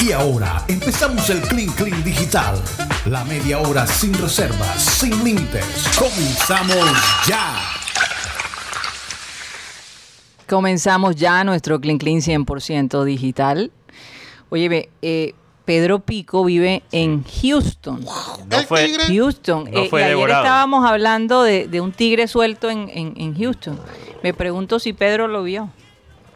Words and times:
Y 0.00 0.12
ahora 0.12 0.62
empezamos 0.68 1.28
el 1.30 1.40
Clean 1.42 1.70
Clean 1.72 2.02
Digital. 2.04 2.60
La 3.06 3.24
media 3.24 3.58
hora 3.60 3.86
sin 3.86 4.12
reservas, 4.14 4.82
sin 4.82 5.22
límites. 5.24 5.64
Comenzamos 5.98 6.90
ya. 7.26 7.54
Comenzamos 10.48 11.16
ya 11.16 11.42
nuestro 11.44 11.80
Clean 11.80 11.98
Clean 11.98 12.18
100% 12.20 13.04
digital. 13.04 13.72
Oye, 14.50 14.68
ve, 14.68 14.90
eh, 15.02 15.34
Pedro 15.64 16.00
Pico 16.00 16.44
vive 16.44 16.82
en 16.92 17.24
Houston. 17.42 18.04
No 18.04 18.62
fue, 18.68 18.94
Houston. 19.08 19.64
No 19.70 19.80
Eh, 19.84 19.88
fue 19.88 20.00
y 20.00 20.04
ayer 20.04 20.16
devorado. 20.16 20.44
estábamos 20.44 20.84
hablando 20.86 21.42
de, 21.42 21.66
de 21.68 21.80
un 21.80 21.92
tigre 21.92 22.28
suelto 22.28 22.70
en, 22.70 22.90
en- 22.92 23.14
en 23.16 23.34
Houston. 23.38 23.80
Me 24.22 24.34
pregunto 24.34 24.78
si 24.78 24.92
Pedro 24.92 25.28
lo 25.28 25.42
vio. 25.42 25.70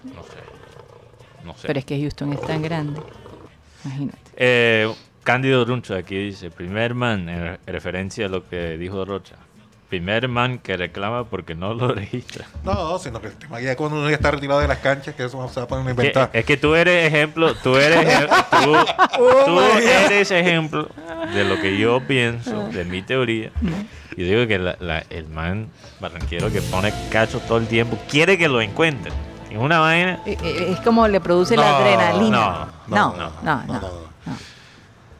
no 0.04 0.22
sé. 0.22 0.38
No 1.44 1.52
sé. 1.54 1.66
Pero 1.66 1.78
es 1.78 1.84
que 1.84 2.00
Houston 2.00 2.32
es 2.32 2.40
tan 2.42 2.62
grande. 2.62 3.00
Imagínate. 3.88 4.18
Eh, 4.36 4.92
Cándido 5.24 5.64
Runcho 5.64 5.94
aquí 5.94 6.16
dice, 6.16 6.50
primer 6.50 6.94
man, 6.94 7.28
en 7.28 7.58
referencia 7.66 8.26
a 8.26 8.28
lo 8.28 8.48
que 8.48 8.78
dijo 8.78 9.04
Rocha. 9.04 9.34
Primer 9.90 10.28
man 10.28 10.58
que 10.58 10.76
reclama 10.76 11.24
porque 11.24 11.54
no 11.54 11.72
lo 11.72 11.88
registra. 11.94 12.46
No, 12.62 12.98
sino 12.98 13.20
que 13.22 13.28
el 13.28 13.32
tema 13.34 13.58
ya 13.60 13.74
cuando 13.74 13.96
uno 13.98 14.08
ya 14.10 14.16
está 14.16 14.30
retirado 14.30 14.60
de 14.60 14.68
las 14.68 14.78
canchas, 14.78 15.14
que 15.14 15.24
eso 15.24 15.48
se 15.48 15.60
va 15.60 15.64
a 15.64 15.68
poner 15.68 15.90
inventar. 15.90 16.28
es 16.34 16.44
que 16.44 16.56
tú 16.58 16.74
eres 16.74 17.06
ejemplo, 17.06 17.54
tú 17.54 17.76
eres, 17.76 18.06
tú, 18.50 18.74
tú 19.46 19.60
eres 19.60 20.30
ejemplo 20.30 20.88
de 21.34 21.44
lo 21.44 21.58
que 21.60 21.78
yo 21.78 22.00
pienso, 22.06 22.68
de 22.68 22.84
mi 22.84 23.00
teoría. 23.02 23.50
Yo 24.16 24.24
digo 24.24 24.46
que 24.46 24.58
la- 24.58 24.76
la- 24.80 25.04
el 25.10 25.26
man 25.28 25.68
barranquero 26.00 26.52
que 26.52 26.60
pone 26.60 26.92
cacho 27.10 27.40
todo 27.40 27.56
el 27.58 27.66
tiempo 27.66 27.98
quiere 28.10 28.36
que 28.36 28.48
lo 28.48 28.60
encuentre. 28.60 29.10
Es 29.50 29.56
una 29.56 29.78
vaina. 29.80 30.20
Eh, 30.26 30.36
eh, 30.42 30.68
Es 30.72 30.80
como 30.80 31.06
le 31.08 31.20
produce 31.20 31.56
la 31.56 31.68
No, 31.70 31.76
adrenalina. 31.76 32.68
no, 32.86 32.96
No, 32.96 33.16
no, 33.16 33.30
no, 33.42 33.64
no. 33.64 33.64
no, 33.66 33.80
no. 33.80 34.08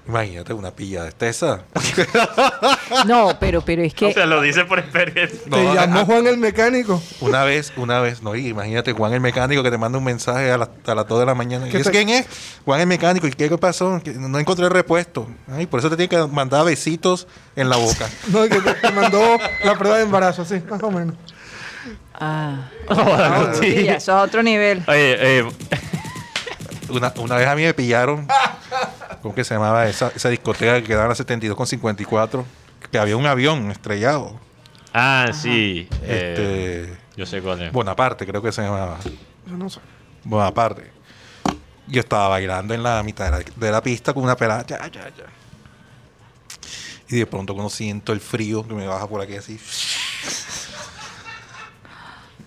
Imagínate 0.07 0.55
una 0.55 0.71
pilla 0.71 1.05
de 1.05 1.13
tesa. 1.13 1.63
No, 3.07 3.37
pero, 3.39 3.61
pero 3.61 3.83
es 3.83 3.93
O 3.93 3.97
que 3.97 4.15
sea, 4.15 4.25
lo 4.25 4.41
dice 4.41 4.65
por 4.65 4.79
experiencia. 4.79 5.39
Te 5.51 5.75
llamó 5.75 6.01
a- 6.01 6.05
Juan 6.07 6.27
el 6.27 6.39
mecánico. 6.39 7.03
Una 7.21 7.45
vez, 7.45 7.73
una 7.77 8.01
vez, 8.01 8.23
no, 8.23 8.35
y 8.35 8.49
imagínate 8.49 8.93
Juan 8.93 9.13
el 9.13 9.21
mecánico 9.21 9.63
que 9.63 9.71
te 9.71 9.77
manda 9.77 9.99
un 9.99 10.05
mensaje 10.05 10.51
a, 10.51 10.57
las- 10.57 10.71
a 10.87 10.95
las 10.95 11.07
2 11.07 11.21
de 11.21 11.27
la 11.27 11.35
mañana. 11.35 11.69
¿Y 11.69 11.71
¿Qué 11.71 11.77
eso 11.79 11.91
te- 11.91 11.97
quién 11.99 12.09
es? 12.09 12.27
Juan 12.65 12.81
el 12.81 12.87
mecánico. 12.87 13.27
¿Y 13.27 13.33
qué, 13.33 13.51
qué 13.51 13.59
pasó? 13.59 14.01
Que 14.03 14.13
no 14.15 14.39
encontré 14.39 14.65
el 14.65 14.71
repuesto. 14.71 15.29
Ay, 15.53 15.67
por 15.67 15.81
eso 15.81 15.91
te 15.91 15.97
tiene 15.97 16.09
que 16.09 16.27
mandar 16.33 16.65
besitos 16.65 17.29
en 17.55 17.69
la 17.69 17.77
boca. 17.77 18.09
No, 18.29 18.43
que 18.49 18.61
te, 18.61 18.73
te 18.75 18.91
mandó 18.93 19.21
la 19.65 19.75
prueba 19.77 19.99
de 19.99 20.05
embarazo, 20.05 20.45
sí, 20.47 20.63
más 20.71 20.83
o 20.83 20.91
menos. 20.91 21.15
Ah, 22.15 22.69
Joder, 22.89 23.55
sí, 23.57 23.89
eso 23.89 23.95
es 24.19 24.29
otro 24.29 24.43
nivel. 24.43 24.83
Oye, 24.87 25.39
eh, 25.41 25.49
Una, 26.89 27.13
una 27.19 27.37
vez 27.37 27.47
a 27.47 27.55
mí 27.55 27.63
me 27.63 27.75
pillaron, 27.75 28.27
¿cómo 29.23 29.35
que 29.35 29.45
se 29.45 29.55
llamaba 29.55 29.87
esa, 29.89 30.11
esa 30.17 30.29
discoteca 30.31 30.77
que 30.81 30.85
quedaba 30.85 31.05
en 31.05 31.09
la 31.11 31.15
72 31.15 31.57
con 31.57 31.67
54? 31.67 32.45
Que 32.91 32.99
había 32.99 33.17
un 33.17 33.27
avión 33.27 33.71
estrellado. 33.71 34.41
ah, 34.95 35.27
sí. 35.35 35.87
eh, 36.03 36.87
Este, 36.89 36.99
yo 37.17 37.27
sé 37.27 37.43
cuál 37.43 37.61
es. 37.63 37.73
Bonaparte, 37.73 38.27
creo 38.27 38.41
que 38.41 38.53
se 38.53 38.63
llamaba. 38.63 38.97
Yo 39.47 39.57
no 39.57 39.69
sé. 39.69 39.81
Bonaparte. 40.25 40.91
Yo 41.87 42.01
estaba 42.01 42.29
bailando 42.29 42.73
en 42.75 42.83
la 42.83 43.03
mitad 43.03 43.27
de 43.27 43.31
la, 43.31 43.45
de 43.55 43.71
la 43.73 43.83
pista 43.83 44.13
con 44.15 44.23
una 44.25 44.37
pelada. 44.37 44.65
Ya, 44.67 44.79
ya, 44.89 45.05
ya. 45.09 45.25
Y 47.11 47.17
de 47.17 47.27
pronto 47.27 47.55
cuando 47.55 47.71
siento 47.71 48.13
el 48.13 48.21
frío 48.21 48.67
que 48.67 48.75
me 48.75 48.87
baja 48.87 49.07
por 49.07 49.21
aquí 49.21 49.37
así. 49.37 49.59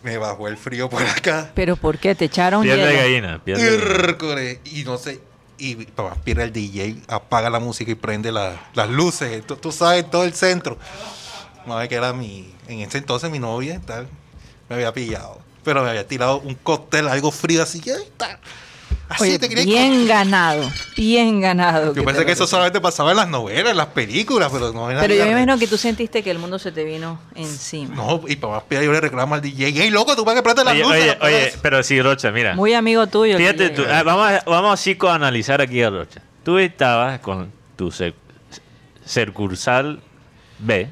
Me 0.04 0.18
bajó 0.18 0.48
el 0.48 0.58
frío 0.58 0.90
por 0.90 1.04
acá. 1.04 1.52
Pero 1.54 1.76
¿por 1.76 1.98
qué? 2.00 2.16
¿Te 2.16 2.26
echaron 2.26 2.64
Piel 2.64 2.78
de 2.78 2.88
hielo? 2.88 3.00
gallina. 3.02 3.44
piel 3.44 3.58
de 3.58 3.66
gallina. 3.66 3.84
Hércules. 3.94 4.60
Y 4.66 4.84
no 4.84 4.98
sé. 4.98 5.20
Y 5.58 5.76
papá, 5.86 6.16
pierde 6.24 6.44
el 6.44 6.52
DJ, 6.54 6.96
apaga 7.08 7.50
la 7.52 7.60
música 7.60 7.92
y 7.92 7.96
prende 7.96 8.32
la- 8.32 8.70
las 8.74 8.90
luces. 8.90 9.46
Tú, 9.46 9.56
tú 9.58 9.72
sabes, 9.72 10.10
todo 10.10 10.24
el 10.24 10.34
centro. 10.34 10.78
Madre 11.68 11.88
que 11.88 11.96
era 11.96 12.14
mi. 12.14 12.52
En 12.68 12.80
ese 12.80 12.98
entonces 12.98 13.30
mi 13.30 13.38
novia 13.38 13.80
tal. 13.86 14.08
Me 14.70 14.76
había 14.76 14.92
pillado. 14.94 15.40
Pero 15.64 15.84
me 15.84 15.90
había 15.92 16.08
tirado 16.08 16.40
un 16.40 16.56
cóctel, 16.56 17.08
algo 17.08 17.30
frío 17.32 17.62
así. 17.62 17.80
está. 17.86 18.40
Así 19.12 19.24
Oye, 19.24 19.40
te 19.40 19.50
quería 19.50 19.66
bien 19.66 20.08
ganado, 20.08 20.72
bien 20.96 21.42
ganado. 21.42 21.94
Yo 21.94 22.06
pensé 22.06 22.26
que 22.26 22.32
eso 22.32 22.48
solamente 22.48 22.80
pasaba 22.80 23.12
en 23.12 23.18
las 23.18 23.28
novelas, 23.28 23.72
en 23.72 23.78
las 23.78 23.88
películas, 23.88 24.50
pero 24.54 24.72
no 24.72 24.90
en 24.90 24.96
la 24.96 25.02
Pero 25.02 25.14
yo 25.16 25.26
me 25.26 25.32
imagino 25.32 25.58
que 25.60 25.68
tú 25.68 25.78
sentiste 25.78 26.24
que 26.24 26.32
el 26.32 26.40
mundo 26.40 26.58
se 26.60 26.72
te 26.72 26.84
vino 26.86 27.20
encima. 27.36 27.94
No, 27.96 28.22
y 28.28 28.38
para 28.38 28.54
más 28.54 28.64
pida 28.64 28.82
yo 28.84 28.92
le 28.92 29.02
reclamo 29.02 29.36
al 29.36 29.42
DJ. 29.42 29.68
¡Ey, 29.84 29.90
loco, 29.90 30.16
tú 30.16 30.24
vas 30.24 30.34
que 30.36 30.42
prende 30.42 30.64
las 30.64 30.74
Oye, 30.74 30.84
luces! 30.84 31.00
oye, 31.02 31.14
no 31.14 31.20
puedes". 31.20 31.48
oye, 31.54 31.60
pero 31.62 31.84
sí, 31.84 32.02
Rocha, 32.02 32.32
mira. 32.32 32.56
Muy 32.56 32.74
amigo 32.74 33.06
tuyo. 33.08 33.38
Fíjate 33.38 33.70
tú, 33.72 33.84
ah, 33.92 34.04
vamos, 34.04 34.32
a, 34.32 34.44
vamos 34.50 34.72
a 34.72 34.76
psicoanalizar 34.82 35.62
aquí 35.62 35.84
a 35.84 35.90
Rocha. 35.90 36.22
Tú 36.44 36.58
estabas 36.58 37.20
con 37.20 37.52
tu 37.76 37.92
cercursal 39.06 40.00
B, 40.60 40.90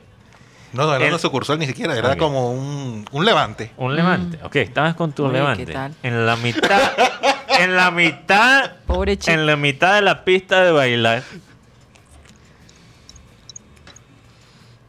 No, 0.74 0.86
no, 0.86 0.94
era 0.96 1.06
El- 1.06 1.12
una 1.12 1.20
sucursal 1.20 1.58
ni 1.58 1.66
siquiera, 1.68 1.98
era 1.98 2.16
como 2.18 2.52
un, 2.52 3.06
un 3.12 3.26
levante. 3.26 3.72
un 3.78 3.96
levante. 3.96 4.40
Ok, 4.44 4.56
estabas 4.58 4.96
con 4.96 5.12
tu 5.14 5.26
Oye, 5.26 5.34
levante. 5.34 5.66
¿qué 5.66 5.74
tal? 5.74 5.96
En 6.04 6.26
la 6.26 6.36
mitad, 6.36 6.92
en 7.64 7.76
la 7.76 7.92
mitad, 7.92 8.72
Pobre 8.88 9.18
chico. 9.18 9.32
en 9.32 9.46
la 9.46 9.56
mitad 9.56 9.96
de 9.96 10.02
la 10.02 10.24
pista 10.26 10.64
de 10.64 10.72
bailar. 10.72 11.24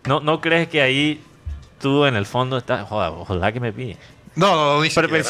¿No, 0.07 0.21
¿No 0.21 0.41
crees 0.41 0.69
que 0.69 0.81
ahí 0.83 1.23
tú 1.81 2.05
en 2.07 2.17
el 2.17 2.27
fondo 2.27 2.57
estás, 2.59 2.89
joder, 2.89 3.13
ojalá 3.15 3.53
que 3.53 3.61
me 3.61 3.73
pille? 3.73 3.97
No, 4.35 4.55
no, 4.55 4.77
no, 4.77 4.83
ni 4.83 4.91
Pero, 4.91 5.09
siquiera. 5.25 5.29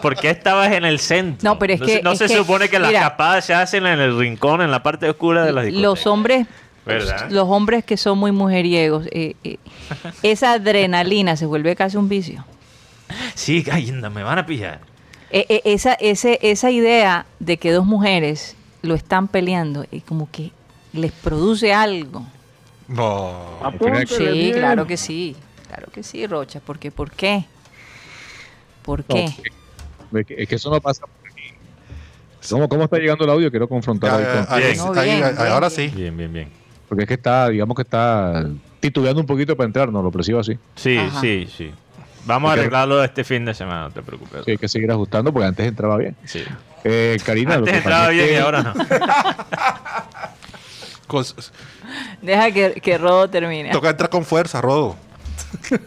¿Por 0.00 0.16
qué 0.16 0.30
estabas 0.30 0.72
en 0.72 0.84
el 0.84 0.98
centro? 0.98 1.48
No, 1.48 1.58
pero 1.58 1.74
es 1.74 1.80
se- 1.80 1.86
que- 1.86 2.02
no 2.02 2.12
es 2.12 2.18
se 2.18 2.26
que, 2.26 2.36
supone 2.36 2.68
que 2.68 2.78
las 2.78 2.92
capadas 2.92 3.44
se 3.44 3.54
hacen 3.54 3.86
en 3.86 4.00
el 4.00 4.18
rincón, 4.18 4.62
en 4.62 4.70
la 4.70 4.82
parte 4.82 5.08
oscura 5.08 5.44
de 5.44 5.52
las 5.52 5.64
discotecas. 5.64 5.82
Los 5.90 6.06
hombres, 6.06 6.46
¿Verdad? 6.86 7.30
los 7.30 7.46
hombres 7.48 7.84
que 7.84 7.96
son 7.96 8.18
muy 8.18 8.32
mujeriegos, 8.32 9.06
eh, 9.12 9.36
eh, 9.44 9.58
esa 10.22 10.52
adrenalina 10.52 11.36
se 11.36 11.46
vuelve 11.46 11.76
casi 11.76 11.96
un 11.96 12.08
vicio. 12.08 12.44
Sí, 13.34 13.64
ay, 13.70 13.92
me 13.92 14.22
van 14.22 14.38
a 14.38 14.46
pillar. 14.46 14.80
Eh, 15.32 15.46
eh, 15.48 15.62
esa, 15.64 15.94
ese, 15.94 16.38
esa 16.42 16.70
idea 16.70 17.24
de 17.40 17.56
que 17.56 17.72
dos 17.72 17.86
mujeres 17.86 18.54
lo 18.82 18.94
están 18.94 19.28
peleando 19.28 19.86
y 19.90 20.00
como 20.00 20.30
que 20.30 20.50
les 20.92 21.10
produce 21.10 21.72
algo. 21.72 22.22
No. 22.86 23.58
Sí, 24.06 24.52
claro 24.54 24.86
que 24.86 24.96
sí. 24.96 25.34
Claro 25.68 25.86
que 25.90 26.02
sí, 26.02 26.26
Rocha. 26.26 26.60
Porque, 26.64 26.90
¿Por 26.90 27.10
qué? 27.10 27.46
¿Por 28.82 29.04
qué? 29.04 29.24
Es 30.14 30.26
que, 30.26 30.34
es 30.42 30.48
que 30.48 30.54
eso 30.56 30.70
no 30.70 30.80
pasa 30.80 31.06
por 31.06 31.26
aquí. 31.30 31.54
¿Cómo, 32.50 32.68
¿Cómo 32.68 32.84
está 32.84 32.98
llegando 32.98 33.24
el 33.24 33.30
audio? 33.30 33.50
Quiero 33.50 33.68
confrontar 33.68 34.10
Ya, 34.20 34.56
Bien. 34.58 34.76
No, 34.76 34.92
bien, 34.92 35.00
ahí- 35.00 35.32
bien, 35.32 35.38
ahora 35.38 35.68
bien. 35.68 35.90
sí. 35.90 35.96
Bien, 35.96 36.16
bien, 36.16 36.32
bien. 36.32 36.48
Porque 36.88 37.04
es 37.04 37.08
que 37.08 37.14
está, 37.14 37.48
digamos 37.48 37.74
que 37.74 37.82
está 37.82 38.50
titubeando 38.80 39.20
un 39.20 39.26
poquito 39.26 39.56
para 39.56 39.66
entrar, 39.66 39.90
no 39.90 40.02
lo 40.02 40.10
percibo 40.10 40.40
así. 40.40 40.58
Sí, 40.76 40.98
Ajá. 40.98 41.20
sí, 41.20 41.48
sí. 41.56 41.72
Vamos 42.24 42.50
a 42.50 42.52
arreglarlo 42.54 43.02
este 43.02 43.24
fin 43.24 43.44
de 43.44 43.52
semana, 43.54 43.82
no 43.84 43.90
te 43.90 44.02
preocupes. 44.02 44.44
Sí, 44.44 44.52
hay 44.52 44.58
que 44.58 44.68
seguir 44.68 44.90
ajustando 44.92 45.32
porque 45.32 45.48
antes 45.48 45.66
entraba 45.66 45.96
bien. 45.96 46.16
Sí. 46.24 46.44
Eh, 46.84 47.18
Karina, 47.24 47.56
lo 47.58 47.64
que 47.64 47.76
entraba 47.76 48.08
bien 48.08 48.28
y 48.32 48.36
ahora 48.36 48.62
no. 48.62 48.74
Deja 52.22 52.50
que, 52.52 52.72
que 52.80 52.96
Rodo 52.98 53.28
termine. 53.28 53.70
Toca 53.70 53.90
entrar 53.90 54.08
con 54.10 54.24
fuerza, 54.24 54.60
Rodo. 54.60 54.96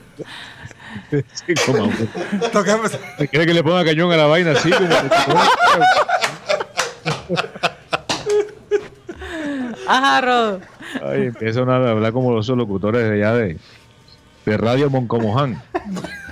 Sí, 1.11 1.53
como- 1.65 1.89
Toca- 2.51 2.79
¿Quiere 3.29 3.45
que 3.45 3.53
le 3.53 3.63
ponga 3.63 3.85
cañón 3.85 4.11
a 4.11 4.17
la 4.17 4.25
vaina 4.25 4.51
así? 4.51 4.69
Como 4.71 4.87
Ajá, 9.87 10.21
Rodo. 10.21 10.61
Ay, 11.03 11.25
empiezan 11.27 11.69
a 11.69 11.75
hablar 11.75 12.11
como 12.11 12.33
los 12.33 12.47
locutores 12.49 13.03
de 13.07 13.13
allá 13.15 13.33
de, 13.33 13.57
de 14.45 14.57
Radio 14.57 14.89
Moncomoján. 14.89 15.61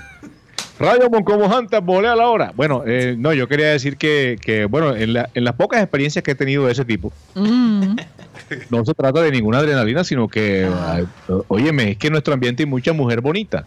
Radio 0.84 1.10
Moncomoján, 1.10 1.68
te 1.68 1.80
volé 1.80 2.08
a 2.10 2.16
la 2.16 2.28
hora. 2.28 2.52
Bueno, 2.56 2.84
eh, 2.86 3.16
no, 3.18 3.34
yo 3.34 3.48
quería 3.48 3.68
decir 3.68 3.96
que, 3.98 4.38
que, 4.42 4.66
bueno, 4.66 4.96
en, 4.96 5.14
la- 5.14 5.30
en 5.34 5.44
las 5.46 5.56
pocas 5.56 5.82
experiencias 5.82 6.24
que 6.24 6.32
he 6.32 6.36
tenido 6.36 6.66
de 6.66 6.74
ese 6.74 6.84
tipo, 6.86 7.12
Mm. 7.36 7.96
no 8.70 8.84
se 8.86 8.94
trata 8.94 9.22
de 9.22 9.32
ninguna 9.32 9.60
adrenalina, 9.60 10.04
sino 10.04 10.28
que, 10.28 10.70
ay, 10.88 11.08
óyeme, 11.48 11.92
es 11.92 11.98
que 11.98 12.08
en 12.08 12.14
nuestro 12.14 12.34
ambiente 12.34 12.64
hay 12.64 12.68
mucha 12.70 12.92
mujer 12.94 13.22
bonita. 13.22 13.66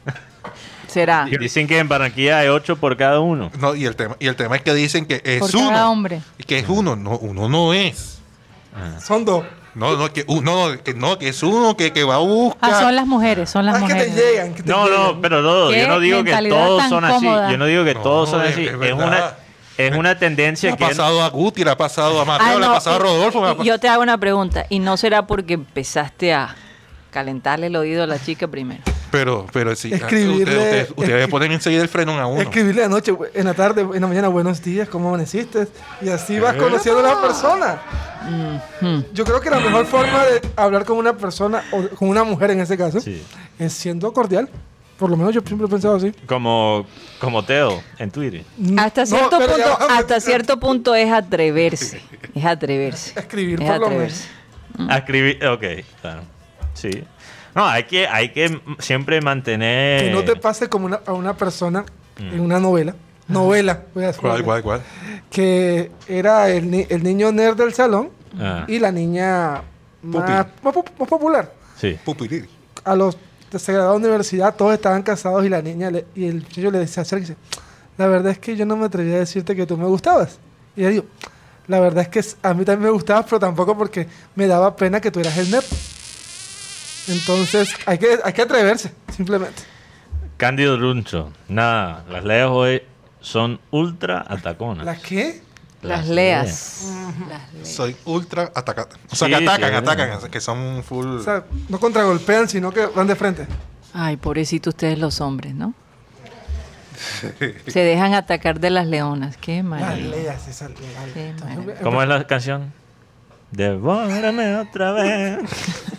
Será. 0.87 1.27
Dicen 1.41 1.67
que 1.67 1.79
en 1.79 1.89
Barranquilla 1.89 2.39
hay 2.41 2.49
ocho 2.49 2.77
por 2.77 2.97
cada 2.97 3.21
uno. 3.21 3.51
No, 3.61 3.75
y 3.75 3.85
el 3.87 3.97
tema, 3.97 4.17
y 4.19 4.27
el 4.29 4.37
tema 4.37 4.57
es 4.57 4.63
que 4.63 4.73
dicen 4.75 5.05
que 5.07 5.21
es 5.25 5.41
Por 5.41 5.55
uno. 5.57 5.69
cada 5.71 5.89
hombre. 5.91 6.21
Y 6.39 6.45
que 6.45 6.59
es 6.59 6.69
uno. 6.69 6.97
No, 6.97 7.19
uno 7.19 7.49
no 7.49 7.73
es. 7.75 8.19
Son 9.01 9.25
dos. 9.25 9.45
No, 9.77 9.95
no, 9.97 10.11
que 10.13 10.25
uno, 10.27 10.71
no, 10.71 10.83
que, 10.83 10.95
no, 10.95 11.19
que 11.19 11.29
es 11.29 11.43
uno 11.43 11.77
que, 11.77 11.93
que 11.93 12.03
va 12.03 12.15
a 12.15 12.19
buscar. 12.19 12.71
Ah, 12.73 12.81
son 12.81 12.97
las 12.97 13.07
mujeres, 13.07 13.51
son 13.51 13.67
las 13.67 13.77
Ah, 13.77 13.81
que 13.87 13.87
te 13.89 13.95
mujeres. 13.95 14.15
llegan. 14.17 14.55
Que 14.55 14.63
te 14.63 14.71
No, 14.71 14.87
llegan. 14.87 15.03
no, 15.03 15.21
pero 15.21 15.43
no, 15.43 15.71
yo 15.71 15.87
no 15.89 16.01
digo 16.01 16.25
que 16.25 16.33
todos 16.49 16.89
son 16.89 17.05
así. 17.05 17.27
Yo 17.27 17.59
no 17.59 17.67
digo 17.67 17.85
que 17.85 17.95
No, 17.95 18.01
todos 18.01 18.31
son 18.31 18.45
es- 18.47 18.53
así. 18.53 18.65
es 18.67 18.93
una, 18.95 19.35
es 19.77 19.95
una 19.97 20.19
tendencia 20.19 20.73
ha 20.73 20.77
que... 20.79 20.85
pasado 20.87 21.23
a 21.23 21.29
Guti, 21.29 21.63
le 21.63 21.71
ha 21.71 21.77
pasado 21.77 22.19
a 22.21 22.25
Mateo, 22.25 22.47
Ah, 22.57 22.59
le 22.59 22.65
ha 22.67 22.73
pasado 22.73 22.97
a 22.97 22.99
y- 22.99 23.03
Rodolfo. 23.03 23.41
me 23.43 23.49
ha 23.49 23.53
y 23.53 23.55
pas- 23.57 23.65
yo 23.65 23.79
te 23.79 23.89
hago 23.89 24.03
una 24.03 24.17
pregunta. 24.19 24.65
¿Y 24.71 24.79
no 24.79 24.97
será 24.97 25.27
porque 25.27 25.53
empezaste 25.55 26.33
a 26.33 26.57
calentarle 27.21 27.69
el 27.69 27.77
oído 27.77 28.03
a 28.03 28.07
la 28.07 28.19
chica 28.19 28.47
primero? 28.47 28.83
Pero, 29.11 29.47
pero 29.51 29.75
sí. 29.75 29.91
Escribirle- 29.91 30.43
Ustedes, 30.43 30.91
ustedes, 30.91 30.91
ustedes 30.97 31.29
ponen 31.29 31.53
enseguida 31.53 31.81
el 31.83 31.89
freno 31.89 32.13
a 32.21 32.27
uno. 32.27 32.43
Escribirle 32.43 32.85
anoche, 32.85 33.17
en 33.33 33.45
la 33.47 33.55
tarde, 33.55 33.81
en 33.81 34.01
la 34.03 34.07
mañana, 34.07 34.29
buenos 34.29 34.63
días, 34.63 34.87
¿cómo 34.87 35.09
amaneciste? 35.09 35.67
Y 36.03 36.11
así 36.11 36.39
vas 36.39 36.55
¿Eh? 36.55 36.59
conociendo 36.59 37.01
a 37.01 37.15
la 37.15 37.23
persona. 37.23 37.81
Yo 39.15 39.25
creo 39.25 39.41
que 39.41 39.49
la 39.49 39.61
mejor 39.61 39.87
forma 39.87 40.25
de 40.27 40.43
hablar 40.57 40.85
con 40.85 40.99
una 40.99 41.17
persona, 41.17 41.63
o 41.73 41.89
con 41.97 42.11
una 42.11 42.23
mujer 42.25 42.51
en 42.51 42.61
ese 42.61 42.77
caso, 42.77 43.01
Sí. 43.01 43.23
es 43.59 43.73
siendo 43.73 44.13
cordial. 44.13 44.51
Por 44.99 45.09
lo 45.11 45.17
menos 45.17 45.35
yo 45.35 45.41
siempre 45.47 45.67
he 45.67 45.71
pensado 45.71 45.97
así. 45.97 46.13
Como, 46.27 46.87
como 47.19 47.43
Teo 47.45 47.83
en 47.99 48.11
Twitter. 48.11 48.45
Hasta 48.79 49.03
No, 49.03 49.07
cierto 49.07 49.39
punto, 49.39 49.79
hasta 49.91 50.21
cierto 50.21 50.61
punto 50.61 50.95
es 50.95 51.11
atreverse. 51.13 52.01
Es 52.35 52.45
atreverse. 52.45 53.13
Escribir 53.21 53.63
es 53.63 53.69
por 53.71 53.79
lo 53.81 53.87
atreverse. 53.87 54.29
A 54.91 54.99
escribir, 54.99 55.43
ok, 55.47 55.65
claro. 56.03 56.21
Sí. 56.77 57.05
No, 57.55 57.67
hay 57.67 57.85
que, 57.85 58.07
hay 58.07 58.31
que 58.33 58.61
siempre 58.79 59.21
mantener. 59.21 60.03
Que 60.05 60.11
no 60.11 60.23
te 60.25 60.37
pase 60.37 60.69
como 60.69 60.87
una- 60.87 61.01
a 61.07 61.13
una 61.13 61.37
persona 61.37 61.85
en 62.19 62.41
una 62.41 62.61
novela. 62.61 62.95
Novela, 63.29 63.83
voy 63.95 64.05
a 64.05 64.07
decir. 64.09 64.21
¿Cuál, 64.21 64.45
cuál, 64.45 64.63
cuál? 64.63 64.83
Que 65.31 65.91
era 66.07 66.49
el, 66.51 66.71
ni- 66.71 66.87
el 66.89 67.03
niño 67.03 67.33
nerd 67.33 67.57
del 67.57 67.75
salón 67.75 68.11
Ah. 68.39 68.65
y 68.69 68.79
la 68.79 68.93
niña 68.93 69.63
más, 70.03 70.47
más 70.63 70.75
más 70.99 71.09
popular. 71.09 71.53
Sí. 71.81 71.99
Pues, 72.05 72.45
a 72.85 72.95
los 72.95 73.17
de 73.51 73.59
se 73.59 73.73
graduó 73.73 73.93
de 73.93 73.99
universidad, 74.07 74.55
todos 74.55 74.75
estaban 74.75 75.03
casados 75.03 75.45
y 75.45 75.49
la 75.49 75.63
niña 75.63 75.91
le- 75.91 76.05
y 76.15 76.27
el 76.27 76.37
muchacho 76.43 76.71
le 76.71 76.79
decía, 76.81 77.03
"Acérquese, 77.03 77.37
la 77.97 78.07
verdad 78.07 78.33
es 78.33 78.39
que 78.39 78.55
yo 78.57 78.67
no 78.67 78.77
me 78.77 78.87
atreví 78.87 79.13
a 79.15 79.19
decirte 79.19 79.57
que 79.57 79.67
tú 79.67 79.77
me 79.77 79.87
gustabas. 79.87 80.39
Y 80.77 80.81
ella 80.83 80.91
dijo, 80.91 81.05
la 81.67 81.81
verdad 81.81 82.03
es 82.03 82.09
que 82.09 82.23
a 82.47 82.55
mí 82.55 82.65
también 82.65 82.83
me 82.85 82.91
gustabas, 82.91 83.25
pero 83.25 83.41
tampoco 83.41 83.77
porque 83.77 84.07
me 84.35 84.47
daba 84.47 84.77
pena 84.77 85.01
que 85.01 85.11
tú 85.11 85.21
eras 85.21 85.37
el 85.39 85.51
nerd. 85.51 85.65
Entonces, 87.09 87.75
hay 87.87 87.99
que, 87.99 88.19
hay 88.23 88.33
que 88.33 88.43
atreverse, 88.43 88.93
simplemente. 89.15 89.63
Cándido 90.37 90.77
Runcho. 90.79 91.33
Nada, 91.49 92.05
las 92.11 92.25
leyes 92.25 92.49
hoy 92.51 92.83
son 93.21 93.61
ultra 93.71 94.25
ataconas. 94.29 94.85
¿La 94.85 94.97
qué? 94.97 95.41
Las 95.83 96.09
leas. 96.09 96.85
Las 97.29 97.53
leas. 97.55 97.69
Soy 97.69 97.97
ultra 98.07 98.51
atacada. 98.55 98.89
O 99.11 99.15
sea, 99.17 99.29
Sí, 99.29 99.33
que 99.35 99.39
sí, 99.41 99.45
atacan, 99.47 99.73
es 99.73 99.79
atacan. 99.79 100.31
Que 100.31 100.41
son 100.41 100.83
full. 100.83 101.07
O 101.07 101.23
sea, 101.23 101.45
no 101.69 101.79
contragolpean, 101.79 102.49
sino 102.49 102.73
que 102.73 102.87
van 102.87 103.07
de 103.07 103.15
frente. 103.15 103.47
Ay, 103.95 104.17
pobrecito 104.17 104.71
ustedes 104.71 104.99
los 104.99 105.21
hombres, 105.21 105.55
¿no? 105.55 105.75
Se 107.67 107.81
dejan 107.81 108.15
atacar 108.15 108.59
de 108.59 108.71
las 108.71 108.87
leonas. 108.87 109.37
Qué 109.37 109.57
Las 109.57 109.65
mal. 109.65 110.11
leas, 110.11 110.49
esas 110.49 110.71
Qué 111.15 111.35
mal. 111.41 111.77
¿Cómo 111.83 112.03
es 112.03 112.09
la 112.09 112.27
canción? 112.27 112.73
Devórame 113.57 114.55
otra 114.57 114.93
vez. 114.93 115.39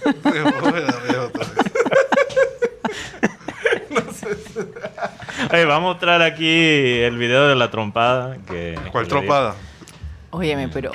Oye, 5.51 5.65
vamos 5.65 5.89
a 5.89 5.93
mostrar 5.93 6.21
aquí 6.21 6.47
el 6.47 7.17
video 7.17 7.47
de 7.47 7.55
la 7.55 7.71
trompada. 7.71 8.37
Que, 8.47 8.77
¿Cuál 8.91 9.05
que 9.05 9.09
tropada? 9.09 9.55
Óyeme, 10.31 10.67
pero 10.69 10.91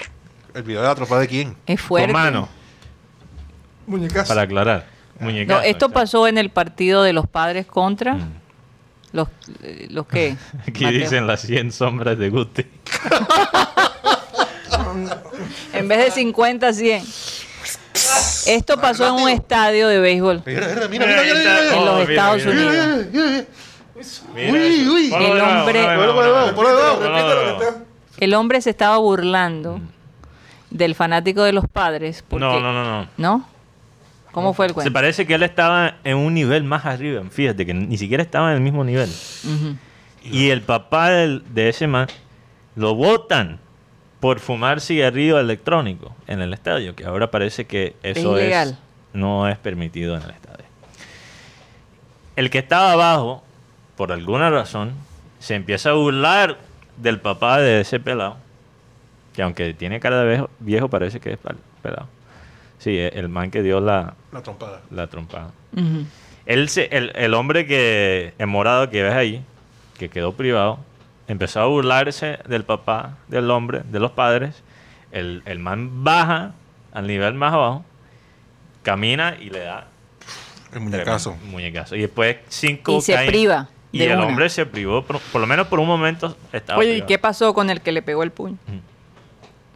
¿El 0.54 0.62
video 0.62 0.82
de 0.82 0.88
la 0.88 0.94
tropada 0.94 1.22
de 1.22 1.28
quién? 1.28 1.56
es 1.66 1.80
Con 1.80 1.88
fuerte. 1.88 2.12
mano, 2.12 2.48
Muñecas. 3.86 4.28
para 4.28 4.42
aclarar. 4.42 4.86
Muñecazo, 5.18 5.58
No, 5.60 5.64
esto 5.64 5.86
exacto. 5.86 5.94
pasó 5.94 6.28
en 6.28 6.38
el 6.38 6.50
partido 6.50 7.02
de 7.02 7.12
los 7.12 7.26
padres 7.26 7.66
contra 7.66 8.14
Mm. 8.14 8.32
los, 9.12 9.28
eh, 9.62 9.86
los 9.90 10.06
que 10.06 10.36
Aquí 10.68 10.86
dicen 10.90 11.26
las 11.26 11.40
100 11.42 11.72
sombras 11.72 12.18
de 12.18 12.28
Guti. 12.30 12.66
en 15.72 15.88
vez 15.88 15.98
de 16.04 16.10
50 16.10 16.72
100. 16.72 17.04
Esto 18.46 18.76
pasó 18.80 19.06
en 19.06 19.22
un 19.22 19.28
estadio 19.28 19.86
de 19.86 20.00
béisbol 20.00 20.42
Mira, 20.44 20.66
mira, 20.66 20.88
mira, 20.88 21.06
mira, 21.06 21.22
mira, 21.22 21.58
en 21.58 21.84
los 21.84 21.88
Oh, 21.88 21.94
mira, 21.98 22.10
Estados 22.10 22.46
mira. 22.46 22.60
Unidos. 22.60 23.06
Mira 24.34 24.52
Uy, 24.52 24.88
uy. 24.88 25.12
El 25.14 25.40
hombre-. 25.40 25.86
El 28.18 28.34
hombre 28.34 28.60
se 28.60 28.70
estaba 28.70 28.96
burlando 28.98 29.80
del 30.70 30.94
fanático 30.94 31.42
de 31.42 31.52
los 31.52 31.66
padres. 31.68 32.24
Porque, 32.26 32.44
No, 32.44 32.60
no, 32.60 32.72
no, 32.72 32.84
no. 32.84 33.08
¿No? 33.16 33.48
¿Cómo 34.32 34.54
fue 34.54 34.66
el 34.66 34.70
Se 34.70 34.74
cuento? 34.74 34.92
parece 34.92 35.26
que 35.26 35.34
él 35.34 35.42
estaba 35.42 35.96
en 36.04 36.16
un 36.16 36.32
nivel 36.32 36.64
más 36.64 36.86
arriba. 36.86 37.22
Fíjate 37.30 37.66
que 37.66 37.74
ni 37.74 37.98
siquiera 37.98 38.22
estaba 38.22 38.50
en 38.50 38.56
el 38.56 38.62
mismo 38.62 38.82
nivel. 38.82 39.10
Y 40.24 40.48
el 40.50 40.62
papá 40.62 41.10
del- 41.10 41.42
de 41.52 41.68
ese 41.68 41.86
man 41.86 42.06
lo 42.74 42.94
votan 42.94 43.60
por 44.22 44.38
fumar 44.38 44.80
cigarrillo 44.80 45.40
electrónico 45.40 46.14
en 46.28 46.40
el 46.40 46.54
estadio, 46.54 46.94
que 46.94 47.04
ahora 47.04 47.32
parece 47.32 47.64
que 47.66 47.96
eso 48.04 48.38
es, 48.38 48.76
no 49.12 49.48
es 49.48 49.58
permitido 49.58 50.14
en 50.16 50.22
el 50.22 50.30
estadio. 50.30 50.64
El 52.36 52.48
que 52.48 52.58
estaba 52.58 52.92
abajo, 52.92 53.42
por 53.96 54.12
alguna 54.12 54.48
razón, 54.48 54.92
se 55.40 55.56
empieza 55.56 55.90
a 55.90 55.94
burlar 55.94 56.56
del 56.98 57.18
papá 57.20 57.58
de 57.58 57.80
ese 57.80 57.98
pelado, 57.98 58.36
que 59.34 59.42
aunque 59.42 59.74
tiene 59.74 59.98
cara 59.98 60.20
de 60.22 60.28
viejo, 60.28 60.50
viejo 60.60 60.88
parece 60.88 61.18
que 61.18 61.32
es 61.32 61.38
pelado. 61.82 62.06
Sí, 62.78 62.96
e- 62.96 63.08
el 63.18 63.28
man 63.28 63.50
que 63.50 63.60
dio 63.62 63.80
la, 63.80 64.14
La 64.30 64.40
trompada. 64.40 64.82
la 64.92 65.08
trompada. 65.08 65.50
Ujú. 65.76 66.04
Él 66.46 66.68
se- 66.68 66.96
el, 66.96 67.10
el 67.16 67.34
hombre 67.34 67.66
que 67.66 68.34
en 68.38 68.48
morado 68.48 68.88
que 68.88 69.02
ves 69.02 69.14
ahí, 69.14 69.44
que 69.98 70.08
quedó 70.08 70.32
privado, 70.32 70.78
empezó 71.32 71.60
a 71.60 71.66
burlarse 71.66 72.38
del 72.46 72.64
papá, 72.64 73.16
del 73.28 73.50
hombre, 73.50 73.82
de 73.84 74.00
los 74.00 74.12
padres. 74.12 74.62
El, 75.10 75.42
el 75.46 75.58
man 75.58 76.04
baja 76.04 76.52
al 76.92 77.06
nivel 77.06 77.34
más 77.34 77.52
abajo, 77.52 77.84
camina 78.82 79.36
y 79.40 79.50
le 79.50 79.60
da 79.60 79.86
El 80.72 80.80
muñecazo. 80.80 81.30
tremendo 81.30 81.50
muñecazo. 81.52 81.96
Y 81.96 82.00
después 82.02 82.36
cinco 82.48 82.98
Y 82.98 83.00
se 83.02 83.14
caen. 83.14 83.28
priva 83.28 83.68
Y 83.92 84.02
el 84.02 84.12
una. 84.18 84.26
hombre 84.26 84.48
se 84.48 84.64
privó, 84.66 85.02
por, 85.02 85.20
por 85.20 85.40
lo 85.40 85.46
menos 85.46 85.66
por 85.68 85.80
un 85.80 85.86
momento 85.86 86.36
estaba 86.52 86.78
Oye, 86.78 86.96
¿y 86.98 87.02
qué 87.02 87.18
pasó 87.18 87.52
con 87.54 87.68
el 87.70 87.80
que 87.82 87.92
le 87.92 88.02
pegó 88.02 88.22
el 88.22 88.30
puño? 88.30 88.56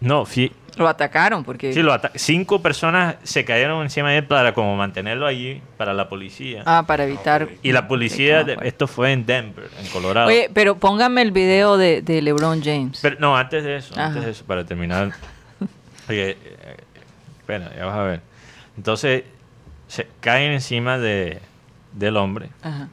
No, 0.00 0.24
fi- 0.26 0.52
Lo 0.76 0.88
atacaron 0.88 1.43
porque... 1.43 1.73
sí, 1.73 1.82
lo 1.82 1.93
ata- 1.93 2.11
cinco 2.14 2.61
personas 2.62 3.17
se 3.23 3.44
cayeron 3.44 3.82
encima 3.82 4.11
de 4.11 4.19
él 4.19 4.25
para 4.25 4.52
como 4.55 4.76
mantenerlo 4.76 5.26
allí 5.26 5.62
para 5.78 5.94
la 5.94 6.08
policía. 6.08 6.62
Ah, 6.67 6.84
para 6.87 7.05
evitar... 7.05 7.49
Y 7.62 7.73
la 7.73 7.88
policía, 7.88 8.40
Sí, 8.40 8.46
de- 8.46 8.56
no, 8.56 8.62
esto 8.62 8.87
fue 8.87 9.12
en 9.12 9.25
Denver, 9.26 9.69
en 9.81 9.87
Colorado. 9.88 10.28
Oye, 10.28 10.50
pero 10.52 10.76
póngame 10.76 11.23
el 11.23 11.32
video 11.32 11.76
de, 11.78 12.02
de 12.02 12.20
LeBron 12.23 12.62
James. 12.62 12.99
Pero, 13.00 13.17
no, 13.19 13.37
antes 13.37 13.64
de 13.64 13.76
eso, 13.76 13.94
antes 13.99 14.25
de 14.25 14.31
eso, 14.32 14.44
para 14.44 14.64
terminar. 14.64 15.12
Oye, 16.08 16.37
espera, 17.40 17.73
ya 17.76 17.87
vas 17.87 17.96
a 17.96 18.02
ver. 18.02 18.20
Entonces, 18.76 19.25
se 19.88 20.06
caen 20.20 20.52
encima 20.52 20.99
de, 20.99 21.40
del 21.93 22.17
hombre. 22.17 22.50
Ajá. 22.62 22.88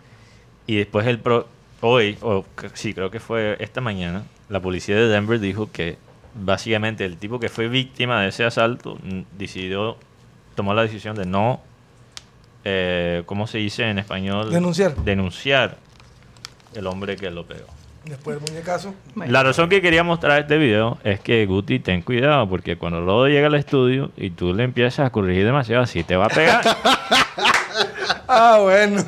Y 0.68 0.78
después 0.78 1.06
el 1.08 1.20
pro, 1.20 1.48
hoy, 1.82 2.18
o 2.22 2.46
sí, 2.74 2.94
creo 2.94 3.12
que 3.12 3.20
fue 3.20 3.58
esta 3.60 3.82
mañana, 3.82 4.24
la 4.48 4.62
policía 4.62 4.96
de 4.96 5.08
Denver 5.08 5.40
dijo 5.40 5.70
que 5.72 5.98
básicamente 6.36 7.06
el 7.06 7.18
tipo 7.18 7.40
que 7.40 7.50
fue 7.50 7.68
víctima 7.68 8.22
de 8.22 8.30
ese 8.30 8.44
asalto 8.44 8.98
mm, 9.04 9.22
decidió, 9.38 9.98
tomó 10.56 10.74
la 10.74 10.84
decisión 10.84 11.16
de 11.16 11.26
no, 11.26 11.62
eh, 12.64 13.24
¿cómo 13.26 13.48
se 13.48 13.58
dice 13.58 13.90
en 13.90 14.00
español? 14.00 14.52
Denunciar. 14.52 14.96
Denunciar 14.96 15.78
el 16.74 16.88
hombre 16.88 17.16
que 17.16 17.30
lo 17.30 17.46
pegó. 17.46 17.68
Después 18.06 18.38
del 18.42 18.52
muñecazo. 18.52 18.94
La 19.16 19.44
razón 19.44 19.70
que 19.70 19.82
quería 19.82 20.04
mostrar 20.04 20.42
este 20.42 20.58
video 20.58 20.98
es 21.06 21.22
que 21.22 21.46
Guti, 21.46 21.80
ten 21.80 22.02
cuidado, 22.02 22.50
porque 22.50 22.76
cuando 22.78 23.00
Lodo 23.00 23.28
llega 23.28 23.48
al 23.48 23.56
estudio 23.56 24.12
y 24.18 24.32
tú 24.32 24.54
le 24.54 24.64
empiezas 24.64 25.08
a 25.08 25.10
corregir 25.10 25.46
demasiado, 25.46 25.84
así 25.84 26.04
te 26.04 26.16
va 26.16 26.26
a 26.26 26.30
pegar. 26.30 26.64
Ah, 28.28 28.60
bueno. 28.62 29.04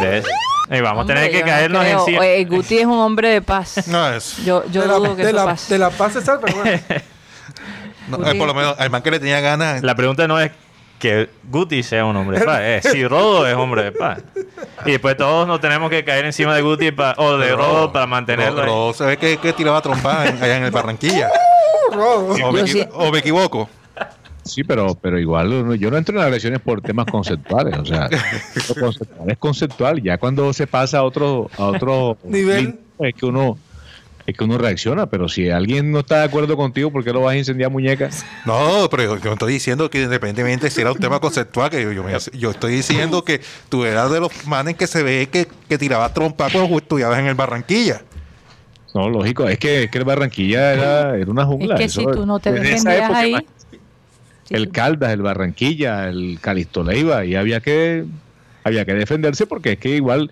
¿Ves? 0.00 0.24
Y 0.70 0.80
vamos 0.80 1.04
a 1.04 1.06
tener 1.06 1.30
que 1.30 1.40
no 1.40 1.46
caernos 1.46 1.82
creo. 1.82 1.98
encima. 2.00 2.20
Oye, 2.20 2.44
Guti 2.44 2.78
es 2.78 2.84
un 2.86 2.98
hombre 2.98 3.28
de 3.30 3.42
paz. 3.42 3.74
No, 3.88 4.08
es. 4.10 4.36
Yo, 4.44 4.64
yo 4.70 4.82
de 4.82 4.86
la, 4.88 4.94
dudo 4.94 5.16
que 5.16 5.22
de 5.22 5.28
eso 5.30 5.36
la, 5.36 5.44
pase. 5.44 5.74
de 5.74 5.78
la 5.78 5.90
paz 5.90 6.12
se 6.12 6.20
salva, 6.22 6.42
pero 6.44 6.58
bueno. 6.58 6.80
no, 8.08 8.30
eh, 8.30 8.34
por 8.34 8.46
lo 8.46 8.54
menos, 8.54 8.74
al 8.78 8.90
man 8.90 9.02
que 9.02 9.10
le 9.10 9.18
tenía 9.18 9.40
ganas. 9.40 9.82
La 9.82 9.94
pregunta 9.94 10.26
no 10.28 10.38
es 10.40 10.50
que 10.98 11.30
Guti 11.44 11.82
sea 11.82 12.04
un 12.04 12.16
hombre 12.16 12.40
de 12.40 12.44
paz, 12.44 12.60
es 12.62 12.92
si 12.92 13.04
Rodo 13.08 13.46
es 13.46 13.54
hombre 13.54 13.84
de 13.84 13.92
paz. 13.92 14.18
Y 14.84 14.90
después 14.92 15.16
todos 15.16 15.46
nos 15.46 15.60
tenemos 15.60 15.88
que 15.90 16.04
caer 16.04 16.24
encima 16.24 16.54
de 16.54 16.60
Guti 16.62 16.90
pa- 16.90 17.14
o 17.16 17.38
de 17.38 17.54
Rodo 17.54 17.92
para 17.92 18.06
mantenerlo. 18.06 18.60
ahí. 18.62 18.66
Rodo 18.66 18.92
se 18.92 19.04
ve 19.04 19.16
que, 19.16 19.36
que 19.38 19.52
tiraba 19.52 19.80
trompada 19.80 20.22
allá 20.22 20.56
en 20.56 20.64
el 20.64 20.70
Barranquilla. 20.70 21.30
Rodo. 21.92 22.34
O 22.44 22.52
me, 22.52 22.66
sí. 22.66 22.84
o 22.92 23.10
me 23.10 23.20
equivoco. 23.20 23.70
Sí, 24.48 24.64
pero, 24.64 24.94
pero 25.00 25.18
igual 25.20 25.52
uno- 25.52 25.74
yo 25.74 25.90
no 25.90 25.96
entro 25.96 26.16
en 26.18 26.24
agresiones 26.24 26.60
por 26.60 26.80
temas 26.80 27.06
conceptuales. 27.06 27.78
O 27.78 27.84
sea, 27.84 28.08
lo 28.10 28.74
conceptual 28.74 29.30
es 29.30 29.38
conceptual. 29.38 30.02
Ya 30.02 30.18
cuando 30.18 30.52
se 30.52 30.66
pasa 30.66 30.98
a 30.98 31.02
otro, 31.04 31.50
a 31.56 31.66
otro 31.66 32.16
Nivel. 32.24 32.78
es 33.00 33.14
que 33.14 33.26
uno 33.26 33.58
es 34.26 34.36
que 34.36 34.44
uno 34.44 34.58
reacciona. 34.58 35.06
Pero 35.06 35.26
si 35.28 35.48
alguien 35.48 35.90
no 35.90 36.00
está 36.00 36.18
de 36.18 36.24
acuerdo 36.24 36.54
contigo, 36.56 36.90
¿por 36.92 37.02
qué 37.02 37.12
lo 37.14 37.22
vas 37.22 37.32
a 37.32 37.36
incendiar 37.38 37.70
muñecas? 37.70 38.26
No, 38.44 38.86
pero 38.90 39.02
yo, 39.04 39.16
yo 39.18 39.32
estoy 39.32 39.52
diciendo 39.54 39.88
que 39.88 40.02
independientemente 40.02 40.68
si 40.70 40.82
era 40.82 40.92
un 40.92 40.98
tema 40.98 41.18
conceptual, 41.18 41.70
que 41.70 41.82
yo, 41.82 41.92
yo, 41.92 42.04
me- 42.04 42.12
yo 42.38 42.50
estoy 42.50 42.72
diciendo 42.74 43.24
que 43.24 43.40
tú 43.70 43.84
eras 43.86 44.10
de 44.10 44.20
los 44.20 44.30
manes 44.46 44.76
que 44.76 44.86
se 44.86 45.02
ve 45.02 45.28
que, 45.32 45.48
que 45.68 45.78
tiraba 45.78 46.12
trompa 46.12 46.48
cuando 46.50 46.76
estudiabas 46.76 47.18
en 47.20 47.26
el 47.26 47.34
Barranquilla. 47.36 48.02
No, 48.94 49.08
lógico. 49.08 49.46
Es 49.48 49.58
que, 49.58 49.84
es 49.84 49.90
que 49.90 49.98
el 49.98 50.04
Barranquilla 50.04 50.72
era, 50.74 51.16
era 51.16 51.30
una 51.30 51.44
jungla. 51.46 51.74
Es 51.76 51.78
que 51.78 51.84
Eso- 51.86 52.00
si 52.00 52.06
tú 52.08 52.26
no 52.26 52.38
te 52.38 52.52
defendías 52.52 53.10
ahí... 53.10 53.32
más, 53.32 53.42
el 54.50 54.70
Caldas, 54.70 55.12
el 55.12 55.22
Barranquilla, 55.22 56.08
el 56.08 56.38
Calisto 56.40 56.82
Leiva, 56.82 57.24
y 57.24 57.34
había 57.34 57.60
que 57.60 58.04
había 58.64 58.84
que 58.84 58.94
defenderse 58.94 59.46
porque 59.46 59.72
es 59.72 59.78
que 59.78 59.96
igual 59.96 60.30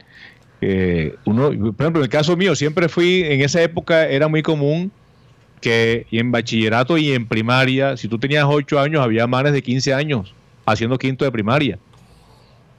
eh, 0.61 1.14
uno, 1.25 1.49
por 1.49 1.82
ejemplo, 1.82 2.00
en 2.00 2.04
el 2.04 2.08
caso 2.08 2.37
mío, 2.37 2.54
siempre 2.54 2.88
fui, 2.88 3.23
en 3.23 3.40
esa 3.40 3.62
época 3.62 4.06
era 4.08 4.28
muy 4.28 4.42
común 4.42 4.90
que 5.61 6.06
en 6.11 6.32
bachillerato 6.32 6.99
y 6.99 7.12
en 7.12 7.26
primaria, 7.26 7.96
si 7.96 8.08
tú 8.08 8.18
tenías 8.18 8.44
8 8.46 8.78
años, 8.78 9.02
había 9.02 9.26
manes 9.26 9.52
de 9.52 9.62
15 9.62 9.94
años 9.94 10.35
haciendo 10.64 10.99
quinto 10.99 11.25
de 11.25 11.32
primaria. 11.32 11.78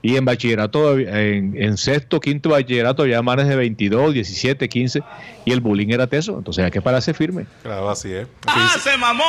Y 0.00 0.16
en 0.16 0.24
bachillerato, 0.24 0.96
en, 0.96 1.60
en 1.60 1.76
sexto, 1.76 2.20
quinto 2.20 2.50
bachillerato, 2.50 3.02
había 3.02 3.20
manes 3.20 3.48
de 3.48 3.56
22, 3.56 4.14
17, 4.14 4.68
15, 4.68 5.02
y 5.44 5.50
el 5.52 5.60
bullying 5.60 5.88
era 5.90 6.06
teso. 6.06 6.38
Entonces 6.38 6.64
hay 6.64 6.70
que 6.70 6.80
pararse 6.80 7.12
firme. 7.14 7.46
Claro, 7.62 7.90
así 7.90 8.12
es. 8.12 8.28
¡Ah, 8.46 8.76
se 8.80 8.96
mamó! 8.96 9.24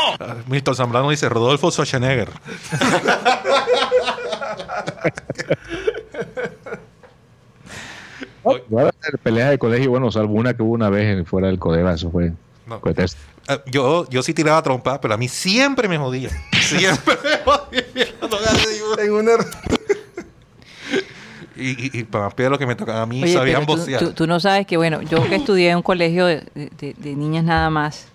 Milton 0.47 0.75
Zambrano 0.75 1.09
dice 1.09 1.27
Rodolfo 1.27 1.71
Schwarzenegger. 1.71 2.29
Bueno, 8.69 8.89
peleas 9.21 9.49
de 9.51 9.57
colegio, 9.57 9.89
bueno, 9.91 10.11
salvo 10.11 10.33
una 10.33 10.53
que 10.53 10.63
hubo 10.63 10.73
una 10.73 10.89
vez 10.89 11.05
en- 11.17 11.25
fuera 11.25 11.47
del 11.47 11.59
Codeva, 11.59 11.93
eso 11.93 12.09
fue. 12.09 12.31
No. 12.65 12.79
fue 12.79 12.93
teso. 12.93 13.17
Ah, 13.47 13.59
Yo, 13.65 14.07
yo 14.09 14.21
sí 14.23 14.33
tiraba 14.33 14.61
trompa, 14.61 15.01
pero 15.01 15.13
a 15.13 15.17
mí 15.17 15.27
siempre 15.27 15.87
me 15.87 15.97
jodía. 15.97 16.29
Siempre 16.61 17.15
me 17.23 17.37
jodía. 17.43 18.07
No. 18.21 19.01
En 19.01 19.11
una... 19.11 19.31
Y, 21.55 21.69
y, 21.97 21.99
y 21.99 22.03
para 22.03 22.25
más 22.25 22.33
peor 22.35 22.51
lo 22.51 22.57
que 22.59 22.65
me 22.65 22.75
tocaba 22.75 23.01
a 23.01 23.05
mí, 23.05 23.21
Oye, 23.23 23.33
sabían 23.33 23.65
tú, 23.65 23.75
vocear. 23.75 23.99
tú- 24.01 24.13
tú 24.13 24.27
no 24.27 24.39
sabes 24.39 24.65
que, 24.65 24.77
bueno, 24.77 25.01
yo 25.01 25.23
que 25.27 25.35
estudié 25.35 25.71
en 25.71 25.77
un 25.77 25.83
colegio 25.83 26.25
de, 26.25 26.43
de- 26.55 26.93
de 26.97 27.15
niñas 27.15 27.43
nada 27.43 27.69
más, 27.69 28.07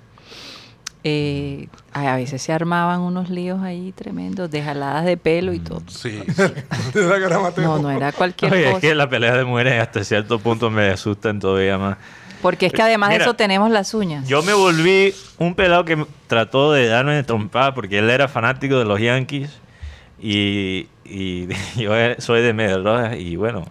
eh, 1.02 1.68
a 1.92 2.16
veces 2.16 2.40
se 2.40 2.52
armaban 2.52 3.00
unos 3.00 3.28
líos 3.28 3.60
ahí 3.62 3.92
tremendos, 3.92 4.50
de 4.50 4.62
jaladas 4.62 5.04
de 5.04 5.16
pelo 5.18 5.52
y 5.52 5.58
todo. 5.58 5.82
Sí, 5.88 6.10
de 6.94 7.02
la 7.02 7.20
cara 7.20 7.38
Mateo. 7.38 7.64
No, 7.64 7.78
no 7.78 7.90
era 7.90 8.12
cualquier 8.12 8.52
Oye, 8.52 8.64
es 8.64 8.68
cosa. 8.74 8.80
que 8.80 8.94
la 8.94 9.08
pelea 9.10 9.36
de 9.36 9.44
mujeres 9.44 9.80
hasta 9.82 10.02
cierto 10.04 10.38
punto 10.38 10.70
me 10.70 10.88
asustan 10.88 11.38
todavía 11.40 11.76
más. 11.76 11.98
Porque 12.40 12.66
es 12.66 12.72
que 12.72 12.82
además 12.82 13.10
de 13.10 13.16
eso 13.16 13.34
tenemos 13.34 13.70
las 13.70 13.92
uñas. 13.94 14.26
Yo 14.28 14.42
me 14.42 14.52
volví 14.54 15.14
un 15.38 15.54
pelado 15.54 15.84
que 15.84 16.06
trató 16.26 16.72
de 16.72 16.86
darme 16.88 17.14
de 17.14 17.22
trompada 17.24 17.74
porque 17.74 17.98
él 17.98 18.08
era 18.10 18.28
fanático 18.28 18.78
de 18.78 18.84
los 18.84 19.00
Yankees 19.00 19.50
y, 20.20 20.88
y 21.04 21.48
yo 21.76 21.92
soy 22.18 22.42
de 22.42 22.76
Rojas 22.78 23.16
y 23.16 23.36
bueno, 23.36 23.64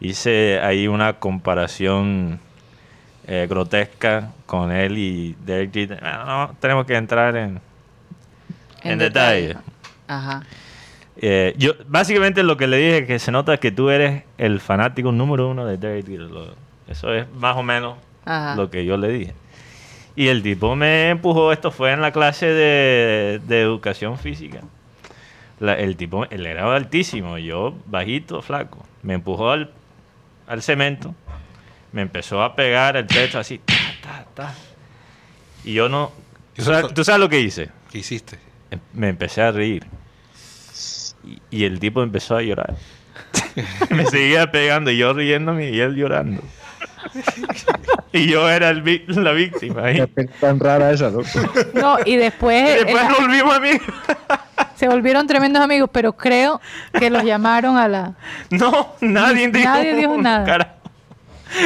hice 0.00 0.60
ahí 0.60 0.88
una 0.88 1.14
comparación 1.14 2.40
eh, 3.26 3.46
grotesca 3.48 4.32
con 4.46 4.72
él 4.72 4.96
y 4.98 5.36
Derek 5.44 5.72
Jeter. 5.72 6.02
No, 6.02 6.54
tenemos 6.60 6.86
que 6.86 6.96
entrar 6.96 7.36
en, 7.36 7.60
en 8.82 8.98
detalle. 8.98 9.56
Ajá. 10.06 10.42
Eh, 11.20 11.54
yo 11.58 11.72
básicamente 11.86 12.42
lo 12.42 12.56
que 12.56 12.68
le 12.68 12.76
dije 12.76 12.98
es 12.98 13.06
que 13.06 13.18
se 13.18 13.32
nota 13.32 13.56
que 13.56 13.72
tú 13.72 13.90
eres 13.90 14.22
el 14.38 14.60
fanático 14.60 15.10
número 15.10 15.50
uno 15.50 15.66
de 15.66 15.76
Derek 15.76 16.06
Jeter. 16.06 16.28
Eso 16.88 17.12
es 17.12 17.30
más 17.34 17.56
o 17.56 17.62
menos 17.62 17.98
Ajá. 18.24 18.54
lo 18.54 18.70
que 18.70 18.84
yo 18.84 18.96
le 18.96 19.08
dije. 19.08 19.34
Y 20.16 20.28
el 20.28 20.42
tipo 20.42 20.74
me 20.74 21.10
empujó, 21.10 21.52
esto 21.52 21.70
fue 21.70 21.92
en 21.92 22.00
la 22.00 22.12
clase 22.12 22.46
de, 22.46 23.40
de 23.46 23.60
educación 23.60 24.18
física. 24.18 24.62
La- 25.60 25.74
el 25.74 25.96
tipo, 25.96 26.24
él 26.30 26.46
era 26.46 26.72
altísimo, 26.74 27.38
yo 27.38 27.74
bajito, 27.86 28.42
flaco. 28.42 28.86
Me 29.02 29.14
empujó 29.14 29.50
al, 29.50 29.70
al 30.46 30.62
cemento, 30.62 31.14
me 31.92 32.02
empezó 32.02 32.42
a 32.42 32.54
pegar 32.54 32.96
el 32.96 33.06
techo 33.06 33.38
así, 33.38 33.58
ta, 33.58 33.74
ta, 34.02 34.24
ta. 34.34 34.54
Y 35.64 35.74
yo 35.74 35.88
no... 35.88 36.12
¿Tú 36.54 36.62
sabes, 36.62 36.80
fue- 36.82 36.92
tú 36.92 37.04
sabes 37.04 37.20
lo 37.20 37.28
que 37.28 37.40
hice? 37.40 37.70
¿qué 37.90 37.98
hiciste? 37.98 38.38
Em- 38.70 38.80
me 38.92 39.08
empecé 39.08 39.42
a 39.42 39.50
reír. 39.50 39.84
Y, 41.24 41.38
y 41.50 41.64
el 41.64 41.80
tipo 41.80 42.02
empezó 42.02 42.36
a 42.36 42.42
llorar. 42.42 42.74
me 43.90 44.06
seguía 44.06 44.50
pegando 44.52 44.90
y 44.90 44.98
yo 44.98 45.12
riéndome 45.12 45.70
y 45.70 45.80
él 45.80 45.94
llorando. 45.96 46.42
y 48.12 48.26
yo 48.28 48.48
era 48.48 48.70
el 48.70 49.04
la 49.08 49.32
víctima. 49.32 49.82
pena 49.82 50.08
tan 50.40 50.60
rara 50.60 50.92
esa, 50.92 51.10
loco. 51.10 51.26
No, 51.74 51.96
y 52.04 52.16
después, 52.16 52.80
Y 52.80 52.84
después 52.84 53.04
eh, 53.04 53.14
volvimos 53.20 53.54
amigos. 53.56 53.86
Se 54.76 54.88
volvieron 54.88 55.26
tremendos 55.26 55.62
amigos, 55.62 55.90
pero 55.92 56.12
creo 56.14 56.60
que 56.92 57.10
los 57.10 57.24
llamaron 57.24 57.76
a 57.76 57.88
la... 57.88 58.14
No, 58.50 58.94
nadie 59.00 59.48
dijo, 59.48 59.68
Nadie 59.68 59.94
dijo 59.96 60.16
nada. 60.16 60.44
carajo. 60.44 60.70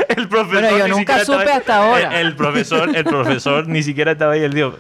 El 0.09 0.29
profesor 0.29 0.63
Bueno, 0.63 0.79
yo 0.79 0.89
nunca 0.89 1.25
supe 1.25 1.39
estaba- 1.43 1.57
hasta 1.59 1.77
ahora. 1.79 2.21
El, 2.21 2.29
el 2.29 2.37
profesor, 2.37 2.95
el 2.97 3.05
profesor 3.05 3.67
ni 3.69 3.83
siquiera 3.83 4.13
estaba 4.13 4.33
ahí. 4.35 4.43
Él 4.43 4.53
dijo, 4.55 4.75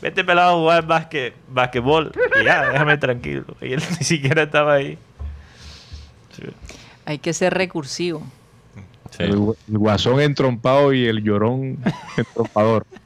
vete 0.00 0.24
pelado 0.24 0.52
a 0.52 0.58
jugar 0.58 0.86
básquet, 0.86 1.34
basquetbol. 1.48 2.12
Y 2.40 2.44
ya, 2.44 2.70
déjame 2.70 2.96
tranquilo. 2.96 3.44
Y 3.60 3.74
él 3.74 3.82
ni 3.98 4.04
siquiera 4.04 4.44
estaba 4.44 4.74
ahí. 4.74 4.96
Sí. 6.36 6.44
Hay 7.04 7.18
que 7.18 7.32
ser 7.34 7.52
recursivo. 7.54 8.22
Sí. 9.10 9.22
El, 9.24 9.32
el 9.68 9.78
guasón 9.78 10.20
entrompado 10.20 10.92
y 10.92 11.06
el 11.06 11.22
llorón 11.22 11.78
entrompador. 12.16 12.86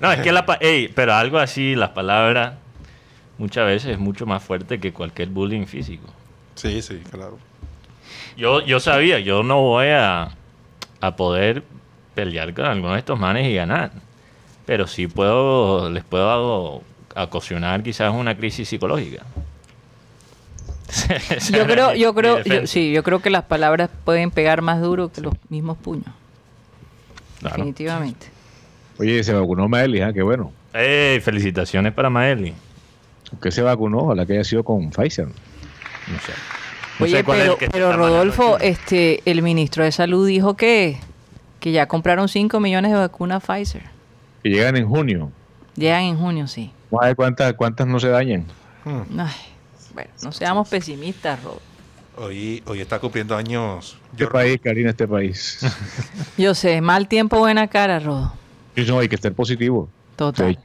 No, 0.00 0.12
es 0.12 0.20
que 0.20 0.32
la... 0.32 0.44
pa- 0.46 0.58
ey, 0.60 0.88
pero 0.88 1.14
algo 1.14 1.38
así, 1.38 1.74
las 1.74 1.90
palabras 1.90 2.54
muchas 3.38 3.66
veces 3.66 3.92
es 3.92 3.98
mucho 3.98 4.26
más 4.26 4.42
fuerte 4.42 4.78
que 4.80 4.92
cualquier 4.92 5.28
bullying 5.28 5.66
físico. 5.66 6.06
Sí, 6.54 6.80
sí, 6.82 7.02
claro. 7.10 7.38
Yo, 8.36 8.60
yo 8.64 8.80
sabía, 8.80 9.18
yo 9.20 9.42
no 9.42 9.60
voy 9.62 9.88
a, 9.88 10.30
a 11.00 11.16
poder 11.16 11.62
pelear 12.14 12.54
con 12.54 12.64
algunos 12.66 12.92
de 12.94 12.98
estos 13.00 13.18
manes 13.18 13.46
y 13.46 13.54
ganar. 13.54 13.92
Pero 14.64 14.86
sí 14.86 15.06
puedo, 15.06 15.88
les 15.90 16.02
puedo 16.04 16.82
ocasionar 17.14 17.82
quizás 17.82 18.12
una 18.12 18.36
crisis 18.36 18.68
psicológica. 18.68 19.22
Yo 21.52 21.66
creo, 21.66 21.94
yo 21.94 22.14
creo, 22.14 22.42
yo- 22.44 22.66
sí, 22.66 22.92
yo 22.92 23.02
creo 23.02 23.20
que 23.20 23.28
las 23.30 23.42
palabras 23.44 23.90
pueden 24.04 24.30
pegar 24.30 24.62
más 24.62 24.80
duro 24.80 25.10
que 25.10 25.20
los 25.20 25.34
mismos 25.48 25.76
puños. 25.78 26.06
Claro. 27.40 27.56
Definitivamente. 27.56 28.28
Oye, 28.98 29.22
se 29.24 29.32
vacunó 29.32 29.68
Maeli, 29.68 30.00
¿ah? 30.00 30.12
Qué 30.12 30.22
bueno. 30.22 30.52
Ey, 30.72 31.20
felicitaciones 31.20 31.92
para 31.92 32.10
Maeli. 32.10 32.54
¿Qué 33.42 33.50
se 33.50 33.62
vacunó? 33.62 33.98
Ojalá 33.98 34.24
que 34.24 34.34
haya 34.34 34.44
sido 34.44 34.62
con 34.64 34.90
Pfizer. 34.90 35.26
No 35.26 36.18
sé. 36.20 36.32
No 36.98 37.04
Oye, 37.04 37.16
sé 37.18 37.24
cuál 37.24 37.38
es 37.40 37.44
el 37.44 37.48
pero, 37.50 37.58
que 37.58 37.68
pero 37.70 37.92
Rodolfo, 37.92 38.58
este, 38.58 39.20
el 39.30 39.42
ministro 39.42 39.84
de 39.84 39.92
Salud 39.92 40.26
dijo 40.26 40.54
que, 40.56 40.98
que 41.60 41.72
ya 41.72 41.86
compraron 41.88 42.28
5 42.28 42.58
millones 42.60 42.92
de 42.92 42.96
vacunas 42.98 43.42
Pfizer. 43.44 43.82
Que 44.42 44.48
llegan 44.50 44.76
en 44.76 44.88
junio. 44.88 45.30
Llegan 45.74 46.02
en 46.04 46.16
junio, 46.16 46.46
sí. 46.46 46.70
Vamos 46.90 47.04
a 47.04 47.06
ver 47.08 47.16
cuántas, 47.16 47.52
cuántas 47.54 47.86
no 47.86 48.00
se 48.00 48.08
dañan. 48.08 48.46
Hmm. 48.84 49.20
Ay, 49.20 49.34
bueno, 49.92 50.10
no 50.22 50.32
seamos 50.32 50.68
pesimistas, 50.68 51.42
Rod. 51.42 51.58
Hoy, 52.18 52.62
hoy 52.66 52.80
está 52.80 52.98
cumpliendo 52.98 53.36
años. 53.36 53.98
Este 54.12 54.22
Yo- 54.24 54.30
país, 54.30 54.58
Karina, 54.62 54.90
este 54.90 55.06
país. 55.06 55.60
Yo 56.38 56.54
sé, 56.54 56.80
mal 56.80 57.08
tiempo, 57.08 57.38
buena 57.40 57.66
cara, 57.68 57.98
Rodo. 57.98 58.32
No, 58.88 58.98
hay 58.98 59.08
que 59.08 59.14
estar 59.16 59.32
positivo. 59.32 59.88
De 60.10 60.16
Total, 60.16 60.50
hecho, 60.50 60.60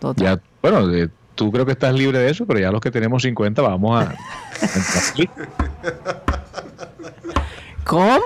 total. 0.00 0.24
ya, 0.24 0.40
bueno, 0.62 0.86
de- 0.88 1.10
tú 1.34 1.50
creo 1.52 1.66
que 1.66 1.72
estás 1.72 1.94
libre 1.94 2.18
de 2.18 2.30
eso, 2.30 2.46
pero 2.46 2.58
ya 2.60 2.70
los 2.70 2.80
que 2.80 2.90
tenemos 2.90 3.22
50 3.22 3.60
vamos 3.62 4.02
a... 4.04 4.14
¿Cómo? 7.84 8.18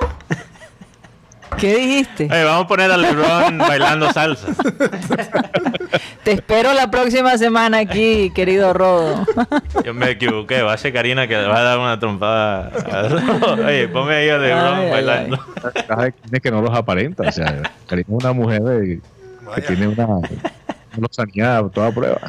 ¿Qué 1.58 1.76
dijiste? 1.76 2.28
Vamos 2.28 2.64
a 2.64 2.68
poner 2.68 2.90
a 2.90 2.96
LeBron 2.96 3.58
bailando 3.58 4.10
salsa. 4.12 4.46
Te 6.24 6.32
espero 6.32 6.72
la 6.72 6.90
próxima 6.90 7.36
semana 7.38 7.78
aquí, 7.78 8.30
querido 8.34 8.72
Rodo. 8.72 9.24
Yo 9.84 9.94
me 9.94 10.10
equivoqué. 10.10 10.62
Va 10.62 10.74
a 10.74 10.76
ser 10.76 10.92
Karina 10.92 11.26
que 11.26 11.36
le 11.36 11.46
va 11.46 11.58
a 11.58 11.62
dar 11.62 11.78
una 11.78 11.98
trompada. 11.98 12.70
a- 12.90 13.64
Oye, 13.66 13.88
ponme 13.88 14.14
ahí 14.14 14.28
a 14.28 14.36
Ay, 14.36 14.50
ay, 14.52 14.90
bailando. 14.90 15.38
es 16.32 16.40
que 16.40 16.50
no 16.50 16.62
los 16.62 16.76
aparenta. 16.76 17.24
O 17.28 17.32
sea, 17.32 17.62
Karina 17.86 18.06
es 18.08 18.24
una 18.24 18.32
mujer 18.32 18.62
de- 18.62 19.00
que 19.54 19.60
tiene 19.62 19.88
una, 19.88 20.06
una 20.06 20.28
lozanía 21.00 21.58
a 21.58 21.68
toda 21.68 21.90
prueba. 21.90 22.20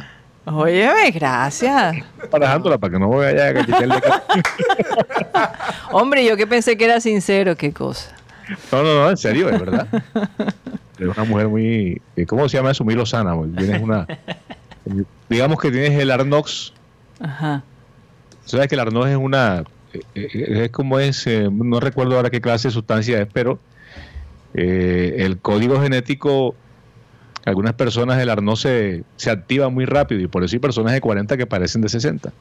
Óyeme, 0.44 1.10
gracias. 1.12 1.96
Parajándola 2.30 2.76
para 2.76 2.92
que 2.94 2.98
no 2.98 3.08
vaya 3.10 3.48
a 3.50 3.54
quitarle... 3.64 3.94
Hombre, 5.92 6.24
yo 6.24 6.36
que 6.36 6.48
pensé 6.48 6.76
que 6.76 6.84
era 6.84 7.00
sincero, 7.00 7.54
qué 7.56 7.72
cosa. 7.72 8.10
No, 8.72 8.82
no, 8.82 8.94
no, 9.04 9.10
en 9.10 9.16
serio, 9.16 9.48
es 9.48 9.60
verdad. 9.60 9.86
Es 11.10 11.16
una 11.16 11.24
mujer 11.24 11.48
muy... 11.48 12.00
eh, 12.16 12.26
¿Cómo 12.26 12.48
se 12.48 12.56
llama 12.56 12.70
eso? 12.70 12.84
Muy 12.84 12.94
lozana. 12.94 13.34
pues. 13.36 13.54
Tienes 13.56 13.82
una... 13.82 14.06
Digamos 15.28 15.58
que 15.60 15.70
tienes 15.70 15.98
el 15.98 16.10
Arnox. 16.10 16.72
Ajá. 17.20 17.62
Sabes 18.44 18.68
que 18.68 18.74
el 18.74 18.80
Arnox 18.80 19.10
es 19.10 19.16
una... 19.16 19.64
eh, 19.92 20.00
eh, 20.14 20.64
Es 20.64 20.70
como 20.70 20.98
es... 20.98 21.26
no 21.50 21.80
recuerdo 21.80 22.16
ahora 22.16 22.30
qué 22.30 22.40
clase 22.40 22.68
de 22.68 22.72
sustancia 22.72 23.20
es, 23.20 23.28
pero 23.32 23.58
eh, 24.54 25.16
el 25.18 25.38
código 25.38 25.80
genético... 25.80 26.54
Algunas 27.44 27.72
personas 27.74 28.20
el 28.20 28.30
Arnox 28.30 28.60
se, 28.60 29.02
se 29.16 29.28
activa 29.28 29.68
muy 29.68 29.84
rápido 29.84 30.20
y 30.20 30.28
por 30.28 30.44
eso 30.44 30.54
hay 30.54 30.60
personas 30.60 30.92
de 30.92 31.00
40 31.00 31.36
que 31.36 31.44
parecen 31.44 31.80
de 31.82 31.88
60. 31.88 32.32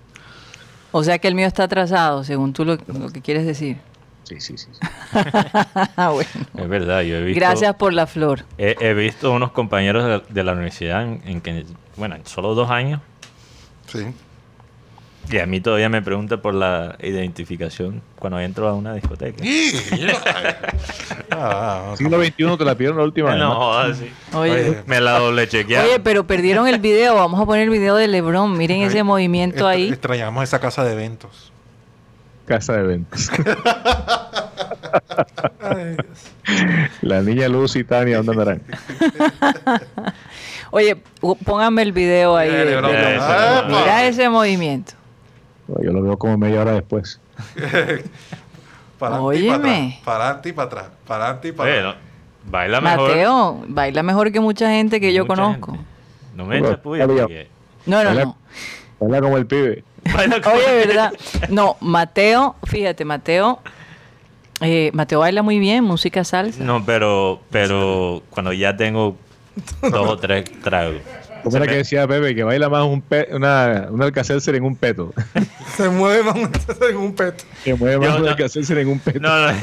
O 0.91 1.03
sea 1.03 1.18
que 1.18 1.27
el 1.27 1.34
mío 1.34 1.48
está 1.48 1.63
atrasado, 1.63 2.24
según 2.24 2.53
tú 2.53 2.65
lo, 2.65 2.75
lo 2.75 3.10
que 3.12 3.20
quieres 3.22 3.48
decir. 3.48 3.77
Sí, 4.24 4.40
sí, 4.40 4.58
sí. 4.58 4.68
bueno. 5.98 6.30
Es 6.58 6.70
verdad, 6.70 7.01
yo 7.01 7.18
he 7.18 7.24
visto. 7.24 7.40
Gracias 7.40 7.75
por 7.75 7.92
la 7.94 8.08
flor. 8.08 8.46
He, 8.58 8.75
he 8.80 8.94
visto 8.94 9.32
unos 9.32 9.51
compañeros 9.51 10.06
de, 10.06 10.34
de 10.34 10.44
la 10.44 10.54
universidad 10.54 11.04
en, 11.04 11.22
en 11.25 11.42
que, 11.42 11.66
bueno, 11.98 12.16
en 12.16 12.25
solo 12.25 12.56
dos 12.56 12.70
años 12.70 13.01
Sí. 13.88 14.06
Y 15.30 15.38
a 15.38 15.46
mí 15.46 15.62
todavía 15.62 15.88
me 15.90 16.01
pregunta 16.01 16.42
por 16.42 16.54
la 16.54 16.96
identificación 17.01 18.01
cuando 18.18 18.40
entro 18.40 18.68
a 18.68 18.74
una 18.74 18.94
discoteca. 18.94 19.44
Ah, 21.34 21.94
Siglo 21.98 22.22
XXI 22.22 22.58
te 22.58 22.66
la 22.66 22.75
pidieron 22.75 22.98
la 22.98 23.04
última 23.06 23.30
vez. 23.30 23.40
No, 23.40 23.50
¿no? 23.50 23.56
jodas, 23.56 23.98
sí. 23.98 24.12
Oye, 24.34 24.51
Oye, 24.51 24.84
Me 24.86 25.00
la 25.00 25.18
doble 25.20 25.48
chequearon. 25.48 25.88
oye, 25.90 26.00
pero 26.01 26.28
perdieron 26.28 26.68
el 26.68 26.80
video. 26.80 27.16
Vamos 27.16 27.40
a 27.40 27.46
poner 27.46 27.63
el 27.63 27.70
video 27.70 27.96
de 27.96 28.08
LeBron. 28.10 28.58
Miren 28.58 28.82
ese 28.82 29.04
movimiento 29.04 29.66
ahí. 29.66 29.88
Extrañamos 29.90 30.44
esa 30.44 30.60
casa 30.60 30.84
de 30.84 30.92
eventos. 30.92 31.50
Casa 32.51 32.74
de. 32.74 33.01
Ay, 35.62 35.96
Dios. 35.96 36.31
la 37.01 37.22
niña 37.22 37.48
Luz 37.48 37.77
y 37.77 37.84
Tania, 37.86 38.17
¿dónde 38.17 38.31
andarán? 38.34 38.62
Oye, 40.72 40.98
pónganme 41.46 41.81
el 41.84 41.93
video 41.93 42.36
ahí. 42.36 42.50
Mira, 42.50 42.63
de- 42.65 42.72
de. 42.91 43.17
Ah, 43.22 44.05
ese 44.05 44.27
movimiento. 44.27 44.93
Yo 45.81 45.93
lo 45.93 46.01
veo 46.03 46.17
como 46.17 46.38
media 46.38 46.60
hora 46.62 46.74
después. 46.74 47.22
Para 49.00 49.22
Óyeme. 49.22 50.01
Para 50.03 50.25
adelante 50.25 50.50
y 50.50 50.51
para 50.51 50.65
atrás. 50.67 50.86
Para 51.08 51.24
adelante 51.24 51.48
y 51.48 51.51
para 51.53 51.72
atrás. 51.79 51.96
no, 51.96 52.51
baila 52.51 52.81
mejor. 52.81 53.10
Mateo, 53.12 53.63
baila 53.67 54.03
mejor 54.03 54.31
que 54.34 54.39
mucha 54.41 54.70
gente 54.70 55.00
que 55.00 55.13
yo 55.13 55.25
conozco. 55.25 55.72
gente. 55.72 55.88
No 56.36 56.46
me 56.46 56.60
eches 56.60 56.77
puya 56.79 57.08
No, 57.08 57.15
no, 58.03 58.10
Baila- 58.10 58.24
no. 58.25 58.38
Baila 59.00 59.22
como 59.22 59.38
el 59.38 59.46
pibe. 59.48 59.86
Oye, 60.18 60.86
¿verdad? 60.88 61.13
No, 61.50 61.77
Mateo, 61.80 62.56
fíjate, 62.63 63.06
Mateo. 63.06 63.60
eh, 64.62 64.91
Mateo 64.94 65.20
baila 65.20 65.41
muy 65.41 65.60
bien, 65.60 65.84
música 65.84 66.24
salsa. 66.24 66.63
No, 66.63 66.86
pero, 66.86 67.41
pero 67.50 68.22
cuando 68.30 68.53
ya 68.53 68.75
tengo 68.77 69.15
dos 69.82 70.10
o 70.10 70.18
tres 70.18 70.46
tragos. 70.62 70.96
¿Cómo 71.44 71.58
era 71.58 71.65
Se 71.65 71.72
que 71.72 71.77
decía 71.77 72.08
Pepe? 72.08 72.36
Que 72.36 72.44
baila 72.44 72.70
más 72.70 72.84
un 72.86 73.01
pe 73.01 73.27
una, 73.32 73.88
un 73.89 74.00
alcacelser 74.03 74.53
en 74.53 74.63
un 74.63 74.75
peto. 74.75 75.12
Se 75.75 75.89
mueve 75.89 76.22
más 76.22 76.36
en 76.88 76.98
un 76.98 77.15
peto. 77.15 77.44
que 77.63 77.74
mueve 77.74 77.98
más 77.98 78.10
Yo 78.10 78.15
un 78.18 78.22
no- 78.25 78.30
alcacelser 78.30 78.77
en 78.77 78.89
un 78.89 79.00
peto. 79.00 79.20
No, 79.22 79.48
no, 79.51 79.58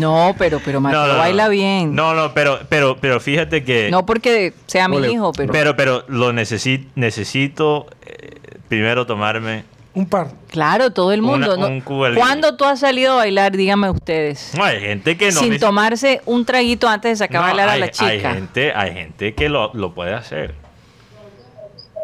No, 0.00 0.34
pero, 0.36 0.60
pero 0.64 0.80
Mateo 0.80 1.00
no, 1.02 1.06
no, 1.06 1.12
no. 1.12 1.18
baila 1.20 1.48
bien. 1.48 1.94
No, 1.94 2.14
No, 2.14 2.22
no, 2.22 2.34
pero, 2.34 2.58
pero, 2.68 2.96
pero 3.00 3.20
fíjate 3.20 3.62
que. 3.62 3.90
porque 4.04 4.54
sea 4.66 4.88
mi 4.88 4.96
Ole. 4.96 5.12
hijo, 5.12 5.30
pero, 5.32 5.52
Pero, 5.52 5.76
pero 5.76 6.04
lo 6.08 6.32
necesi- 6.32 6.88
necesito 6.96 7.86
eh, 8.04 8.40
primero 8.68 9.06
tomarme. 9.06 9.62
Un 9.92 10.06
par. 10.06 10.28
claro, 10.48 10.92
todo 10.92 11.12
el 11.12 11.20
mundo. 11.20 11.54
Una- 11.56 11.68
¿no? 11.68 11.72
un 11.74 11.80
Cuba 11.80 12.08
Libre. 12.10 12.20
¿Cuándo 12.22 12.56
tú 12.56 12.64
has 12.64 12.78
salido 12.80 13.14
a 13.14 13.16
bailar? 13.16 13.56
Díganme 13.56 13.90
ustedes. 13.90 14.52
No, 14.56 14.62
hay 14.64 14.80
gente 14.80 15.16
que 15.16 15.32
no. 15.32 15.40
Sin 15.40 15.58
tomarse 15.58 16.20
un 16.26 16.44
traguito 16.44 16.88
antes 16.88 17.10
de 17.18 17.24
sacar 17.24 17.40
No, 17.40 17.46
a 17.46 17.48
bailar 17.48 17.68
a 17.68 17.72
hay- 17.72 17.80
la 17.80 17.86
Hay 17.86 17.90
chica. 17.92 18.32
gente, 18.34 18.72
hay 18.74 18.92
gente 18.94 19.34
que 19.34 19.48
lo, 19.48 19.72
lo 19.74 19.92
puede 19.92 20.14
hacer. 20.14 20.54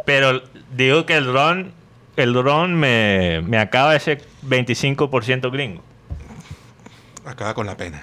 Pero 0.05 0.43
digo 0.75 1.07
que 1.07 1.15
el 1.17 1.33
ron, 1.33 1.73
el 2.17 2.35
ron 2.35 2.75
me, 2.75 3.41
me 3.43 3.59
acaba 3.59 3.95
ese 3.95 4.21
25% 4.47 5.51
gringo. 5.53 5.83
Acaba 7.25 7.55
con 7.55 7.67
la 7.67 7.77
pena. 7.77 8.03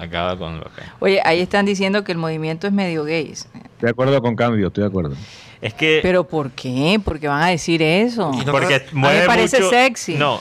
Acaba 0.00 0.36
con 0.38 0.58
lo 0.58 0.64
que. 0.64 0.82
Oye, 1.00 1.20
ahí 1.24 1.40
están 1.40 1.66
diciendo 1.66 2.02
que 2.04 2.12
el 2.12 2.18
movimiento 2.18 2.66
es 2.66 2.72
medio 2.72 3.04
gay. 3.04 3.32
Estoy 3.32 3.60
de 3.80 3.90
acuerdo 3.90 4.20
con 4.20 4.34
Cándido, 4.34 4.68
estoy 4.68 4.82
de 4.82 4.88
acuerdo. 4.88 5.14
Es 5.60 5.74
que. 5.74 6.00
¿Pero 6.02 6.24
por 6.24 6.50
qué? 6.52 7.00
Porque 7.04 7.28
van 7.28 7.42
a 7.42 7.48
decir 7.48 7.82
eso. 7.82 8.32
No- 8.32 8.52
porque 8.52 8.74
A 8.76 8.78
mí 8.78 8.84
me 8.92 9.00
mueve 9.00 9.26
parece 9.26 9.58
mucho- 9.58 9.70
sexy. 9.70 10.14
No, 10.14 10.40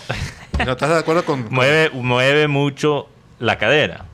¿Y 0.60 0.64
¿No 0.66 0.72
estás 0.72 0.90
de 0.90 0.98
acuerdo 0.98 1.26
con.? 1.26 1.44
con- 1.44 1.54
mueve, 1.54 1.90
mueve 1.94 2.48
mucho 2.48 3.08
la 3.40 3.58
cadera. 3.58 4.06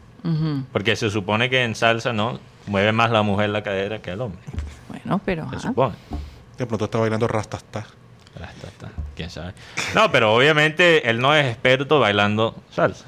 Porque 0.72 0.96
se 0.96 1.12
supone 1.12 1.52
que 1.52 1.64
en 1.64 1.76
salsa, 1.76 2.12
¿no? 2.12 2.40
Mueve 2.66 2.92
más 2.92 3.12
la 3.12 3.22
mujer 3.22 3.50
la 3.52 3.62
cadera 3.62 4.02
que 4.02 4.10
el 4.10 4.22
hombre. 4.22 4.40
Bueno, 4.90 5.22
pero... 5.24 5.48
Se 5.52 5.60
supone. 5.60 5.94
De 6.58 6.66
pronto 6.66 6.86
está 6.86 6.98
bailando 6.98 7.28
rastasta. 7.28 7.86
Está. 8.36 8.90
¿Quién 9.16 9.30
sabe? 9.30 9.54
No, 9.94 10.12
pero 10.12 10.34
obviamente 10.34 11.08
él 11.10 11.20
no 11.20 11.36
es 11.36 11.46
experto 11.46 12.00
bailando 12.00 12.56
salsa. 12.72 13.06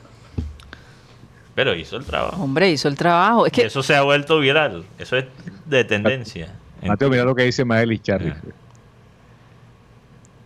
Pero 1.58 1.74
hizo 1.74 1.98
el 1.98 2.06
trabajo. 2.06 2.40
Hombre, 2.44 2.70
hizo 2.70 2.88
el 2.88 2.96
trabajo. 2.96 3.48
Es 3.48 3.52
Y 3.52 3.56
que 3.56 3.66
eso 3.66 3.82
se 3.82 3.96
ha 3.96 4.04
vuelto 4.04 4.38
viral. 4.38 4.86
Eso 5.00 5.18
es 5.18 5.26
de 5.66 5.84
tendencia. 5.86 6.54
En- 6.84 6.90
Mateo, 6.90 7.10
mira 7.10 7.24
lo 7.24 7.34
que 7.34 7.42
dice 7.46 7.66
Maelis 7.66 8.04
Charlie. 8.04 8.30
Ah. 8.32 8.42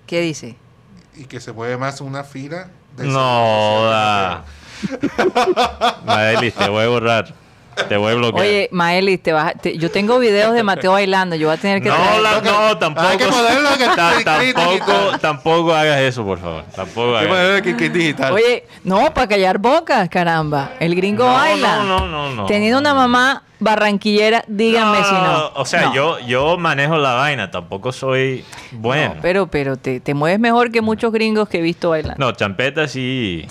¿Qué 0.07 0.21
dice? 0.21 0.55
Y 1.17 1.25
que 1.25 1.41
se 1.41 1.51
mueve 1.51 1.75
más 1.75 1.99
una 1.99 2.23
fila. 2.23 2.69
de 2.95 3.07
No, 3.07 3.83
da. 3.89 4.45
Maelis, 6.05 6.53
te 6.53 6.69
voy 6.69 6.85
a 6.85 6.87
borrar. 6.87 7.33
Te 7.87 7.97
voy 7.97 8.11
a 8.11 8.15
bloquear. 8.15 8.45
Oye, 8.45 8.69
Maelis, 8.71 9.21
te 9.23 9.31
vas 9.33 9.47
a- 9.49 9.53
te- 9.57 9.77
yo 9.77 9.89
tengo 9.91 10.19
videos 10.19 10.53
de 10.53 10.63
Mateo 10.63 10.91
bailando. 10.93 11.35
Yo 11.35 11.47
voy 11.47 11.57
a 11.57 11.59
tener 11.59 11.81
que 11.81 11.89
no, 11.89 11.95
la- 12.21 12.41
no, 12.41 12.77
tampoco. 12.77 13.07
Hay 13.07 13.17
que 13.17 13.25
ponerlo 13.25 13.69
que 13.77 13.85
ta- 13.95 14.17
estoy 14.17 14.53
crítico 14.53 14.73
y 14.75 14.79
tampoco, 14.79 15.19
tampoco 15.19 15.73
hagas 15.73 15.99
eso, 16.01 16.23
por 16.23 16.39
favor. 16.39 16.63
Tampoco 16.75 17.11
¿Qué 17.11 17.17
hagas 17.17 17.29
manera 17.29 17.61
que, 17.61 17.75
que 17.77 17.85
es 17.87 17.93
digital? 17.93 18.33
Oye, 18.33 18.65
no, 18.83 19.13
para 19.13 19.27
callar 19.27 19.57
bocas, 19.57 20.07
caramba. 20.09 20.71
El 20.79 20.95
gringo 20.95 21.25
No, 21.25 21.33
baila. 21.33 21.77
no, 21.83 21.83
no, 21.99 22.07
no, 22.07 22.31
no. 22.35 22.45
Teniendo 22.45 22.79
una 22.79 22.93
mamá 22.93 23.43
barranquillera, 23.59 24.43
díganme 24.47 24.99
No, 24.99 25.05
si 25.05 25.13
no. 25.13 25.47
O 25.55 25.65
sea, 25.65 25.81
No. 25.83 25.93
yo, 25.93 26.19
yo 26.19 26.57
manejo 26.57 26.97
la 26.97 27.13
vaina. 27.13 27.51
Tampoco 27.51 27.91
soy 27.91 28.43
bueno. 28.71 29.15
No, 29.15 29.21
pero, 29.21 29.47
pero 29.47 29.77
te, 29.77 29.99
te 29.99 30.13
mueves 30.13 30.39
mejor 30.39 30.71
que 30.71 30.81
muchos 30.81 31.11
gringos 31.11 31.47
que 31.49 31.59
he 31.59 31.61
visto 31.61 31.89
bailando. 31.91 32.23
No, 32.23 32.31
champeta 32.33 32.87
sí. 32.87 33.47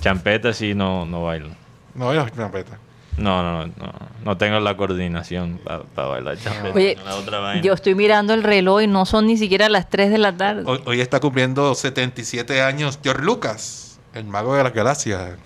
champeta 0.00 0.52
sí 0.52 0.74
no, 0.74 1.06
no 1.06 1.24
bailo. 1.24 1.48
No, 1.94 2.14
yo 2.14 2.24
una 2.36 2.50
peta. 2.50 2.78
No, 3.20 3.42
no, 3.42 3.66
no. 3.66 3.92
No 4.24 4.36
tengo 4.36 4.58
la 4.60 4.76
coordinación 4.76 5.60
para 5.94 6.08
bailar 6.08 6.38
champeta. 6.38 6.74
Oye, 6.74 6.96
La 7.04 7.16
otra 7.16 7.38
vaina. 7.38 7.62
yo 7.62 7.72
estoy 7.74 7.94
mirando 7.94 8.34
el 8.34 8.42
reloj 8.42 8.82
y 8.82 8.86
no 8.86 9.04
son 9.06 9.26
ni 9.26 9.36
siquiera 9.36 9.68
las 9.68 9.88
3 9.90 10.10
de 10.10 10.18
la 10.18 10.36
tarde. 10.36 10.62
Hoy, 10.66 10.80
hoy 10.86 11.00
está 11.00 11.20
cumpliendo 11.20 11.74
77 11.74 12.62
años 12.62 12.98
George 13.02 13.22
Lucas, 13.22 13.98
el 14.14 14.24
mago 14.24 14.54
de 14.56 14.62
la 14.64 14.70
galaxia. 14.70 15.36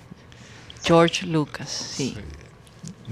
George 0.83 1.27
Lucas, 1.27 1.69
sí. 1.69 2.17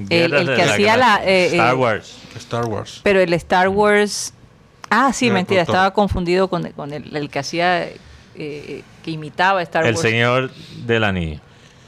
El 0.09 0.31
que 0.31 0.63
hacía 0.63 0.97
la, 0.97 1.19
Galaxia. 1.19 1.31
eh, 1.31 1.47
Star 1.49 1.75
eh, 1.75 1.77
Wars. 1.77 2.19
Star 2.37 2.65
Wars. 2.67 3.01
Pero 3.03 3.21
el 3.21 3.33
Star 3.35 3.69
Wars. 3.69 4.33
Ah, 4.91 5.13
sí, 5.13 5.27
El 5.29 5.35
mentira, 5.35 5.63
productor. 5.65 5.75
estaba 5.75 5.95
confundido 5.95 6.49
con, 6.49 6.71
con 6.73 6.93
el, 6.93 7.15
el 7.15 7.31
que 7.31 7.39
hacía. 7.39 7.85
eh, 7.85 7.97
eh, 8.35 8.83
que 9.05 9.11
imitaba 9.11 9.61
a 9.61 9.63
Star 9.65 9.85
El 9.85 9.95
Wars. 9.95 10.01
señor 10.01 10.51
del 10.87 11.05
anillo. 11.05 11.41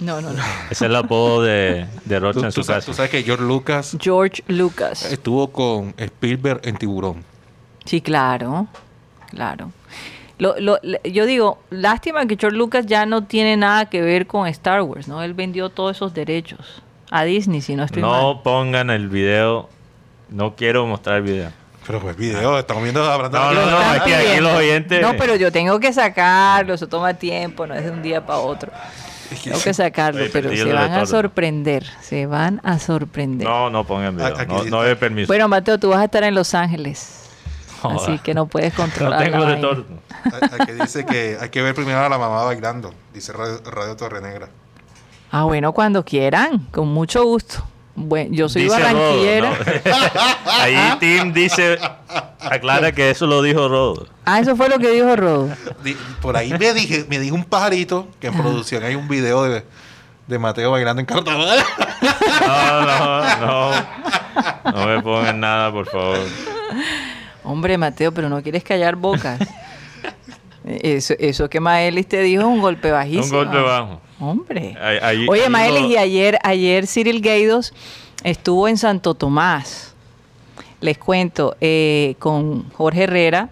No, 0.05 0.21
no, 0.21 0.33
no. 0.33 0.43
Ese 0.71 0.73
es 0.73 0.83
el 0.83 0.97
apodo 0.97 1.43
de, 1.43 1.87
de 2.05 2.21
Rocha 2.21 2.41
Tú, 2.41 2.47
en 2.47 2.53
tú 2.53 2.53
su 2.53 2.65
sabes, 2.65 2.85
casa. 2.85 2.87
tú 2.93 2.97
sabes 2.97 3.11
que 3.11 3.23
George 3.23 3.45
Lucas 3.45 3.97
George 4.01 4.43
Lucas. 4.49 5.11
estuvo 5.11 5.51
con 5.51 5.95
Spielberg 5.97 6.61
en 6.65 6.77
Tiburón. 6.77 7.25
Sí, 7.85 8.01
claro. 8.01 8.67
Claro. 9.31 9.71
Lo, 10.39 10.57
lo- 10.59 10.79
yo 11.05 11.27
digo, 11.27 11.59
lástima 11.71 12.27
que 12.27 12.37
George 12.39 12.57
Lucas 12.57 12.87
ya 12.87 13.07
no 13.07 13.25
tiene 13.25 13.57
nada 13.57 13.87
que 13.89 14.03
ver 14.03 14.27
con 14.27 14.47
Star 14.49 14.83
Wars, 14.83 15.07
¿no? 15.09 15.23
Él 15.23 15.33
vendió 15.35 15.69
todos 15.71 15.97
esos 15.97 16.13
derechos 16.13 16.83
a 17.11 17.23
Disney, 17.25 17.61
si 17.61 17.77
no 17.77 17.85
estoy 17.85 18.03
No 18.03 18.35
mal. 18.35 18.43
pongan 18.43 18.91
el 18.91 19.09
video. 19.09 19.69
No 20.31 20.57
quiero 20.57 20.87
mostrar 20.87 21.19
el 21.19 21.23
video. 21.23 21.51
Pero 21.87 22.01
pues 22.01 22.17
video, 22.17 22.59
estamos 22.59 22.83
viendo 22.83 23.05
hablando 23.05 23.39
No, 23.39 23.53
no, 23.53 23.71
no, 23.71 23.79
aquí 23.79 24.11
pidiendo. 24.11 24.49
los 24.49 24.59
oyentes. 24.59 25.03
No, 25.03 25.13
pero 25.19 25.37
yo 25.37 25.53
tengo 25.53 25.79
que 25.79 25.93
sacarlo, 25.93 26.73
eso 26.75 26.89
toma 26.89 27.13
tiempo, 27.15 27.67
no 27.67 27.75
es 27.75 27.85
de 27.85 27.91
un 27.91 28.03
día 28.03 28.25
para 28.25 28.39
otro. 28.39 28.73
Tengo 29.43 29.61
que 29.61 29.75
sacarlo, 29.75 30.23
Oye, 30.23 30.31
pero 30.33 30.51
se 30.51 30.73
van 30.73 30.93
a 30.93 31.07
sorprender, 31.07 31.85
se 32.01 32.27
van 32.27 32.61
a 32.65 32.79
sorprender. 32.79 33.47
No, 33.47 33.71
no 33.71 33.85
pongan 33.85 34.17
video. 34.17 34.37
Aquí 34.37 34.47
No, 34.53 34.65
no 34.65 34.81
hay 34.81 34.95
permiso. 34.95 35.27
Bueno, 35.29 35.49
Mateo, 35.49 35.79
tú 35.79 35.91
vas 35.91 36.01
a 36.01 36.05
estar 36.05 36.25
en 36.25 36.35
Los 36.35 36.55
Ángeles, 36.55 37.29
así 37.83 38.19
que 38.19 38.35
no 38.35 38.47
puedes 38.47 38.73
no 38.79 38.85
controlar 38.85 39.31
la 39.31 39.55
tengo. 39.55 39.85
Aquí 40.61 40.73
dice 40.73 41.05
que 41.05 41.37
hay 41.41 41.49
que 41.49 41.63
ver 41.63 41.75
primero 41.75 42.01
a 42.01 42.09
la 42.09 42.19
mamá 42.19 42.45
bailando, 42.45 42.93
dice 43.13 43.33
Radio, 43.33 43.61
Radio 43.65 43.97
Torre 43.97 44.21
Negra. 44.21 44.49
Ah, 45.31 45.45
bueno, 45.45 45.73
cuando 45.73 46.05
quieran, 46.05 46.67
con 46.71 46.89
mucho 46.89 47.25
gusto. 47.25 47.65
Bueno, 47.97 48.35
yo 48.35 48.49
soy 48.49 48.65
Dice 48.65 48.81
barranquillera. 48.81 49.51
Rodo, 49.51 49.65
¿no? 49.85 50.53
Ahí 50.53 50.77
Tim 50.99 51.33
dice, 51.33 51.79
aclara 52.41 52.93
que 52.93 53.11
eso 53.11 53.27
lo 53.27 53.41
dijo 53.41 53.69
Rodo. 53.69 54.07
Ah, 54.25 54.41
eso 54.41 54.57
fue 54.57 54.69
lo 54.69 54.79
que 54.79 54.91
dijo 54.91 55.15
Rodo. 55.15 55.49
Por 56.21 56.37
ahí 56.37 56.51
me, 56.51 56.75
dije, 56.75 57.07
me 57.09 57.19
dijo 57.21 57.37
un 57.37 57.45
pajarito 57.45 58.09
que 58.21 58.29
en 58.29 58.35
producción 58.35 58.83
hay 58.83 58.97
un 58.97 59.07
video 59.07 59.45
de, 59.45 59.65
de 60.27 60.39
Mateo 60.39 60.73
bailando 60.73 61.01
en 61.01 61.07
carnaval. 61.07 61.59
No, 62.41 62.81
no, 62.83 63.37
no. 63.41 63.71
No 64.73 64.87
me 64.87 65.03
pongan 65.03 65.39
nada, 65.41 65.71
por 65.71 65.87
favor. 65.87 66.19
Hombre, 67.45 67.79
Mateo, 67.79 68.13
pero 68.13 68.29
no 68.29 68.43
quieres 68.43 68.65
callar 68.65 68.97
bocas. 68.97 69.39
Eso, 70.65 71.15
eso 71.19 71.49
que 71.51 71.61
Maelis 71.61 72.09
te 72.09 72.23
dijo 72.23 72.41
es 72.43 72.49
un 72.49 72.61
golpe 72.61 72.91
bajísimo. 72.91 73.25
Un 73.25 73.31
golpe 73.45 73.61
bajo. 73.61 74.01
Hombre. 74.21 74.77
Ahí- 74.81 74.99
ahí- 75.03 75.27
Oye, 75.29 75.49
Maelis, 75.49 75.91
y 75.91 75.97
ayer, 75.97 76.39
ayer 76.43 76.87
Cyril 76.87 77.21
Gaidos 77.21 77.73
estuvo 78.23 78.69
en 78.69 78.77
Santo 78.79 79.15
Tomás. 79.15 79.95
Les 80.81 80.99
cuento, 80.99 81.57
eh, 81.61 82.15
con 82.19 82.69
Jorge 82.71 83.05
Herrera 83.05 83.49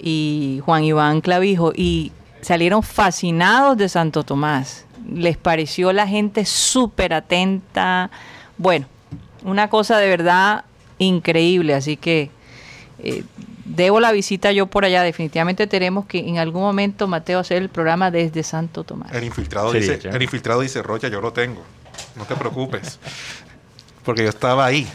y 0.00 0.60
Juan 0.64 0.84
Iván 0.84 1.20
Clavijo, 1.20 1.72
y 1.74 2.12
salieron 2.40 2.82
fascinados 2.82 3.76
de 3.76 3.88
Santo 3.88 4.22
Tomás. 4.22 4.86
Les 5.12 5.36
pareció 5.36 5.92
la 5.92 6.06
gente 6.06 6.44
súper 6.44 7.12
atenta. 7.14 8.10
Bueno, 8.58 8.86
una 9.44 9.68
cosa 9.68 9.98
de 9.98 10.08
verdad 10.08 10.64
increíble, 10.98 11.74
así 11.74 11.96
que 11.96 12.30
eh, 13.00 13.24
debo 13.64 14.00
la 14.00 14.12
visita 14.12 14.52
yo 14.52 14.66
por 14.66 14.84
allá. 14.84 15.02
Definitivamente 15.02 15.66
tenemos 15.66 16.06
que 16.06 16.18
en 16.18 16.38
algún 16.38 16.62
momento, 16.62 17.08
Mateo, 17.08 17.38
hacer 17.38 17.58
el 17.62 17.68
programa 17.68 18.10
desde 18.10 18.42
Santo 18.42 18.84
Tomás. 18.84 19.12
El 19.12 19.24
infiltrado 19.24 19.72
Sí, 19.72 19.78
dice, 19.80 19.98
ya. 20.00 20.10
el 20.10 20.22
infiltrado 20.22 20.60
dice, 20.60 20.82
Rocha, 20.82 21.08
yo 21.08 21.20
lo 21.20 21.32
tengo. 21.32 21.62
No 22.16 22.24
te 22.24 22.34
preocupes. 22.36 22.98
Porque 24.04 24.22
yo 24.24 24.28
estaba 24.28 24.64
ahí. 24.66 24.86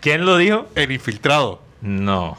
¿Quién 0.00 0.24
lo 0.24 0.36
dijo? 0.36 0.66
El 0.74 0.92
infiltrado. 0.92 1.60
No. 1.80 2.36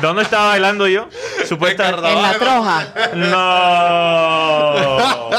¿Dónde 0.00 0.22
estaba 0.22 0.46
bailando 0.48 0.86
yo? 0.86 1.08
Supuestamente. 1.46 2.10
En 2.12 2.22
la 2.22 2.38
troja. 2.38 2.86
No. 3.14 5.30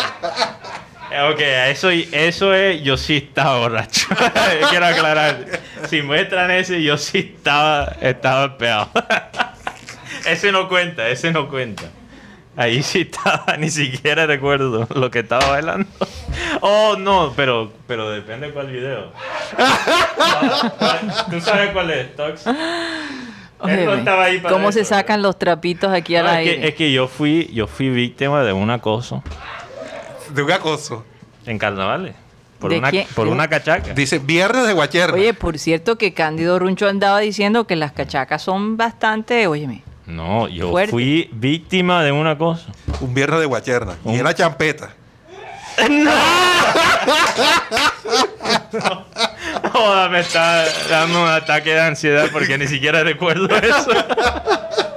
Ok, 1.12 1.42
eso, 1.68 1.90
eso 1.90 2.54
es, 2.54 2.82
yo 2.84 2.96
sí 2.96 3.18
estaba 3.18 3.60
borracho. 3.60 4.08
Quiero 4.70 4.86
aclarar. 4.86 5.46
Si 5.90 6.02
muestran 6.02 6.52
ese, 6.52 6.82
yo 6.82 6.98
sí 6.98 7.34
estaba, 7.36 7.96
estaba 8.00 8.58
peado. 8.58 8.90
ese 10.26 10.54
no 10.54 10.70
cuenta, 10.70 11.10
ese 11.10 11.32
no 11.32 11.50
cuenta. 11.50 11.84
Ahí 12.56 12.82
sí 12.82 13.02
estaba, 13.02 13.56
ni 13.60 13.70
siquiera 13.70 14.26
recuerdo 14.26 14.88
lo 14.94 15.12
que 15.12 15.20
estaba 15.20 15.48
bailando. 15.50 15.88
Oh, 16.62 16.96
no, 16.98 17.34
pero, 17.36 17.74
pero 17.88 18.10
depende 18.10 18.48
de 18.48 18.54
cuál 18.54 18.68
video. 18.68 19.12
¿Tú 21.30 21.42
sabes 21.42 21.72
cuál 21.72 21.92
es, 21.92 22.16
Tox? 22.16 22.48
Él 22.48 23.86
no 23.86 23.94
estaba 23.96 24.24
ahí 24.26 24.40
para 24.40 24.54
¿Cómo 24.54 24.72
se 24.72 24.86
sacan 24.86 25.22
los 25.22 25.38
trapitos 25.38 25.92
aquí 25.94 26.16
al 26.16 26.26
No, 26.26 26.32
es, 26.32 26.38
aire? 26.38 26.60
que, 26.62 26.68
es 26.70 26.76
que 26.76 26.92
yo 26.92 27.08
fui, 27.08 27.50
yo 27.54 27.68
fui 27.68 27.90
víctima 27.90 28.44
de 28.44 28.54
un 28.54 28.70
acoso 28.72 29.24
De 30.34 30.44
un 30.44 30.52
acoso. 30.52 31.06
en 31.46 31.58
carnavales. 31.58 32.14
Por, 32.60 32.72
¿De 32.72 32.78
una, 32.78 32.92
quién? 32.92 33.08
por 33.16 33.26
¿De- 33.26 33.32
una 33.34 33.48
cachaca. 33.48 33.94
Dice, 33.94 34.20
viernes 34.20 34.68
de 34.68 34.74
guacherna. 34.74 35.16
Oye, 35.16 35.34
por 35.34 35.58
cierto 35.58 35.98
que 35.98 36.14
Cándido 36.14 36.60
Runcho 36.60 36.88
andaba 36.88 37.20
diciendo 37.20 37.66
que 37.66 37.76
las 37.76 37.92
cachacas 37.92 38.44
son 38.44 38.78
bastante, 38.78 39.48
óyeme, 39.48 39.84
No, 40.06 40.48
yo 40.48 40.70
Fuerte. 40.70 40.92
fui 40.92 41.30
víctima 41.34 42.04
de 42.04 42.12
un 42.12 42.28
acoso. 42.28 42.68
Un 43.00 43.16
viernes 43.16 43.40
de 43.40 43.46
guacherna. 43.48 43.96
Y 44.06 44.16
era 44.16 44.34
champeta. 44.36 44.92
Joda, 49.74 50.10
me 50.10 50.20
está 50.20 50.66
dando 50.90 51.24
un 51.24 51.30
ataque 51.30 51.72
de 51.74 51.82
ansiedad 51.82 52.28
porque 52.32 52.58
ni 52.58 52.68
siquiera 52.68 53.04
recuerdo 53.04 53.48
eso. 53.56 53.92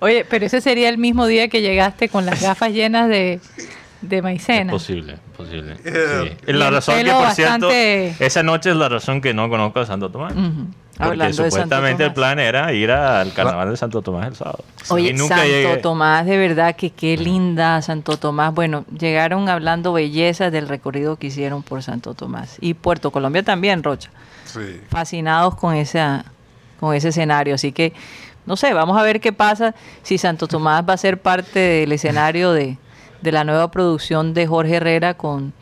Oye, 0.00 0.24
pero 0.28 0.46
ese 0.46 0.60
sería 0.60 0.88
el 0.88 0.98
mismo 0.98 1.26
día 1.26 1.48
que 1.48 1.60
llegaste 1.60 2.08
con 2.08 2.26
las 2.26 2.42
gafas 2.42 2.72
llenas 2.72 3.08
de, 3.08 3.40
de 4.02 4.16
Es 4.16 4.22
maicena. 4.22 4.72
posible, 4.72 5.16
posible. 5.36 5.76
Yeah. 5.84 6.22
Sí. 6.24 6.36
Y 6.48 6.52
La 6.54 6.70
razón 6.70 6.96
que, 7.02 7.10
por 7.10 7.22
bastante- 7.22 8.04
cierto, 8.08 8.24
esa 8.24 8.42
noche 8.42 8.70
es 8.70 8.76
la 8.76 8.88
razón 8.88 9.20
que 9.20 9.34
no 9.34 9.48
conozco 9.48 9.80
a 9.80 9.86
Santo 9.86 10.10
Tomás. 10.10 10.32
Porque 10.32 11.12
hablando 11.12 11.24
de 11.44 11.50
Santo 11.50 11.50
supuestamente 11.50 12.04
el 12.04 12.12
plan 12.12 12.38
era 12.38 12.72
ir 12.74 12.90
al 12.90 13.32
carnaval 13.32 13.70
de 13.70 13.76
Santo 13.78 14.02
Tomás 14.02 14.26
el 14.28 14.34
sábado. 14.36 14.64
Oye, 14.90 15.10
Y 15.10 15.12
nunca 15.14 15.36
Santo 15.36 15.50
llegué. 15.50 15.76
Tomás, 15.78 16.26
de 16.26 16.36
verdad 16.36 16.76
que 16.76 16.90
qué 16.90 17.16
linda 17.16 17.80
Santo 17.80 18.18
Tomás. 18.18 18.52
Bueno, 18.54 18.84
llegaron 18.98 19.48
hablando 19.48 19.94
bellezas 19.94 20.52
del 20.52 20.68
recorrido 20.68 21.16
que 21.16 21.28
hicieron 21.28 21.62
por 21.62 21.82
Santo 21.82 22.12
Tomás. 22.14 22.56
Y 22.60 22.74
Puerto 22.74 23.10
Colombia 23.12 23.42
también, 23.42 23.82
Rocha. 23.82 24.10
Sí. 24.44 24.80
Fascinados 24.90 25.54
con, 25.54 25.74
esa, 25.74 26.26
con 26.80 26.94
ese 26.94 27.08
escenario. 27.08 27.54
Así 27.54 27.72
que, 27.72 27.94
no 28.50 28.56
sé, 28.56 28.74
vamos 28.74 28.98
a 28.98 29.04
ver 29.04 29.20
qué 29.20 29.32
pasa 29.32 29.76
si 30.02 30.18
Santo 30.18 30.48
Tomás 30.48 30.82
va 30.82 30.94
a 30.94 30.96
ser 30.96 31.20
parte 31.22 31.60
del 31.60 31.92
escenario 31.92 32.50
de, 32.50 32.78
de 33.22 33.30
la 33.30 33.44
nueva 33.44 33.70
producción 33.70 34.34
de 34.34 34.48
Jorge 34.48 34.74
Herrera 34.74 35.14
con, 35.14 35.52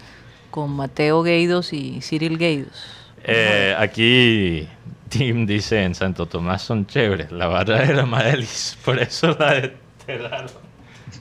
con 0.51 0.70
Mateo 0.70 1.22
Gueidos 1.22 1.74
y 1.74 2.01
Cyril 2.01 2.38
Gueidos. 2.38 2.87
Eh, 3.24 3.77
aquí 3.79 4.66
Tim 5.11 5.44
dice 5.44 5.85
en 5.85 5.94
Santo 5.94 6.24
Tomás 6.24 6.62
son 6.62 6.87
chéveres. 6.87 7.31
La 7.31 7.46
barra 7.46 7.85
era 7.85 8.07
Maelis, 8.07 8.79
por 8.83 8.98
eso 8.98 9.37
la 9.38 9.53
desterraron. 9.53 10.51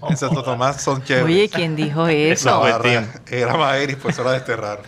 En 0.09 0.15
Santo 0.15 0.43
Tomás 0.43 0.81
son 0.81 1.03
chéveres. 1.03 1.25
Oye, 1.25 1.49
¿quién 1.49 1.75
dijo 1.75 2.07
Eso 2.07 2.61
fue 2.61 2.71
Barra-. 2.71 3.21
Era 3.29 3.57
Maeris, 3.57 3.97
por 3.97 4.11
eso 4.11 4.23
la 4.23 4.31
desterraron. 4.31 4.85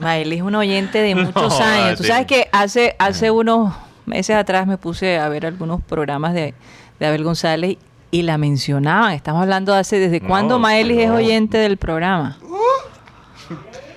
Mael 0.00 0.32
es 0.32 0.42
un 0.42 0.56
oyente 0.56 0.98
de 0.98 1.14
muchos 1.14 1.56
No, 1.56 1.64
años. 1.64 1.98
Tú 1.98 2.02
sabes 2.02 2.26
que 2.26 2.48
hace, 2.50 2.96
hace 2.98 3.30
unos 3.30 3.72
meses 4.10 4.36
atrás 4.36 4.66
me 4.66 4.76
puse 4.76 5.18
a 5.18 5.28
ver 5.28 5.46
algunos 5.46 5.80
programas 5.82 6.34
de, 6.34 6.52
de 6.98 7.06
Abel 7.06 7.24
González 7.24 7.78
y 8.10 8.22
la 8.22 8.36
mencionaban. 8.36 9.12
Estamos 9.12 9.40
hablando 9.42 9.72
de 9.72 9.78
hace 9.78 9.98
desde 9.98 10.20
No, 10.20 10.28
cuándo 10.28 10.58
Maelis 10.58 10.98
es 10.98 11.08
no. 11.08 11.14
oyente 11.14 11.56
del 11.58 11.76
programa. 11.78 12.36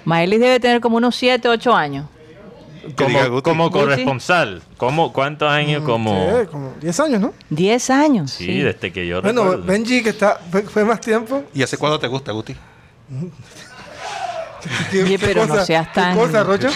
Maelis 0.06 0.40
debe 0.40 0.60
tener 0.60 0.80
como 0.82 0.98
unos 0.98 1.16
7, 1.16 1.48
8 1.50 1.76
años. 1.76 2.06
Como, 2.98 3.42
como 3.42 3.72
corresponsal. 3.72 4.62
¿Cómo, 4.78 5.14
¿Cuántos 5.14 5.50
años? 5.50 5.84
Como... 5.84 6.12
¿Qué? 6.42 6.48
Como 6.48 6.74
10 6.82 7.00
años, 7.00 7.22
¿no? 7.22 7.34
10 7.50 7.90
años. 7.90 8.32
Sí, 8.32 8.46
sí. 8.46 8.60
desde 8.60 8.92
que 8.92 9.08
yo 9.08 9.22
Bueno, 9.22 9.44
recuerdo. 9.44 9.64
Benji, 9.66 10.04
que 10.04 10.10
está, 10.10 10.38
fue, 10.52 10.64
fue 10.64 10.84
más 10.84 11.00
tiempo. 11.00 11.44
¿Y 11.54 11.64
hace 11.64 11.78
cuándo 11.78 11.98
te 11.98 12.08
gusta, 12.08 12.34
Guti? 12.34 12.56
¿Qué- 14.92 15.04
Oye, 15.04 15.18
qué 15.18 15.26
pero 15.26 15.46
no 15.46 15.54
cosa? 15.54 15.66
seas 15.66 15.88
¿Qué 15.90 15.94
tan- 16.02 16.18
cosa, 16.18 16.44
Rocha? 16.44 16.70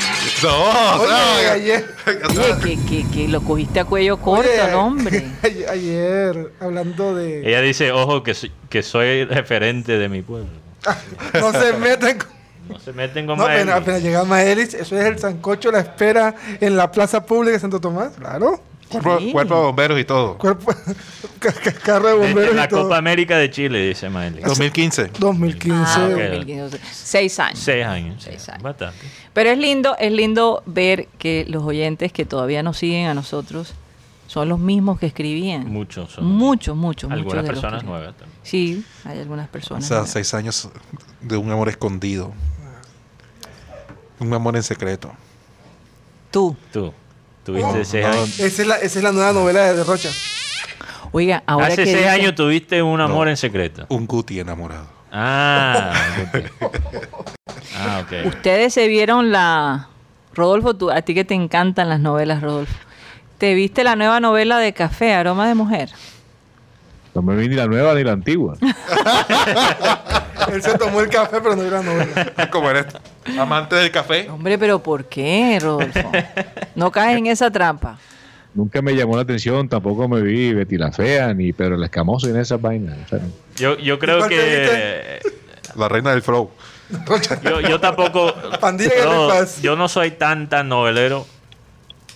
No, 0.44 1.02
Oye, 1.02 1.50
ayer, 1.50 1.86
Oye, 2.30 2.56
que, 2.62 2.86
que, 2.86 3.10
que 3.12 3.28
lo 3.28 3.42
cogiste 3.42 3.80
a 3.80 3.86
cuello 3.86 4.18
corto, 4.18 4.50
oye, 4.50 4.74
hombre. 4.76 5.26
ayer, 5.70 6.52
hablando 6.60 7.16
de... 7.16 7.48
Ella 7.48 7.62
dice, 7.62 7.92
ojo, 7.92 8.22
que 8.24 8.34
soy, 8.34 8.52
que 8.70 8.84
soy 8.84 9.24
referente 9.26 9.98
de 9.98 10.10
mi 10.10 10.22
pueblo. 10.22 10.50
No 11.34 11.52
se 11.52 11.74
meten 11.74 12.18
con... 12.20 12.28
No 12.70 12.80
se 12.80 12.92
meten 12.94 13.26
con 13.26 13.38
No, 13.38 13.46
apenas, 13.46 13.66
Maelis. 13.66 13.82
apenas 13.82 14.04
llega 14.04 14.24
Maelis, 14.26 14.74
eso 14.74 14.98
es 15.00 15.06
el 15.06 15.18
sancocho, 15.20 15.72
la 15.72 15.80
espera 15.80 16.36
en 16.60 16.76
la 16.76 16.92
plaza 16.92 17.26
pública 17.26 17.54
de 17.54 17.60
Santo 17.60 17.80
Tomás, 17.80 18.14
claro. 18.18 18.62
Cuerpo, 18.90 19.20
Sí. 19.20 19.32
cuerpo 19.32 19.56
de 19.56 19.62
bomberos 19.62 20.00
y 20.00 20.06
todo. 20.06 20.38
Cuerpo, 20.38 20.72
carro 21.84 22.08
de 22.08 22.14
Desde 22.14 22.28
bomberos 22.28 22.56
la 22.56 22.66
y 22.66 22.68
todo. 22.70 22.84
Copa 22.84 22.98
América 22.98 23.38
de 23.38 23.50
Chile, 23.52 23.88
dice 23.88 24.10
Maelis. 24.10 24.44
2015. 24.46 25.12
2015. 25.20 25.76
Ah, 25.86 26.06
ok. 26.06 26.18
2015, 26.20 26.80
Seis 26.94 27.40
años. 27.40 27.60
Seis 27.60 27.86
años. 27.86 28.24
Seis 28.24 28.50
años. 28.50 28.64
Bastante. 28.64 29.00
Pero 29.34 29.50
es 29.50 29.58
lindo, 29.58 29.96
es 30.00 30.12
lindo 30.12 30.64
ver 30.66 31.08
que 31.20 31.46
los 31.50 31.64
oyentes 31.64 32.12
que 32.14 32.26
todavía 32.26 32.64
nos 32.64 32.78
siguen 32.78 33.08
a 33.08 33.14
nosotros 33.14 33.74
son 34.28 34.50
los 34.50 34.60
mismos 34.60 35.00
que 35.00 35.06
escribían. 35.08 35.68
Muchos 35.72 36.12
son. 36.14 36.26
Muchos, 36.26 36.76
muchos, 36.76 37.10
muchos. 37.10 37.24
Algunas 37.24 37.44
de 37.44 37.52
los 37.52 37.60
personas 37.62 37.84
nuevas 37.84 38.16
también. 38.18 38.40
Sí, 38.44 38.86
hay 39.06 39.20
algunas 39.20 39.48
O 39.48 39.52
personas. 39.52 39.86
sea, 39.86 39.98
nuevas. 39.98 40.12
seis 40.12 40.34
años 40.34 40.70
de 41.22 41.38
un 41.38 41.52
amor 41.52 41.70
escondido. 41.70 42.34
Un 44.20 44.34
amor 44.34 44.56
en 44.56 44.64
secreto. 44.64 45.12
Tú. 46.32 46.56
Tú. 46.74 46.94
Tuviste 47.48 47.86
seis 47.86 48.06
años. 48.06 48.40
Esa 48.40 48.62
es, 48.62 48.68
la, 48.68 48.76
esa 48.76 49.00
es 49.00 49.04
la 49.04 49.12
nueva 49.12 49.32
novela 49.34 49.74
de 49.74 49.84
Rocha. 49.84 50.10
Oiga, 51.14 51.44
ahora 51.48 51.68
Hace 51.68 51.78
que 51.78 51.86
seis 51.86 51.98
dice- 51.98 52.10
años 52.10 52.36
tuviste 52.36 52.82
un 52.84 53.00
amor 53.02 53.26
No. 53.28 53.32
en 53.32 53.38
secreto. 53.38 53.86
Un 53.90 54.06
Guti 54.06 54.40
enamorado. 54.40 54.86
Ah. 55.12 55.94
Ah, 57.80 58.02
ok. 58.04 58.26
Ustedes 58.28 58.74
se 58.74 58.88
vieron 58.88 59.32
la... 59.32 59.88
Rodolfo, 60.34 60.76
tú, 60.76 60.90
a 60.92 61.02
ti 61.04 61.14
que 61.14 61.24
te 61.24 61.36
encantan 61.36 61.90
las 61.90 62.00
novelas, 62.00 62.42
Rodolfo. 62.42 62.74
¿Te 63.38 63.54
viste 63.54 63.84
la 63.84 63.96
nueva 63.96 64.20
novela 64.20 64.58
de 64.58 64.74
Café, 64.74 65.14
Aroma 65.14 65.48
de 65.48 65.54
Mujer? 65.56 65.90
No 67.14 67.22
me 67.22 67.36
vi 67.36 67.48
ni 67.48 67.56
la 67.56 67.68
nueva 67.68 67.94
ni 67.94 68.04
la 68.04 68.14
antigua. 68.14 68.56
Él 70.52 70.62
se 70.64 70.78
tomó 70.78 71.02
el 71.02 71.10
café, 71.10 71.40
pero 71.42 71.56
no 71.56 71.62
vio 71.62 71.72
la 71.72 71.82
novela. 71.84 72.50
Como 72.52 72.70
eres 72.70 72.86
amante 73.40 73.76
del 73.76 73.92
café. 73.92 74.30
Hombre, 74.30 74.58
pero 74.58 74.82
¿por 74.82 75.06
qué, 75.06 75.60
Rodolfo? 75.62 76.12
No 76.76 76.92
caes 76.94 77.18
en 77.18 77.28
esa 77.28 77.52
trampa. 77.52 77.98
Nunca 78.54 78.82
me 78.82 78.96
llamó 78.96 79.16
la 79.16 79.22
atención, 79.22 79.70
tampoco 79.70 80.08
me 80.08 80.22
vi 80.22 80.54
Betty 80.54 80.78
la 80.78 80.92
Fea, 80.92 81.34
ni 81.34 81.54
Pedro 81.54 81.76
el 81.76 81.84
Escamoso, 81.84 82.28
en 82.28 82.38
esas 82.38 82.60
vainas. 82.60 82.98
O 83.06 83.08
sea, 83.10 83.20
Yo, 83.56 83.78
yo 83.78 84.00
creo 84.00 84.18
¿Cuál 84.18 84.30
te 84.30 84.36
que. 84.36 85.20
La 85.76 85.88
reina 85.88 86.12
del 86.12 86.24
flow. 86.24 86.50
Yo, 87.44 87.62
yo 87.62 87.80
tampoco. 87.80 88.34
Ripas. 88.34 89.62
yo 89.62 89.76
no 89.76 89.88
soy 89.88 90.12
tan 90.12 90.50
tan 90.50 90.70
novelero, 90.70 91.28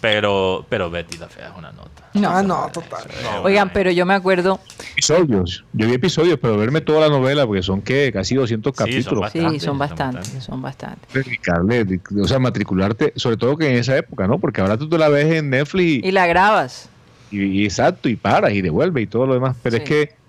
pero 0.01 0.65
pero 0.67 0.89
Betty 0.89 1.17
la 1.17 1.27
fea 1.29 1.49
es 1.49 1.57
una 1.57 1.71
nota. 1.71 1.89
No. 2.13 2.29
Ah, 2.29 2.43
no, 2.43 2.69
total. 2.73 3.03
Oigan, 3.43 3.71
pero 3.71 3.89
yo 3.91 4.05
me 4.05 4.13
acuerdo, 4.15 4.59
episodios. 4.91 5.63
Yo 5.71 5.87
vi 5.87 5.93
episodios, 5.93 6.37
pero 6.41 6.57
verme 6.57 6.81
toda 6.81 6.99
la 7.01 7.09
novela, 7.09 7.45
porque 7.45 7.63
son 7.63 7.81
que 7.81 8.11
casi 8.11 8.35
200 8.35 8.73
Sí, 8.73 8.77
son 8.77 8.85
capítulos. 8.87 9.19
Bastante, 9.21 9.59
sí, 9.59 9.65
son 9.65 9.77
bastantes, 9.77 10.43
son 10.43 10.61
bastantes. 10.61 11.13
dedicarle, 11.13 11.99
o 12.21 12.27
sea, 12.27 12.39
matricularte, 12.39 13.13
sobre 13.15 13.37
todo 13.37 13.55
que 13.55 13.69
en 13.69 13.77
esa 13.77 13.95
época, 13.95 14.27
¿no? 14.27 14.39
Porque 14.39 14.59
ahora 14.59 14.77
tú 14.77 14.89
te 14.89 14.97
la 14.97 15.07
ves 15.07 15.31
en 15.33 15.49
Netflix 15.51 16.05
Y 16.05 16.11
la 16.11 16.27
grabas. 16.27 16.89
y, 17.31 17.43
y 17.43 17.63
exacto, 17.63 18.09
y 18.09 18.17
paras 18.17 18.51
y 18.51 18.61
devuelve 18.61 19.01
y 19.01 19.07
todo 19.07 19.25
lo 19.27 19.33
demás. 19.35 19.55
Pero 19.63 19.77
Sí. 19.77 19.83
es 19.83 19.89
que 19.89 20.21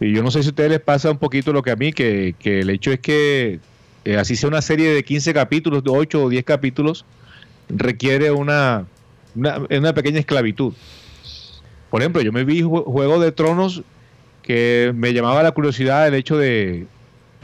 y 0.00 0.12
yo 0.12 0.22
no 0.22 0.30
sé 0.30 0.42
si 0.42 0.48
a 0.48 0.50
ustedes 0.50 0.70
les 0.70 0.80
pasa 0.80 1.10
un 1.10 1.18
poquito 1.18 1.52
lo 1.52 1.62
que 1.62 1.72
a 1.72 1.76
mí, 1.76 1.92
que, 1.92 2.36
que 2.38 2.60
el 2.60 2.70
hecho 2.70 2.92
es 2.92 3.00
que 3.00 3.58
eh, 4.04 4.16
así 4.16 4.36
sea 4.36 4.48
una 4.48 4.62
serie 4.62 4.94
de 4.94 5.02
15 5.02 5.34
capítulos, 5.34 5.82
de 5.82 5.90
8 5.90 6.22
o 6.22 6.28
10 6.28 6.44
capítulos, 6.44 7.04
requiere 7.68 8.30
una, 8.30 8.86
una, 9.34 9.58
una 9.70 9.94
pequeña 9.94 10.20
esclavitud. 10.20 10.72
Por 11.90 12.02
ejemplo, 12.02 12.20
yo 12.22 12.32
me 12.32 12.44
vi 12.44 12.62
Jue- 12.62 12.84
Juego 12.84 13.18
de 13.20 13.32
Tronos 13.32 13.82
que 14.42 14.92
me 14.94 15.12
llamaba 15.12 15.42
la 15.42 15.52
curiosidad 15.52 16.06
el 16.08 16.14
hecho 16.14 16.36
de, 16.38 16.86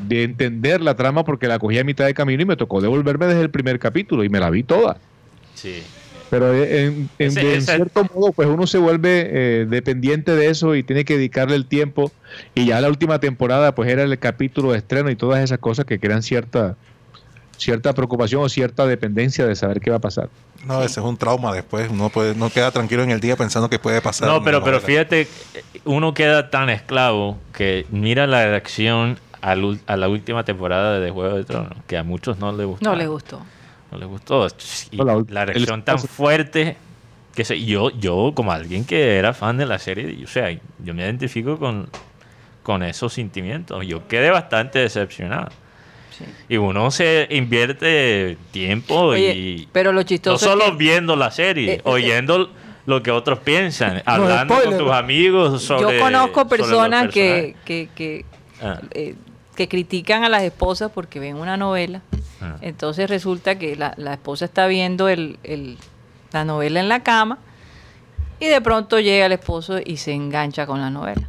de 0.07 0.23
entender 0.23 0.81
la 0.81 0.97
trama 0.97 1.25
porque 1.25 1.49
la 1.49 1.59
cogí 1.59 1.79
a 1.79 1.85
mitad 1.85 2.07
de 2.07 2.15
camino 2.15 2.43
y 2.43 2.47
me 2.47 2.57
tocó 2.57 2.81
devolverme 2.81 3.27
desde 3.27 3.43
el 3.43 3.51
primer 3.51 3.79
capítulo 3.79 4.25
y 4.25 4.29
me 4.29 4.41
la 4.41 4.51
vi 4.51 4.63
toda. 4.63 4.99
Sí. 5.55 5.83
Pero 6.31 6.53
en, 6.55 7.09
en- 7.19 7.29
Ese- 7.29 7.41
de- 7.41 7.53
en 7.53 7.59
ese- 7.59 7.77
cierto 7.77 8.07
modo, 8.15 8.33
pues 8.33 8.49
uno 8.49 8.67
se 8.67 8.79
vuelve 8.79 9.29
eh, 9.31 9.67
dependiente 9.69 10.35
de 10.35 10.49
eso 10.49 10.75
y 10.75 10.83
tiene 10.83 11.05
que 11.05 11.17
dedicarle 11.17 11.55
el 11.57 11.67
tiempo. 11.67 12.11
Y 12.55 12.67
ya 12.67 12.81
la 12.81 12.89
última 12.89 13.21
temporada, 13.21 13.75
pues 13.75 13.89
era 13.91 14.03
el 14.03 14.19
capítulo 14.19 14.73
de 14.73 14.79
estreno 14.79 15.11
y 15.11 15.17
todas 15.17 15.43
esas 15.45 15.59
cosas 15.59 15.85
que 15.85 15.99
crean 16.01 16.23
cierta 16.23 16.77
cierta 17.57 17.93
preocupación 17.93 18.43
o 18.43 18.49
cierta 18.49 18.87
dependencia 18.87 19.47
de 19.47 19.55
saber 19.55 19.81
qué 19.81 19.91
va 19.91 19.97
a 19.97 20.01
pasar. 20.01 20.29
No, 20.67 20.83
ese 20.83 21.01
es 21.01 21.07
un 21.07 21.17
trauma 21.17 21.53
después. 21.53 21.91
Uno 21.91 22.09
puede, 22.09 22.35
no 22.35 22.51
queda 22.51 22.71
tranquilo 22.71 23.03
en 23.03 23.11
el 23.11 23.21
día 23.21 23.37
pensando 23.37 23.69
que 23.69 23.79
puede 23.79 24.01
pasar. 24.01 24.29
No, 24.29 24.43
pero, 24.43 24.63
pero 24.63 24.81
fíjate, 24.81 25.29
uno 25.85 26.15
queda 26.15 26.51
tan 26.51 26.71
esclavo 26.71 27.39
que 27.53 27.87
mira 27.91 28.27
la 28.27 28.47
reacción 28.47 29.19
a 29.41 29.97
la 29.97 30.09
última 30.09 30.45
temporada 30.45 31.01
de 31.01 31.11
Juego 31.11 31.37
de 31.37 31.45
Tronos, 31.45 31.77
que 31.87 31.99
a 31.99 32.03
muchos 32.03 32.39
no 32.39 32.53
les 32.53 32.67
gustó. 32.67 32.89
No 32.89 32.97
les 32.97 33.09
gustó. 33.09 33.43
No 33.93 33.99
les 33.99 34.09
gustó. 34.09 34.47
Y 34.91 34.97
la 34.97 35.45
reacción 35.45 35.83
tan 35.83 35.99
fuerte 35.99 36.79
que 37.35 37.45
se, 37.45 37.63
yo, 37.63 37.91
yo, 37.91 38.33
como 38.35 38.53
alguien 38.53 38.85
que 38.85 39.17
era 39.19 39.35
fan 39.35 39.59
de 39.59 39.67
la 39.67 39.79
serie, 39.79 40.25
o 40.25 40.29
sea, 40.29 40.51
yo 40.79 40.95
me 40.95 41.03
identifico 41.03 41.59
con, 41.59 41.89
con 42.63 42.83
esos 42.83 43.13
sentimientos. 43.13 43.87
Yo 43.87 44.09
quedé 44.09 44.31
bastante 44.31 44.79
decepcionado. 44.79 45.49
Sí. 46.19 46.25
Y 46.49 46.57
uno 46.57 46.91
se 46.91 47.27
invierte 47.31 48.37
tiempo 48.53 48.95
Oye, 49.07 49.35
y 49.35 49.69
pero 49.73 49.93
lo 49.93 50.01
no 50.01 50.07
chistoso 50.07 50.45
solo 50.45 50.65
es 50.65 50.71
que 50.71 50.77
viendo 50.77 51.17
la 51.17 51.31
serie, 51.31 51.75
Eh, 51.75 51.81
oyendo 51.85 52.51
lo 52.87 53.03
que 53.03 53.11
otros 53.11 53.39
piensan, 53.41 54.03
hablando 54.05 54.55
con 54.63 54.79
tus 54.79 54.91
amigos 54.93 55.63
sobre 55.63 55.97
yo 55.99 56.05
conozco 56.05 56.47
personas 56.49 57.09
que, 57.13 57.57
que, 57.65 57.89
que, 57.95 58.25
Ah. 58.63 58.81
eh, 58.93 59.15
que 59.57 59.69
critican 59.69 60.23
a 60.25 60.29
las 60.29 60.43
esposas 60.43 60.91
porque 60.93 61.19
ven 61.21 61.37
una 61.37 61.57
novela. 61.57 62.03
Ah. 62.41 62.57
Entonces 62.61 63.09
resulta 63.11 63.59
que 63.59 63.75
la, 63.77 63.95
la 63.97 64.13
esposa 64.15 64.45
está 64.45 64.67
viendo 64.67 65.09
el, 65.09 65.39
el- 65.43 65.79
la 66.33 66.45
novela 66.45 66.81
en 66.81 66.89
la 66.89 67.03
cama 67.03 67.39
y 68.41 68.47
de 68.47 68.61
pronto 68.61 68.99
llega 69.01 69.27
el 69.27 69.33
esposo 69.33 69.79
y 69.85 69.97
se 69.99 70.13
engancha 70.13 70.67
con 70.67 70.81
la 70.81 70.91
novela. 70.91 71.29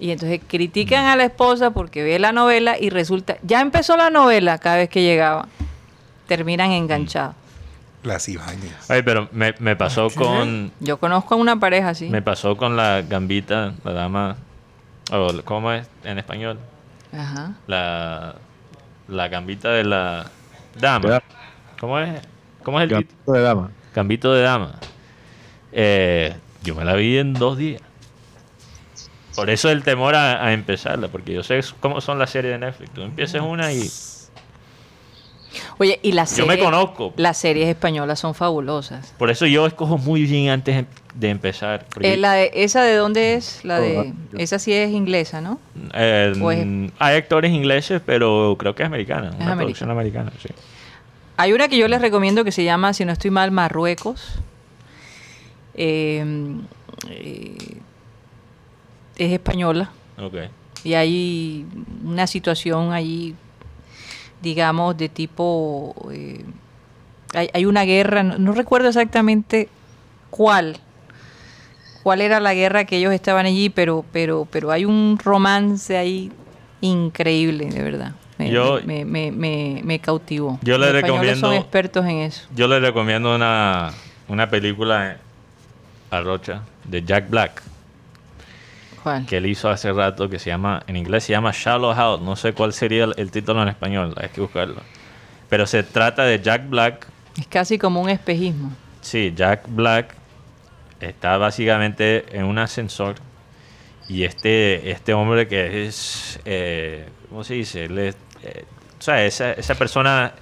Y 0.00 0.10
entonces 0.10 0.40
critican 0.46 1.04
a 1.04 1.14
la 1.14 1.24
esposa 1.24 1.70
porque 1.72 2.02
ve 2.02 2.18
la 2.18 2.32
novela 2.32 2.76
y 2.78 2.88
resulta, 2.90 3.36
ya 3.42 3.60
empezó 3.60 3.96
la 3.96 4.08
novela 4.10 4.58
cada 4.58 4.76
vez 4.76 4.88
que 4.88 5.02
llegaba. 5.02 5.46
Terminan 6.26 6.72
enganchados. 6.72 7.34
Las 8.02 8.26
Ibáñez. 8.28 8.90
Ay, 8.90 9.02
pero 9.02 9.28
me, 9.30 9.54
me 9.58 9.76
pasó 9.76 10.08
con 10.08 10.72
Yo 10.80 10.96
conozco 10.98 11.34
a 11.34 11.36
una 11.36 11.60
pareja 11.60 11.90
así. 11.90 12.08
me 12.08 12.22
pasó 12.22 12.56
con 12.56 12.76
la 12.76 13.02
gambita, 13.02 13.74
la 13.84 13.92
dama 13.92 14.36
o 15.12 15.42
¿cómo 15.44 15.70
es 15.72 15.86
en 16.04 16.18
español? 16.18 16.58
Ajá. 17.12 17.52
La 17.66 18.36
la 19.06 19.28
gambita 19.28 19.70
de 19.70 19.84
la 19.84 20.30
dama. 20.80 21.20
¿Cómo 21.78 21.98
es? 21.98 22.22
¿Cómo 22.62 22.78
es 22.80 22.84
el? 22.84 22.90
Gambito 22.90 23.32
de 23.32 23.40
dama. 23.42 23.70
Gambito 23.94 24.32
de 24.32 24.42
dama. 24.42 24.74
Eh, 25.72 26.34
yo 26.62 26.74
me 26.74 26.84
la 26.84 26.94
vi 26.94 27.18
en 27.18 27.34
dos 27.34 27.58
días. 27.58 27.82
Por 29.36 29.48
eso 29.50 29.70
el 29.70 29.82
temor 29.82 30.14
a, 30.14 30.44
a 30.44 30.52
empezarla, 30.52 31.08
porque 31.08 31.32
yo 31.32 31.42
sé 31.42 31.60
cómo 31.80 32.00
son 32.00 32.18
las 32.18 32.30
series 32.30 32.52
de 32.54 32.58
Netflix. 32.58 32.90
Tú 32.92 33.02
empiezas 33.02 33.40
una 33.42 33.72
y 33.72 33.88
Oye, 35.78 35.98
y 36.02 36.12
las 36.12 36.36
Yo 36.36 36.46
me 36.46 36.52
series, 36.54 36.64
conozco. 36.64 37.12
las 37.16 37.36
series 37.38 37.68
españolas 37.68 38.20
son 38.20 38.34
fabulosas. 38.34 39.14
por 39.18 39.30
eso 39.30 39.46
yo 39.46 39.66
escojo 39.66 39.98
muy 39.98 40.22
bien 40.24 40.50
antes 40.50 40.76
em- 40.76 40.86
de 41.14 41.28
empezar. 41.30 41.86
porque, 41.92 42.12
Eh, 42.14 42.16
la 42.16 42.34
de- 42.34 42.50
¿Esa 42.54 42.82
de 42.82 42.94
dónde 42.94 43.34
es? 43.34 43.64
La 43.64 43.80
de, 43.80 44.12
esa 44.38 44.58
sí 44.60 44.72
es 44.72 44.90
inglesa, 44.92 45.40
¿no? 45.40 45.58
eh, 45.94 46.32
es- 46.36 46.92
hay 47.00 47.16
actores 47.16 47.50
ingleses, 47.50 48.00
pero 48.04 48.54
creo 48.58 48.74
que 48.76 48.82
es 48.84 48.86
americana, 48.86 49.22
una 49.22 49.30
americana. 49.30 49.56
producción 49.56 49.90
americana. 49.90 50.32
Sí. 50.40 50.50
Hay 51.36 51.52
una 51.52 51.66
que 51.68 51.78
yo 51.78 51.88
les 51.88 52.00
recomiendo 52.00 52.44
que 52.44 52.52
se 52.52 52.62
llama, 52.62 52.92
si 52.92 53.04
no 53.04 53.12
estoy 53.12 53.30
mal, 53.32 53.50
Marruecos. 53.50 54.34
Eh, 55.74 56.24
eh, 57.08 57.56
es 59.26 59.32
española 59.32 59.90
y 60.84 60.94
hay 60.94 61.66
una 62.04 62.26
situación 62.26 62.92
allí, 62.92 63.34
digamos, 64.42 64.96
de 64.96 65.08
tipo... 65.08 65.94
eh, 66.12 66.44
hay, 67.34 67.48
hay 67.52 67.64
una 67.64 67.84
guerra, 67.84 68.22
no, 68.22 68.38
no 68.38 68.52
recuerdo 68.52 68.88
exactamente 68.88 69.68
cuál, 70.30 70.78
cuál 72.02 72.20
era 72.22 72.40
la 72.40 72.54
guerra 72.54 72.84
que 72.86 72.96
ellos 72.96 73.12
estaban 73.12 73.46
allí, 73.46 73.68
pero, 73.70 74.04
pero, 74.12 74.46
pero 74.50 74.70
hay 74.70 74.84
un 74.84 75.18
romance 75.22 75.96
ahí 75.96 76.32
increíble, 76.80 77.66
de 77.66 77.82
verdad. 77.82 78.12
Me, 78.38 78.50
Yo- 78.50 78.80
me, 78.84 79.04
me, 79.04 79.30
me- 79.30 79.80
me 79.84 79.98
cautivó. 79.98 80.58
Yo 80.62 80.78
le 80.78 80.86
Los 80.86 80.94
españoles 80.96 81.38
son 81.38 81.50
recomiendo- 81.50 81.54
expertos 81.60 82.06
en 82.06 82.16
eso. 82.20 82.48
Yo 82.56 82.66
le 82.68 82.80
recomiendo 82.80 83.34
una, 83.34 83.92
una 84.28 84.48
película 84.48 85.18
a 86.10 86.20
Rocha 86.22 86.62
de 86.84 87.04
Jack 87.04 87.28
Black 87.30 87.62
¿Cuál? 89.02 89.24
que 89.26 89.38
él 89.38 89.46
hizo 89.46 89.68
hace 89.70 89.92
rato 89.92 90.28
que 90.28 90.38
se 90.38 90.50
llama, 90.50 90.82
en 90.86 90.96
inglés 90.96 91.24
se 91.24 91.32
llama 91.32 91.52
Shallow 91.54 91.94
House. 91.94 92.20
No 92.20 92.36
sé 92.36 92.52
cuál 92.52 92.72
sería 92.72 93.04
el, 93.04 93.14
el 93.16 93.30
título 93.30 93.62
en 93.62 93.68
español, 93.68 94.14
hay 94.16 94.28
que 94.28 94.40
buscarlo. 94.40 94.82
Pero 95.48 95.66
se 95.66 95.82
trata 95.82 96.22
de 96.24 96.40
Jack 96.40 96.68
Black. 96.68 97.06
Es 97.38 97.46
casi 97.46 97.78
como 97.78 98.00
un 98.02 98.10
espejismo. 98.10 98.72
Sí, 99.00 99.32
Jack 99.34 99.62
Black 99.68 100.14
está 101.00 101.38
básicamente 101.38 102.24
en 102.36 102.44
un 102.44 102.58
ascensor 102.58 103.14
y 104.08 104.24
este, 104.24 104.90
este 104.90 105.14
hombre 105.14 105.48
que 105.48 105.86
es, 105.86 106.38
eh, 106.44 107.08
¿cómo 107.30 107.42
se 107.42 107.54
dice? 107.54 107.86
Él 107.86 107.98
es, 107.98 108.16
eh, 108.42 108.64
o 108.98 109.02
sea, 109.02 109.24
esa, 109.24 109.52
esa 109.52 109.74
persona 109.76 110.32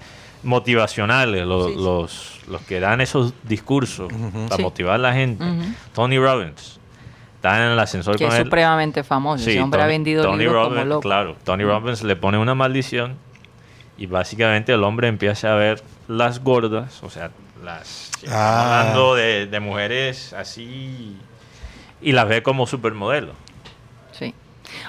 motivacional, 0.42 1.34
eh, 1.34 1.44
lo- 1.44 1.68
Sí, 1.68 1.74
sí. 1.74 1.80
Los, 1.84 2.40
los 2.48 2.62
que 2.62 2.80
dan 2.80 3.00
esos 3.00 3.34
discursos 3.44 4.10
para 4.48 4.56
Sí. 4.56 4.62
motivar 4.62 4.94
a 4.94 4.98
la 4.98 5.12
gente. 5.12 5.44
Ujú. 5.44 5.62
Tony 5.94 6.18
Robbins 6.18 6.77
está 7.38 7.64
en 7.66 7.72
el 7.72 7.78
ascensor 7.78 8.16
Que 8.16 8.24
con 8.24 8.32
es 8.34 8.40
él. 8.40 8.44
supremamente 8.46 9.02
famoso. 9.04 9.42
Sí, 9.44 9.50
Ese 9.50 9.60
hombre 9.60 9.80
ha 9.82 9.86
vendido 9.86 10.22
Tony 10.22 10.38
libros 10.44 10.64
como 10.64 10.74
Robbins, 10.76 10.88
loco. 10.88 11.00
Claro, 11.00 11.36
Tony 11.44 11.64
Robbins 11.64 12.02
le 12.02 12.16
pone 12.16 12.36
una 12.38 12.54
maldición 12.54 13.16
y 13.96 14.06
básicamente 14.06 14.72
el 14.72 14.84
hombre 14.84 15.08
empieza 15.08 15.52
a 15.52 15.56
ver 15.56 15.82
las 16.08 16.42
gordas, 16.42 17.02
o 17.02 17.10
sea, 17.10 17.30
las 17.64 18.10
Ah. 18.30 18.80
hablando 18.80 19.14
de, 19.14 19.46
de 19.46 19.60
mujeres 19.60 20.32
así 20.32 21.16
y 22.00 22.12
las 22.12 22.28
ve 22.28 22.42
como 22.42 22.66
supermodelo 22.66 23.32
Sí. 24.12 24.34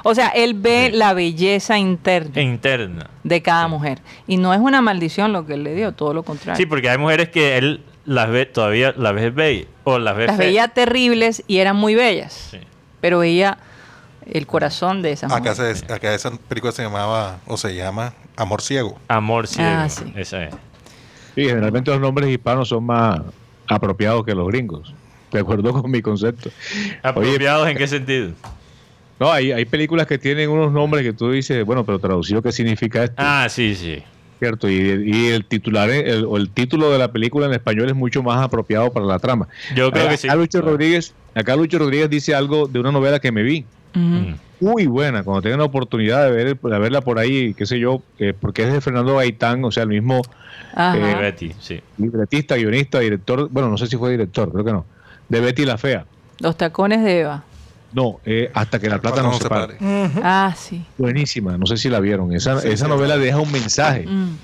O 0.04 0.14
sea, 0.16 0.28
él 0.30 0.56
ve 0.56 0.90
Sí. 0.92 0.98
la 0.98 1.14
belleza 1.14 1.78
interna 1.78 2.42
interna. 2.42 3.10
de 3.24 3.42
cada 3.42 3.68
mujer. 3.68 4.00
Y 4.28 4.38
no 4.38 4.54
es 4.54 4.60
una 4.60 4.82
maldición 4.82 5.32
lo 5.34 5.46
que 5.46 5.54
él 5.54 5.64
le 5.64 5.74
dio, 5.76 5.92
todo 5.94 6.14
lo 6.14 6.24
contrario. 6.24 6.58
Sí, 6.58 6.66
porque 6.66 6.90
hay 6.90 6.98
mujeres 6.98 7.30
que 7.30 7.58
él 7.58 7.84
las 8.10 8.30
ve 8.30 8.46
todavía 8.48 8.94
las 8.98 9.14
ve 9.14 9.30
bella 9.30 9.66
o 9.84 10.00
las 10.00 10.16
ve 10.18 10.26
Las 10.28 10.38
fe- 10.38 10.46
veía 10.46 10.68
terribles 10.70 11.44
y 11.48 11.58
eran 11.60 11.76
muy 11.76 11.94
bellas. 11.96 12.50
Sí. 12.52 12.58
Pero 13.02 13.20
veía 13.20 13.58
el 14.26 14.48
corazón 14.48 15.02
de 15.02 15.12
esa 15.12 15.28
Acá, 15.28 15.52
mujer. 15.52 15.76
se, 15.78 15.94
acá 15.94 16.14
esa 16.14 16.32
película 16.32 16.72
se 16.72 16.84
llamaba, 16.84 17.38
o 17.46 17.56
se 17.58 17.76
llama, 17.76 18.14
Amor 18.36 18.62
Ciego. 18.62 18.98
Amor 19.08 19.48
ciego. 19.48 19.70
Ah, 19.72 19.90
sí. 19.90 20.12
esa 20.16 20.44
es. 20.46 20.54
Sí, 21.36 21.46
generalmente 21.46 21.92
los 21.92 22.00
nombres 22.02 22.30
hispanos 22.30 22.68
son 22.70 22.84
más 22.86 23.22
apropiados 23.68 24.26
que 24.26 24.34
los 24.36 24.48
gringos. 24.48 24.94
De 25.32 25.40
acuerdo 25.40 25.72
con 25.82 25.92
mi 25.92 26.02
concepto. 26.02 26.50
Oye, 26.50 26.98
¿Apropiados 27.04 27.70
en 27.70 27.78
qué 27.78 27.88
sentido? 27.88 28.32
no, 29.20 29.32
hay, 29.32 29.52
hay 29.52 29.66
películas 29.66 30.08
que 30.08 30.18
tienen 30.18 30.50
unos 30.50 30.72
nombres 30.72 31.04
que 31.04 31.14
tú 31.14 31.30
dices, 31.32 31.64
bueno, 31.66 31.86
pero 31.86 32.00
traducido, 32.00 32.42
¿qué 32.42 32.52
significa 32.52 33.04
esto? 33.04 33.16
Ah, 33.18 33.48
sí, 33.50 33.76
sí. 33.76 34.02
Cierto, 34.40 34.70
y, 34.70 34.76
y 34.76 35.28
el 35.28 35.44
titular, 35.44 35.90
el, 35.90 36.24
o 36.24 36.38
el 36.38 36.50
título 36.50 36.90
de 36.92 36.98
la 36.98 37.12
película 37.12 37.46
en 37.46 37.54
español 37.54 37.90
es 37.90 37.96
mucho 37.96 38.24
más 38.24 38.42
apropiado 38.42 38.92
para 38.92 39.06
la 39.06 39.20
trama. 39.20 39.50
Yo 39.76 39.92
creo 39.92 40.06
acá, 40.06 40.12
que 40.12 40.18
sí. 40.18 40.30
Lucho 40.34 40.62
Rodríguez, 40.62 41.14
acá 41.36 41.58
Lucho 41.58 41.78
Rodríguez 41.78 42.10
dice 42.10 42.34
algo 42.34 42.68
de 42.68 42.80
una 42.80 42.92
novela 42.92 43.20
que 43.20 43.34
me 43.34 43.44
vi. 43.44 43.66
Mm. 43.94 44.34
Muy 44.62 44.88
buena, 44.88 45.24
cuando 45.24 45.42
tengan 45.42 45.60
la 45.60 45.66
oportunidad 45.66 46.26
de, 46.26 46.32
ver, 46.32 46.60
de 46.60 46.80
verla 46.80 47.02
por 47.02 47.20
ahí, 47.20 47.54
qué 47.54 47.66
sé 47.66 47.80
yo, 47.80 48.02
eh, 48.18 48.34
porque 48.40 48.64
es 48.64 48.72
de 48.72 48.82
Fernando 48.82 49.16
Gaitán, 49.16 49.64
o 49.66 49.72
sea, 49.72 49.84
el 49.84 49.90
mismo. 49.90 50.22
Eh, 50.78 51.16
Betty, 51.20 51.52
sí. 51.60 51.82
libretista, 51.98 52.56
guionista, 52.56 53.00
director, 53.00 53.50
bueno, 53.50 53.70
no 53.70 53.78
sé 53.78 53.88
si 53.88 53.98
fue 53.98 54.12
director, 54.12 54.52
creo 54.52 54.64
que 54.64 54.72
no, 54.72 54.86
de 55.28 55.40
Betty 55.42 55.66
la 55.66 55.78
Fea. 55.78 56.06
Los 56.40 56.58
tacones 56.58 57.04
de 57.04 57.22
Eva. 57.22 57.44
No, 57.92 58.20
eh, 58.26 58.52
hasta 58.54 58.80
que 58.80 58.88
la 58.90 59.00
plata 59.02 59.22
no 59.24 59.34
se 59.34 59.50
pare. 59.50 59.76
Ah, 60.24 60.54
sí. 60.58 60.86
Buenísima, 60.98 61.58
no 61.58 61.66
sé 61.66 61.78
si 61.78 61.90
la 61.90 62.00
vieron. 62.00 62.34
Esa, 62.34 62.60
Sí, 62.62 62.68
esa 62.70 62.86
sí. 62.86 62.90
novela 62.92 63.18
deja 63.18 63.38
un 63.40 63.52
mensaje. 63.52 64.06
Mm. 64.06 64.38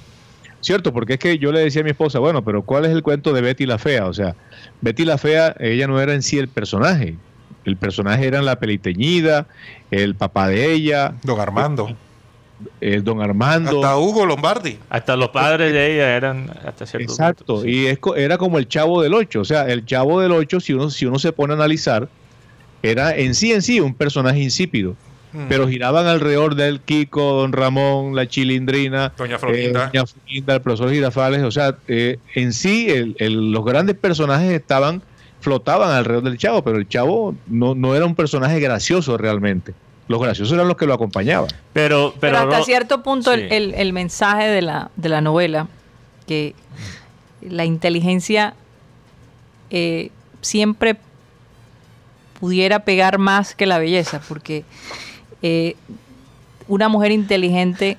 Cierto, 0.62 0.92
porque 0.92 1.14
es 1.14 1.20
que 1.20 1.38
yo 1.38 1.52
le 1.52 1.60
decía 1.60 1.82
a 1.82 1.84
mi 1.84 1.92
esposa, 1.92 2.18
bueno, 2.18 2.44
pero 2.44 2.64
¿cuál 2.64 2.86
es 2.86 2.92
el 2.92 3.04
cuento 3.04 3.34
de 3.34 3.42
Betty 3.42 3.68
la 3.68 3.78
Fea? 3.78 4.08
O 4.08 4.14
sea, 4.14 4.36
Betty 4.82 5.06
la 5.06 5.20
Fea, 5.20 5.56
ella 5.60 5.86
no 5.88 6.00
era 6.02 6.14
en 6.16 6.24
sí 6.24 6.40
el 6.40 6.48
personaje. 6.48 7.16
El 7.66 7.78
personaje 7.78 8.26
era 8.26 8.42
la 8.42 8.60
peliteñida, 8.60 9.46
el 9.92 10.16
papá 10.16 10.48
de 10.48 10.72
ella, 10.74 11.14
Don 11.24 11.40
Armando. 11.40 11.96
el 12.82 13.04
don 13.04 13.22
Armando. 13.22 13.84
Hasta 13.84 13.98
Hugo 13.98 14.26
Lombardi. 14.26 14.80
Hasta 14.90 15.16
los 15.16 15.30
padres 15.30 15.72
de 15.72 15.94
ella 15.96 16.16
eran 16.16 16.50
hasta 16.66 16.86
cierto 16.88 17.12
Exacto, 17.12 17.46
punto, 17.46 17.62
sí. 17.64 17.70
y 17.70 17.86
es, 17.88 18.00
era 18.18 18.38
como 18.40 18.58
el 18.58 18.68
chavo 18.68 19.02
del 19.04 19.14
8, 19.14 19.42
o 19.42 19.46
sea, 19.46 19.68
el 19.68 19.86
chavo 19.86 20.20
del 20.22 20.32
8, 20.32 20.60
si 20.62 20.74
uno, 20.74 20.90
si 20.90 21.06
uno 21.06 21.20
se 21.20 21.32
pone 21.32 21.54
a 21.54 21.58
analizar, 21.58 22.08
era 22.92 23.16
en 23.16 23.36
sí 23.36 23.52
en 23.54 23.62
sí 23.62 23.80
un 23.80 23.94
personaje 23.94 24.40
insípido. 24.40 24.96
pero 25.50 25.68
giraban 25.68 26.08
alrededor 26.08 26.56
del 26.56 26.80
Kiko, 26.80 27.34
Don 27.42 27.52
Ramón, 27.52 28.16
la 28.16 28.26
Chilindrina, 28.26 29.12
Doña 29.18 29.38
Florinda. 29.38 29.84
eh, 29.84 29.90
Doña 29.92 30.06
Florinda, 30.06 30.54
el 30.56 30.62
profesor 30.62 30.90
Girafales. 30.94 31.44
O 31.44 31.52
sea, 31.52 31.76
eh, 31.90 32.20
en 32.36 32.54
sí 32.54 32.88
el- 32.90 33.18
el- 33.20 33.52
los 33.52 33.66
grandes 33.66 33.98
personajes 33.98 34.50
estaban, 34.54 35.02
flotaban 35.42 35.92
alrededor 35.92 36.24
del 36.24 36.38
Chavo, 36.38 36.64
pero 36.64 36.78
el 36.78 36.88
Chavo 36.88 37.36
no, 37.48 37.76
no 37.76 37.96
era 37.96 38.06
un 38.06 38.16
personaje 38.16 38.62
gracioso 38.62 39.18
realmente. 39.18 39.74
Los 40.08 40.22
graciosos 40.22 40.54
eran 40.54 40.70
los 40.70 40.78
que 40.78 40.86
lo 40.86 40.94
acompañaban. 40.94 41.50
Pero, 41.74 42.14
pero, 42.22 42.38
Pero, 42.38 42.52
hasta 42.54 42.64
cierto 42.64 43.04
punto 43.04 43.34
el- 43.34 43.74
el 43.74 43.92
mensaje 43.92 44.48
de 44.48 44.62
la, 44.62 44.90
de 44.96 45.10
la 45.10 45.20
novela, 45.20 45.68
que 46.28 46.56
la 47.42 47.66
inteligencia 47.66 48.54
eh, 49.70 50.12
siempre 50.40 50.96
pudiera 52.46 52.82
pegar 52.86 53.18
más 53.18 53.56
que 53.56 53.66
la 53.66 53.80
belleza, 53.80 54.22
porque 54.30 54.66
eh, 55.42 55.76
una 56.68 56.90
mujer 56.90 57.12
inteligente 57.12 57.98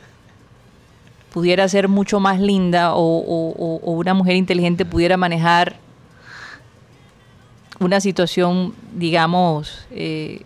pudiera 1.33 1.67
ser 1.69 1.89
mucho 1.89 2.21
más 2.21 2.39
linda 2.39 2.95
o, 2.95 3.01
o- 3.01 3.51
o- 3.59 3.81
o 3.83 3.91
una 3.91 4.15
mujer 4.15 4.37
inteligente 4.37 4.85
pudiera 4.85 5.17
manejar 5.17 5.75
una 7.81 8.01
situación, 8.01 8.73
digamos, 8.95 9.85
eh, 9.91 10.43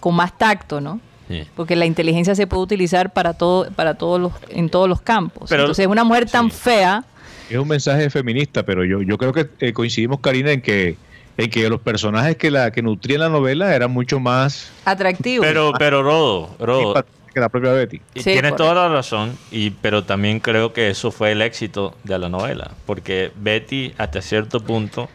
con 0.00 0.14
más 0.14 0.36
tacto, 0.38 0.80
¿no? 0.80 0.98
Sí. 1.28 1.44
porque 1.54 1.76
la 1.76 1.84
inteligencia 1.86 2.34
se 2.34 2.46
puede 2.46 2.62
utilizar 2.64 3.12
para 3.12 3.32
todo 3.34 3.70
para 3.72 3.94
todos 3.94 4.20
los 4.20 4.32
en 4.50 4.68
todos 4.68 4.88
los 4.88 5.00
campos 5.00 5.48
Pero- 5.48 5.62
entonces 5.62 5.86
una 5.86 6.02
mujer 6.04 6.28
tan 6.28 6.50
sí. 6.50 6.56
fea 6.58 7.04
Es 7.48 7.56
un 7.58 7.68
mensaje 7.68 8.10
feminista, 8.10 8.64
pero 8.64 8.84
yo, 8.84 9.00
yo 9.02 9.16
creo 9.18 9.32
que 9.32 9.48
eh, 9.60 9.72
coincidimos, 9.72 10.20
Karina, 10.20 10.50
en 10.52 10.60
que, 10.62 10.96
en 11.36 11.50
que 11.50 11.68
los 11.68 11.80
personajes 11.80 12.36
que, 12.36 12.50
la, 12.50 12.70
que 12.70 12.82
nutrían 12.82 13.20
la 13.20 13.28
novela 13.28 13.74
eran 13.74 13.90
mucho 13.90 14.20
más 14.20 14.70
atractivo 14.84 15.42
pero, 15.42 15.72
pero 15.78 16.02
Rodo, 16.02 16.54
Rodo, 16.58 17.04
que 17.32 17.40
la 17.40 17.48
propia 17.48 17.72
Betty. 17.72 17.96
Y 18.14 18.20
Sí, 18.20 18.32
tienes 18.32 18.54
toda 18.56 18.74
la 18.74 18.88
razón, 18.88 19.38
y, 19.50 19.70
pero 19.70 20.04
también 20.04 20.38
creo 20.40 20.72
que 20.74 20.90
eso 20.90 21.10
fue 21.10 21.32
el 21.32 21.40
éxito 21.40 21.96
de 22.04 22.18
la 22.18 22.28
novela, 22.28 22.72
porque 22.84 23.32
Betty 23.36 23.94
hasta 23.96 24.20
cierto 24.20 24.60
punto, 24.60 25.08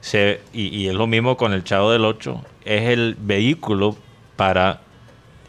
se, 0.00 0.40
y, 0.54 0.68
y 0.68 0.88
es 0.88 0.94
lo 0.94 1.06
mismo 1.06 1.36
con 1.36 1.52
el 1.52 1.62
Chavo 1.62 1.92
del 1.92 2.04
Ocho, 2.06 2.42
es 2.64 2.88
el 2.88 3.16
vehículo 3.20 3.96
para 4.36 4.80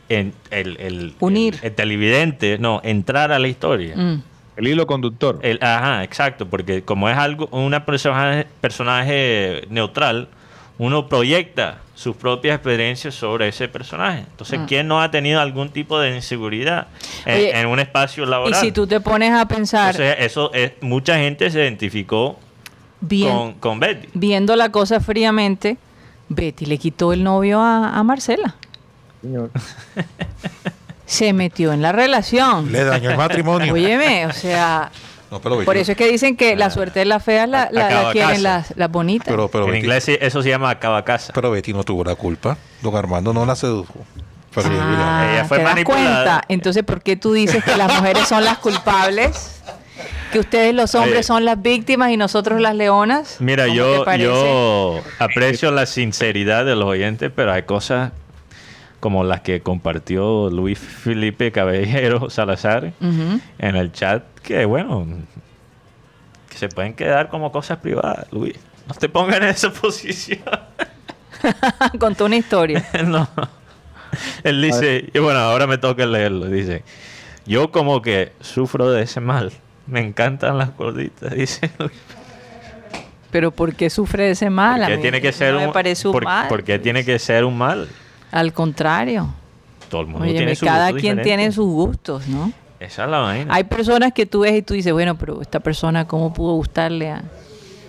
en- 0.09 0.33
el, 0.51 0.75
el- 0.81 1.13
Unir. 1.21 1.55
el- 1.61 1.67
el 1.67 1.75
televidente, 1.75 2.57
no, 2.59 2.81
entrar 2.83 3.31
a 3.31 3.39
la 3.39 3.47
historia. 3.47 3.95
Mm. 3.95 4.21
El 4.55 4.67
hilo 4.67 4.85
conductor. 4.87 5.39
El- 5.41 5.59
ajá, 5.61 6.03
exacto, 6.03 6.47
porque 6.47 6.83
como 6.83 7.09
es 7.09 7.17
algo, 7.17 7.47
una 7.51 7.85
personaje, 7.85 8.47
personaje 8.61 9.65
neutral, 9.69 10.27
uno 10.77 11.07
proyecta 11.07 11.77
sus 11.95 12.15
propias 12.15 12.55
experiencias 12.55 13.13
sobre 13.13 13.47
ese 13.47 13.67
personaje. 13.67 14.19
Entonces, 14.19 14.59
Mm. 14.59 14.65
¿quién 14.65 14.87
no 14.87 15.01
ha 15.01 15.11
tenido 15.11 15.39
algún 15.39 15.69
tipo 15.69 15.99
de 15.99 16.15
inseguridad 16.15 16.87
en, 17.25 17.35
Oye, 17.37 17.59
en 17.59 17.67
un 17.67 17.79
espacio 17.79 18.23
y 18.23 18.27
laboral? 18.27 18.59
si 18.59 18.71
tú 18.71 18.87
te 18.87 18.99
pones 18.99 19.31
a 19.31 19.47
pensar 19.47 19.91
Entonces, 19.91 20.15
eso 20.19 20.51
es, 20.53 20.73
mucha 20.81 21.17
gente 21.17 21.49
se 21.51 21.59
identificó 21.59 22.39
bien, 23.01 23.31
con, 23.35 23.53
con 23.53 23.79
Betty. 23.79 24.07
viendo 24.15 24.55
la 24.55 24.69
cosa 24.69 24.99
fríamente 24.99 25.77
Betty 26.29 26.65
le 26.65 26.77
quitó 26.79 27.13
el 27.13 27.23
novio 27.23 27.59
a, 27.61 27.95
a 27.97 28.03
Marcela 28.03 28.55
Señor. 29.21 29.51
se 31.13 31.33
metió 31.33 31.71
en 31.73 31.81
la 31.81 31.91
relación 31.91 32.71
Le 32.71 32.83
dañó 32.83 33.11
el 33.11 33.17
matrimonio. 33.17 33.73
óyeme 33.73 34.25
o 34.25 34.33
sea 34.33 34.91
no, 35.31 35.39
pero 35.41 35.55
Betty, 35.57 35.65
por 35.65 35.77
eso 35.77 35.91
es 35.93 35.97
que 35.97 36.07
dicen 36.11 36.35
que 36.37 36.55
la 36.55 36.69
suerte 36.69 36.99
de 36.99 37.05
las 37.05 37.23
feas 37.23 37.49
la, 37.49 37.67
la- 37.71 38.11
quieren 38.11 38.43
las, 38.43 38.73
las 38.77 38.91
bonitas 38.91 39.27
pero, 39.27 39.47
pero 39.47 39.65
en 39.65 39.71
Betty- 39.71 39.79
inglés 39.79 40.03
sí, 40.03 40.17
eso 40.21 40.43
se 40.43 40.49
llama 40.49 40.69
acaba 40.69 41.03
casa. 41.03 41.31
pero 41.33 41.49
Betty 41.49 41.73
no 41.73 41.83
tuvo 41.83 42.03
la 42.03 42.13
culpa. 42.15 42.55
Don 42.83 42.95
Armando 42.95 43.33
no 43.33 43.43
la 43.45 43.55
sedujo. 43.55 43.93
Pero 44.53 44.69
Ah, 44.71 45.31
Ella 45.33 45.45
fue 45.45 45.57
¿te 45.57 45.63
das 45.63 45.71
manipulada. 45.73 46.13
cuenta? 46.13 46.41
Entonces, 46.49 46.83
¿por 46.83 47.01
qué 47.01 47.15
tú 47.15 47.33
dices 47.33 47.63
que 47.63 47.75
las 47.75 47.91
mujeres 47.95 48.27
son 48.27 48.45
las 48.45 48.59
culpables? 48.59 49.61
Que 50.31 50.37
ustedes 50.39 50.75
los 50.75 50.93
hombres 50.93 51.15
Oye. 51.15 51.23
son 51.23 51.45
las 51.45 51.59
víctimas 51.59 52.11
y 52.11 52.17
nosotros 52.17 52.61
las 52.61 52.75
leonas. 52.75 53.37
Mira, 53.39 53.63
¿Cómo 53.65 53.75
yo, 53.75 54.05
yo 54.17 55.01
aprecio 55.17 55.71
la 55.71 55.87
sinceridad 55.87 56.65
de 56.65 56.75
los 56.75 56.85
oyentes, 56.85 57.31
pero 57.35 57.51
hay 57.53 57.63
cosas 57.63 58.11
como 59.03 59.25
las 59.25 59.41
que 59.41 59.59
compartió 59.59 60.49
Luis 60.49 60.79
Felipe 60.79 61.51
Caballero 61.51 62.29
Salazar 62.29 62.93
en 63.01 63.75
el 63.75 63.91
chat, 63.91 64.23
que 64.41 64.63
bueno, 64.63 65.05
que 66.49 66.57
se 66.57 66.69
pueden 66.69 66.93
quedar 66.93 67.27
como 67.27 67.51
cosas 67.51 67.79
privadas, 67.79 68.27
Luis. 68.31 68.55
No 68.87 68.93
te 68.95 69.09
pongas 69.09 69.35
en 69.37 69.43
esa 69.43 69.71
posición. 69.81 70.39
Contó 71.99 72.23
una 72.27 72.37
historia. 72.37 72.85
no. 73.05 73.27
Él 74.45 74.61
dice, 74.61 75.09
y 75.13 75.19
bueno, 75.19 75.39
ahora 75.39 75.67
me 75.67 75.77
toca 75.77 76.05
leerlo. 76.05 76.45
Dice, 76.45 76.83
yo 77.45 77.71
como 77.73 78.01
que 78.01 78.31
sufro 78.39 78.89
de 78.89 79.01
ese 79.03 79.19
mal. 79.19 79.51
Me 79.85 79.99
encantan 79.99 80.57
las 80.57 80.73
gorditas, 80.77 81.33
dice 81.33 81.69
Luis. 81.77 81.91
Pero 83.31 83.51
¿por 83.51 83.75
qué 83.75 83.89
sufre 83.89 84.23
de 84.27 84.31
ese 84.31 84.49
mal? 84.49 84.79
¿Por 84.81 84.91
A 84.93 84.95
qué 84.95 84.97
tiene 85.01 85.19
que 85.19 85.33
ser 85.33 85.53
no 85.55 85.59
me 85.59 85.67
un 85.67 85.73
parece 85.73 86.07
un 86.07 86.13
por- 86.13 86.23
mal. 86.23 86.47
por 86.47 86.63
qué 86.63 86.79
tiene 86.79 87.03
que 87.03 87.19
ser 87.19 87.43
un 87.43 87.57
mal? 87.57 87.89
Al 88.33 88.51
contrario. 88.53 89.33
Todo 89.89 90.01
el 90.01 90.07
mundo 90.07 90.23
Oye, 90.25 90.33
tiene 90.37 90.55
su 90.55 90.65
cada 90.65 90.87
gusto 90.89 91.01
quien 91.01 91.15
diferente. 91.17 91.23
tiene 91.23 91.51
sus 91.51 91.65
gustos, 91.67 92.27
¿no? 92.27 92.51
Esa 92.79 93.05
es 93.05 93.09
la 93.09 93.19
vaina. 93.19 93.53
Hay 93.53 93.63
personas 93.65 94.11
que 94.11 94.25
tú 94.25 94.41
ves 94.41 94.53
y 94.55 94.61
tú 94.61 94.73
dices, 94.73 94.91
bueno, 94.91 95.15
pero 95.17 95.41
esta 95.41 95.59
persona, 95.59 96.05
¿cómo 96.07 96.33
pudo 96.33 96.53
gustarle 96.55 97.11
a 97.11 97.23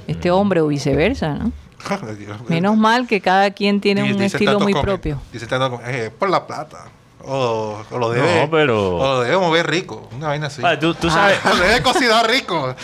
este 0.07 0.31
Mm. 0.31 0.35
hombre 0.35 0.61
o 0.61 0.69
viceversa, 0.69 1.35
no? 1.35 1.53
Menos 2.49 2.77
mal 2.77 3.07
que 3.07 3.21
cada 3.21 3.51
quien 3.51 3.81
tiene 3.81 4.03
Dice- 4.03 4.15
un 4.15 4.21
dice 4.23 4.37
estilo 4.37 4.61
muy 4.61 4.73
come- 4.73 4.83
propio. 4.85 5.21
Dice 5.33 5.47
tanto 5.47 5.81
eh, 5.87 6.11
por 6.17 6.31
la 6.31 6.47
plata. 6.47 6.87
O, 7.27 7.83
o 7.91 7.99
lo 7.99 8.11
debe. 8.11 8.43
No, 8.43 8.51
pero- 8.51 8.97
O 8.99 9.03
lo 9.15 9.21
debe 9.23 9.39
mover 9.39 9.67
rico. 9.67 10.09
Una 10.15 10.29
vaina 10.29 10.49
así. 10.49 10.61
Ah, 10.65 10.79
tú, 10.79 10.93
tú 10.95 11.09
sabes, 11.11 11.39
Lo 11.45 11.57
debe 11.57 11.83
cocinar 11.83 12.29
rico. 12.31 12.75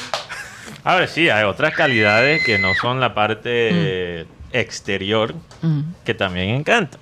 ahora 0.83 1.07
sí, 1.07 1.29
hay 1.29 1.44
otras 1.44 1.75
calidades 1.75 2.42
que 2.44 2.59
no 2.59 2.68
son 2.81 3.01
la 3.01 3.14
parte 3.14 3.40
eh, 4.23 4.27
exterior 4.53 5.35
Mm. 5.62 5.81
que 6.05 6.14
también 6.14 6.49
encantan. 6.51 6.99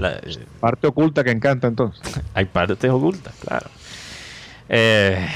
La- 0.00 0.20
Parte 0.60 0.86
oculta 0.86 1.22
que 1.22 1.30
encanta 1.30 1.66
entonces. 1.68 2.00
hay 2.34 2.46
partes 2.46 2.90
ocultas, 2.90 3.34
claro. 3.44 3.66
Eh, 4.68 5.26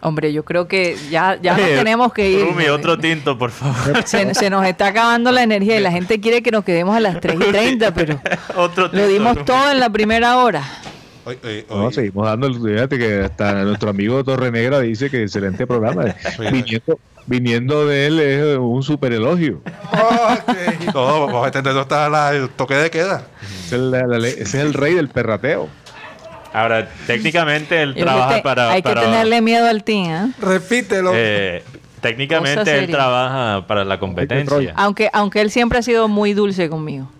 Hombre, 0.00 0.32
yo 0.32 0.44
creo 0.44 0.68
que 0.68 0.96
ya, 1.10 1.36
ya 1.42 1.56
nos 1.56 1.62
eh, 1.68 1.74
tenemos 1.76 2.12
que 2.12 2.30
ir. 2.30 2.44
Rumi, 2.46 2.66
otro 2.66 2.96
tinto, 2.98 3.36
por 3.36 3.50
favor. 3.50 4.02
Se, 4.06 4.32
se 4.34 4.48
nos 4.48 4.64
está 4.64 4.86
acabando 4.88 5.32
la 5.32 5.42
energía 5.42 5.76
y 5.78 5.82
la 5.82 5.90
gente 5.90 6.20
quiere 6.20 6.40
que 6.42 6.52
nos 6.52 6.64
quedemos 6.64 6.96
a 6.96 7.00
las 7.00 7.20
3 7.20 7.34
y 7.34 7.50
30, 7.50 7.92
pero 7.94 8.20
otro 8.56 8.88
lo 8.92 9.06
dimos 9.08 9.34
Rumi. 9.34 9.44
todo 9.44 9.72
en 9.72 9.80
la 9.80 9.90
primera 9.90 10.38
hora. 10.38 10.62
Oye, 11.24 11.38
oye, 11.44 11.66
No, 11.68 11.90
seguimos 11.90 12.24
dando 12.26 12.46
el 12.46 12.54
fíjate 12.54 12.96
que 12.96 13.20
hasta 13.24 13.64
nuestro 13.64 13.90
amigo 13.90 14.22
Torre 14.24 14.50
Negra 14.52 14.80
dice 14.80 15.10
que 15.10 15.24
excelente 15.24 15.66
programa. 15.66 16.14
viniendo, 16.38 16.98
viniendo 17.28 17.86
de 17.86 18.06
él 18.06 18.18
es 18.20 18.58
un 18.58 18.82
super 18.82 19.12
elogio. 19.12 19.60
Ok. 19.92 20.56
No, 20.94 21.26
vamos 21.26 21.44
a 21.44 21.46
entender 21.46 21.72
dónde 21.74 21.82
está 21.82 22.08
la- 22.08 22.32
el 22.34 22.48
toque 22.48 22.74
de 22.74 22.90
queda. 22.90 23.22
Ese 23.66 23.76
es, 23.76 23.82
la- 23.82 24.06
la 24.06 24.26
ese 24.26 24.40
es 24.42 24.54
el 24.54 24.74
rey 24.74 24.94
del 24.94 25.08
perrateo. 25.08 25.68
Ahora, 26.52 26.88
técnicamente 27.06 27.82
él 27.82 27.94
Yo 27.94 28.04
trabaja 28.04 28.36
que 28.36 28.42
para... 28.42 28.70
hay 28.70 28.82
que 28.82 28.88
para- 28.88 29.02
tenerle 29.02 29.42
miedo 29.42 29.66
al 29.68 29.84
team, 29.84 30.06
¿eh? 30.30 30.32
Repítelo. 30.40 31.12
eh, 31.14 31.62
técnicamente 32.00 32.78
él 32.78 32.90
trabaja 32.90 33.66
para 33.66 33.84
la 33.84 33.98
competencia. 34.00 34.72
Aunque, 34.76 35.10
aunque 35.12 35.40
él 35.42 35.50
siempre 35.50 35.78
ha 35.78 35.82
sido 35.82 36.08
muy 36.08 36.32
dulce 36.32 36.68
conmigo. 36.70 37.10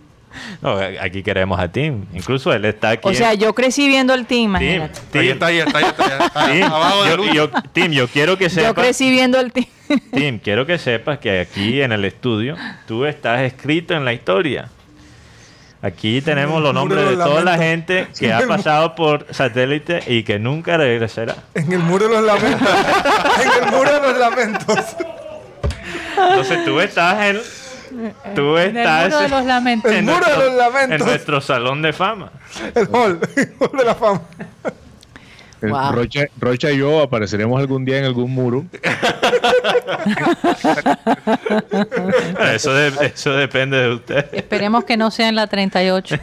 No, 0.63 0.79
aquí 1.01 1.23
queremos 1.23 1.59
a 1.61 1.69
Tim. 1.71 2.05
Incluso 2.13 2.53
él 2.53 2.65
está 2.65 2.91
aquí. 2.91 3.09
O 3.09 3.15
sea, 3.15 3.35
yo 3.35 3.55
crecí 3.55 3.87
viendo 3.89 4.13
el 4.15 4.27
team, 4.27 4.57
Tim, 4.59 4.63
imagínate. 4.63 5.01
Tim, 5.13 5.21
Ahí 5.21 5.29
está, 5.29 5.47
ahí 5.47 5.59
está, 5.59 5.79
ahí 5.79 5.85
está. 5.85 6.05
ahí 6.05 6.27
está. 6.27 6.47
Tim, 6.53 6.63
Abajo 6.65 7.03
de 7.05 7.11
yo, 7.11 7.17
luz. 7.17 7.33
yo- 7.33 7.51
Tim, 7.73 7.93
yo 7.93 8.09
quiero 8.09 8.37
que 8.39 8.45
Yo 8.45 8.51
sepas, 8.51 8.75
crecí 8.75 9.11
viendo 9.11 9.39
el 9.41 9.53
team. 9.53 9.67
Tim, 10.13 10.39
quiero 10.39 10.67
que 10.67 10.79
sepas 10.79 11.19
que 11.19 11.41
aquí 11.41 11.81
en 11.81 11.93
el 11.93 12.05
estudio 12.05 12.57
tú 12.87 13.05
estás 13.05 13.41
escrito 13.43 13.95
en 13.95 14.05
la 14.05 14.13
historia. 14.13 14.69
Aquí 15.81 16.21
tenemos 16.23 16.61
los 16.61 16.75
nombres 16.75 17.05
de 17.05 17.11
de 17.11 17.17
toda 17.23 17.43
la 17.45 17.57
gente 17.57 18.09
que 18.19 18.33
ha 18.33 18.41
pasado 18.49 18.97
por 18.97 19.27
satélite 19.31 20.01
y 20.09 20.25
que 20.25 20.41
nunca 20.41 20.77
regresará. 20.77 21.37
En 21.55 21.73
el 21.73 21.79
muro 21.79 22.09
de 22.09 22.15
los 22.15 22.25
lamentos. 22.25 22.69
en 23.45 23.65
el 23.65 23.71
muro 23.71 23.93
de 23.93 24.01
los 24.01 24.19
lamentos. 24.19 24.79
Entonces 26.17 26.65
tú 26.65 26.81
estás 26.81 27.25
en, 27.27 27.41
tú 28.35 28.57
En 28.59 28.71
el 28.71 28.77
estás 28.79 29.05
muro 29.11 29.21
de 29.23 29.29
los 29.29 29.45
lamentos. 29.45 29.93
El 29.93 29.99
en 29.99 30.05
muro 30.07 30.17
de 30.19 30.23
nuestro- 30.25 30.45
los 30.47 30.55
lamentos. 30.57 31.01
en 31.01 31.07
nuestro 31.07 31.41
salón 31.41 31.83
de 31.83 31.93
fama. 31.93 32.33
El 32.75 32.89
hall. 32.93 33.21
El 33.37 33.55
hall 33.61 33.79
de 33.79 33.85
la 33.85 33.95
fama. 33.95 34.23
El 35.61 35.71
Wow. 35.73 35.91
Rocha, 35.91 36.21
Rocha 36.39 36.71
y 36.71 36.79
yo 36.79 37.03
apareceremos 37.03 37.59
algún 37.59 37.85
día 37.85 37.99
en 37.99 38.05
algún 38.05 38.33
muro. 38.33 38.65
Eso, 42.55 42.73
de- 42.73 43.07
eso 43.07 43.33
depende 43.33 43.77
de 43.77 43.93
usted. 43.95 44.27
Esperemos 44.33 44.85
que 44.85 44.97
no 44.97 45.11
sea 45.11 45.29
en 45.29 45.35
la 45.35 45.49
38. 45.49 46.17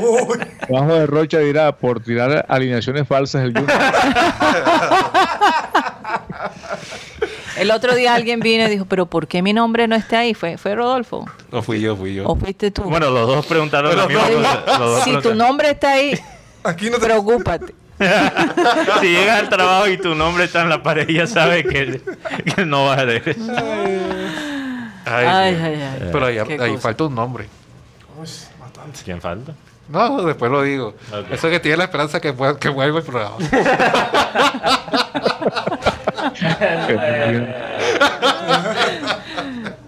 Uy. 0.00 0.38
Abajo 0.68 0.94
de 0.94 1.06
Rocha 1.06 1.38
dirá 1.38 1.72
por 1.76 2.00
tirar 2.00 2.46
alineaciones 2.48 3.06
falsas 3.06 3.42
el 3.44 3.52
Junior. 3.52 3.78
El 7.58 7.70
otro 7.70 7.94
día 7.94 8.14
alguien 8.14 8.40
vino 8.40 8.66
y 8.66 8.70
dijo, 8.70 8.84
pero 8.86 9.06
¿por 9.06 9.26
qué 9.26 9.42
mi 9.42 9.52
nombre 9.52 9.88
no 9.88 9.96
está 9.96 10.20
ahí? 10.20 10.34
¿Fue, 10.34 10.58
fue 10.58 10.74
Rodolfo? 10.74 11.26
No 11.50 11.62
fui 11.62 11.80
yo, 11.80 11.96
fui 11.96 12.14
yo. 12.14 12.26
¿O 12.28 12.36
fuiste 12.36 12.70
tú? 12.70 12.82
Bueno, 12.82 13.10
los 13.10 13.26
dos 13.26 13.46
preguntaron. 13.46 13.96
Los 13.96 14.08
dos 14.78 15.04
si 15.04 15.16
tu 15.18 15.34
nombre 15.34 15.70
está 15.70 15.92
ahí, 15.92 16.18
Aquí 16.64 16.90
no 16.90 16.98
te... 16.98 17.06
preocúpate. 17.06 17.74
si 19.00 19.06
llegas 19.08 19.40
al 19.40 19.48
trabajo 19.48 19.88
y 19.88 19.98
tu 19.98 20.14
nombre 20.14 20.44
está 20.44 20.62
en 20.62 20.68
la 20.68 20.82
pared, 20.82 21.08
ya 21.08 21.26
sabes 21.26 21.66
que, 21.66 22.00
que 22.54 22.64
no 22.64 22.86
vas 22.86 22.98
a 23.00 23.04
leer. 23.04 23.36
Ay, 25.04 25.26
Ay, 25.26 25.58
ay, 25.62 25.82
ay. 25.82 26.08
Pero 26.12 26.26
ahí, 26.26 26.38
ahí 26.38 26.76
falta 26.76 27.04
un 27.04 27.14
nombre. 27.14 27.48
Uy, 28.20 28.28
bastante. 28.60 29.00
¿Quién 29.04 29.20
falta? 29.20 29.52
No, 29.88 30.22
después 30.22 30.50
lo 30.50 30.62
digo. 30.62 30.88
Ok. 31.10 31.32
Eso 31.32 31.48
que 31.48 31.60
tiene 31.60 31.78
la 31.78 31.84
esperanza 31.84 32.20
que, 32.20 32.34
que 32.60 32.68
vuelva 32.68 32.98
el 32.98 33.04
programa. 33.04 33.36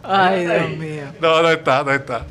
Ay, 0.02 0.44
Dios 0.46 0.70
mío. 0.78 1.02
No, 1.20 1.42
no 1.42 1.50
está, 1.50 1.84
no 1.84 1.92
está. 1.92 2.22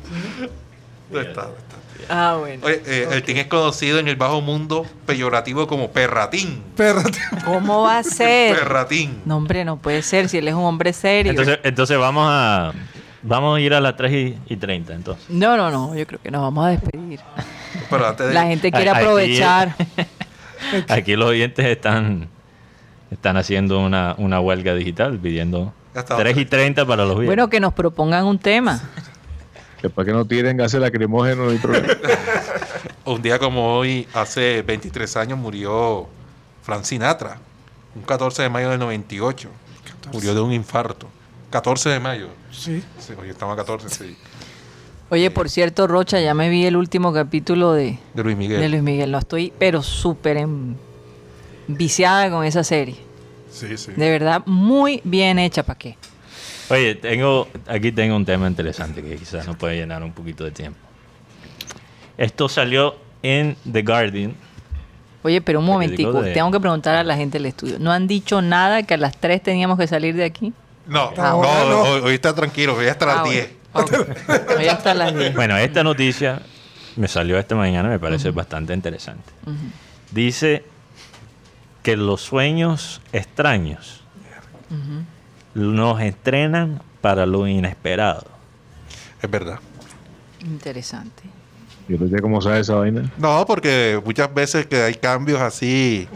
No 1.10 1.20
está, 1.20 1.42
no 1.42 1.48
está. 1.48 1.70
Ah, 2.08 2.36
bueno. 2.38 2.66
Oye, 2.66 2.82
eh, 2.86 3.08
el 3.12 3.22
Team 3.22 3.38
es 3.38 3.46
conocido 3.46 3.98
en 3.98 4.08
el 4.08 4.16
bajo 4.16 4.40
mundo 4.40 4.84
peyorativo 5.06 5.66
como 5.66 5.90
perratín. 5.92 6.62
Perra, 6.76 7.04
tío. 7.04 7.22
¿Cómo 7.44 7.82
va 7.82 7.98
a 7.98 8.02
ser? 8.02 8.56
Perratín. 8.56 9.20
No, 9.24 9.36
hombre, 9.36 9.64
no 9.64 9.76
puede 9.76 10.02
ser 10.02 10.28
si 10.28 10.38
él 10.38 10.48
es 10.48 10.54
un 10.54 10.64
hombre 10.64 10.92
serio. 10.92 11.30
Entonces, 11.30 11.58
entonces 11.62 11.98
vamos 11.98 12.26
a 12.28 12.72
vamos 13.22 13.56
a 13.56 13.60
ir 13.60 13.74
a 13.74 13.80
las 13.80 13.96
3 13.96 14.12
y, 14.12 14.38
y 14.48 14.56
30 14.56 14.94
entonces. 14.94 15.24
No, 15.28 15.56
no, 15.56 15.70
no, 15.70 15.94
yo 15.94 16.06
creo 16.06 16.20
que 16.22 16.30
nos 16.30 16.42
vamos 16.42 16.66
a 16.66 16.70
despedir. 16.70 17.20
Pero 17.88 18.06
antes 18.08 18.26
de- 18.28 18.34
La 18.34 18.44
gente 18.44 18.72
quiere 18.72 18.90
Aquí- 18.90 19.00
aprovechar. 19.00 19.74
Aquí 20.88 21.16
los 21.16 21.28
oyentes 21.30 21.64
están 21.64 22.28
están 23.10 23.36
haciendo 23.36 23.80
una, 23.80 24.14
una 24.18 24.40
huelga 24.40 24.74
digital 24.74 25.18
pidiendo 25.18 25.72
Ya 25.94 26.00
está. 26.00 26.16
3 26.16 26.36
y 26.36 26.44
30 26.46 26.86
para 26.86 27.02
los 27.04 27.14
viernes. 27.14 27.26
Bueno, 27.28 27.48
que 27.50 27.60
nos 27.60 27.72
propongan 27.72 28.24
un 28.26 28.38
tema. 28.38 28.80
Después 29.82 30.06
que 30.06 30.12
no 30.12 30.24
tiren 30.26 30.56
gases 30.56 30.80
lacrimógenos 30.80 31.38
no 31.46 31.50
hay 31.52 31.58
problema. 31.58 31.88
Un 33.04 33.22
día 33.22 33.38
como 33.38 33.76
hoy, 33.76 34.06
hace 34.14 34.62
23 34.62 35.16
años, 35.16 35.38
murió 35.38 36.06
Frank 36.62 36.84
Sinatra. 36.84 37.38
Un 37.96 38.02
14 38.02 38.42
de 38.42 38.48
mayo 38.50 38.70
del 38.70 38.78
98. 38.78 39.48
Murió 40.12 40.34
de 40.34 40.40
un 40.40 40.52
infarto. 40.52 41.08
14 41.50 41.88
de 41.90 41.98
mayo. 42.00 42.28
Sí. 42.52 42.82
Sí, 42.98 43.14
hoy 43.20 43.30
estamos 43.30 43.54
a 43.54 43.56
14, 43.56 43.88
sí. 43.88 44.16
Oye, 45.08 45.30
por 45.32 45.50
cierto, 45.50 45.88
Rocha, 45.88 46.20
ya 46.20 46.34
me 46.34 46.48
vi 46.48 46.66
el 46.66 46.76
último 46.76 47.12
capítulo 47.12 47.72
de, 47.72 47.98
De 48.14 48.22
Luis 48.22 48.36
Miguel. 48.36 48.60
de 48.60 48.68
Luis 48.68 48.82
Miguel. 48.82 49.10
No 49.10 49.18
estoy, 49.18 49.52
pero 49.58 49.82
súper 49.82 50.36
en- 50.36 50.76
viciada 51.76 52.30
con 52.30 52.44
esa 52.44 52.62
serie. 52.64 52.96
Sí, 53.50 53.76
sí. 53.76 53.92
De 53.96 54.10
verdad, 54.10 54.42
muy 54.46 55.00
bien 55.04 55.38
hecha. 55.38 55.62
¿Para 55.62 55.78
qué? 55.78 55.96
Oye, 56.68 56.94
tengo 56.94 57.48
aquí 57.66 57.90
tengo 57.90 58.14
un 58.14 58.24
tema 58.24 58.46
interesante 58.46 59.02
que 59.02 59.16
quizás 59.16 59.46
nos 59.46 59.56
puede 59.56 59.76
llenar 59.76 60.02
un 60.04 60.12
poquito 60.12 60.44
de 60.44 60.52
tiempo. 60.52 60.78
Esto 62.16 62.48
salió 62.48 62.96
en 63.22 63.56
The 63.70 63.82
Guardian. 63.82 64.34
Oye, 65.22 65.40
pero 65.40 65.58
un 65.60 65.66
momentico. 65.66 66.22
de- 66.22 66.32
Tengo 66.32 66.50
que 66.50 66.60
preguntar 66.60 66.96
a 66.96 67.04
la 67.04 67.16
gente 67.16 67.38
del 67.38 67.46
estudio. 67.46 67.78
¿No 67.78 67.92
han 67.92 68.06
dicho 68.06 68.40
nada 68.40 68.82
que 68.84 68.94
a 68.94 68.96
las 68.96 69.16
3 69.18 69.42
teníamos 69.42 69.78
que 69.78 69.86
salir 69.86 70.14
de 70.16 70.24
aquí? 70.24 70.52
No, 70.86 71.10
Ah, 71.16 71.30
no, 71.30 71.36
bueno. 71.38 71.68
no. 71.70 71.82
Hoy, 71.82 72.00
hoy 72.04 72.14
está 72.14 72.34
tranquilo, 72.34 72.74
hoy 72.76 72.86
hasta 72.86 73.06
las 73.06 73.18
Ah, 73.18 73.24
10. 73.24 73.50
bueno. 73.72 73.88
Ok. 73.88 74.58
Hoy 74.58 74.66
hasta 74.68 74.94
las 74.94 75.14
10. 75.14 75.34
Bueno, 75.34 75.56
esta 75.58 75.82
noticia 75.84 76.40
me 76.96 77.06
salió 77.08 77.38
esta 77.38 77.54
mañana, 77.54 77.88
me 77.88 77.98
parece 77.98 78.30
bastante 78.30 78.72
interesante. 78.74 79.30
Dice 80.10 80.64
que 81.82 81.96
los 81.96 82.20
sueños 82.20 83.00
extraños 83.12 84.02
nos 85.54 86.00
entrenan 86.00 86.80
para 87.00 87.26
lo 87.26 87.46
inesperado. 87.46 88.24
Es 89.22 89.30
verdad. 89.30 89.58
Interesante. 90.44 91.22
Yo 91.88 91.98
no 91.98 92.08
sé 92.08 92.22
cómo 92.22 92.40
sabe 92.40 92.60
esa 92.60 92.74
vaina. 92.76 93.10
No, 93.18 93.44
porque 93.46 94.00
muchas 94.04 94.32
veces 94.32 94.66
que 94.66 94.80
hay 94.82 94.94
cambios 94.94 95.40
así, 95.40 96.08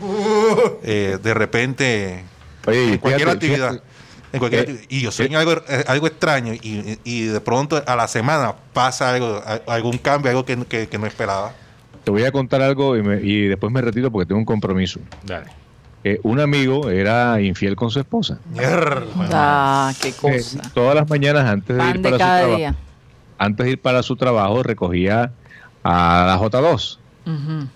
eh, 0.83 1.19
de 1.21 1.35
repente, 1.35 2.25
Oye, 2.67 2.93
en 2.95 2.99
cualquier 2.99 3.29
fíjate, 3.29 3.33
actividad. 3.47 3.71
fíjate, 3.73 3.95
En 4.33 4.39
cualquier 4.41 4.61
Eh, 4.61 4.62
actividad. 4.73 4.87
Y 4.91 5.01
yo 5.01 5.11
sueño 5.11 5.39
algo, 5.39 5.53
eh, 5.69 5.85
algo 5.89 6.07
extraño 6.07 6.55
y, 6.55 6.99
y 7.05 7.23
de 7.27 7.41
pronto 7.41 7.83
a 7.87 7.97
la 7.97 8.07
semana 8.09 8.55
pasa 8.73 9.11
algo, 9.15 9.43
algún 9.67 9.99
cambio, 9.99 10.31
algo 10.31 10.45
que, 10.45 10.57
que- 10.67 10.89
que 10.89 10.99
no 10.99 11.07
esperaba. 11.07 11.53
Te 12.05 12.11
voy 12.11 12.24
a 12.24 12.32
contar 12.32 12.61
algo 12.62 12.96
y, 12.96 13.02
me- 13.02 13.20
y 13.22 13.42
después 13.48 13.72
me 13.72 13.80
retiro 13.80 14.11
porque 14.11 14.26
tengo 14.26 14.38
un 14.38 14.44
compromiso. 14.44 15.00
Dale. 15.24 15.46
Eh, 16.05 16.20
un 16.22 16.38
amigo 16.38 16.90
era 16.90 17.40
infiel 17.40 17.76
con 17.76 17.90
su 17.90 17.98
esposa. 17.98 18.38
Ah, 19.32 19.92
qué 20.02 20.09
Eh, 20.11 20.14
cosa. 20.20 20.61
todas 20.74 20.94
las 20.94 21.09
mañanas 21.09 21.44
antes 21.46 21.76
de 21.76 21.82
Pan 21.82 21.90
ir 21.90 21.96
de 21.96 22.02
para 22.02 22.12
su 22.14 22.18
trabajo, 22.18 22.57
día. 22.57 22.74
antes 23.38 23.64
de 23.66 23.72
ir 23.72 23.80
para 23.80 24.02
su 24.02 24.16
trabajo 24.16 24.62
recogía 24.62 25.32
a 25.82 26.24
la 26.26 26.38
J2. 26.38 26.98
Ujú. 27.26 27.68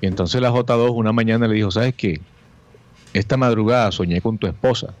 Y 0.00 0.06
entonces 0.06 0.40
la 0.42 0.50
J2 0.52 0.90
una 0.94 1.12
mañana 1.12 1.48
le 1.48 1.54
dijo, 1.54 1.70
¿sabes 1.70 1.94
qué? 1.94 2.20
Esta 3.14 3.36
madrugada 3.38 3.90
soñé 3.92 4.20
con 4.20 4.36
tu 4.38 4.46
esposa. 4.46 4.94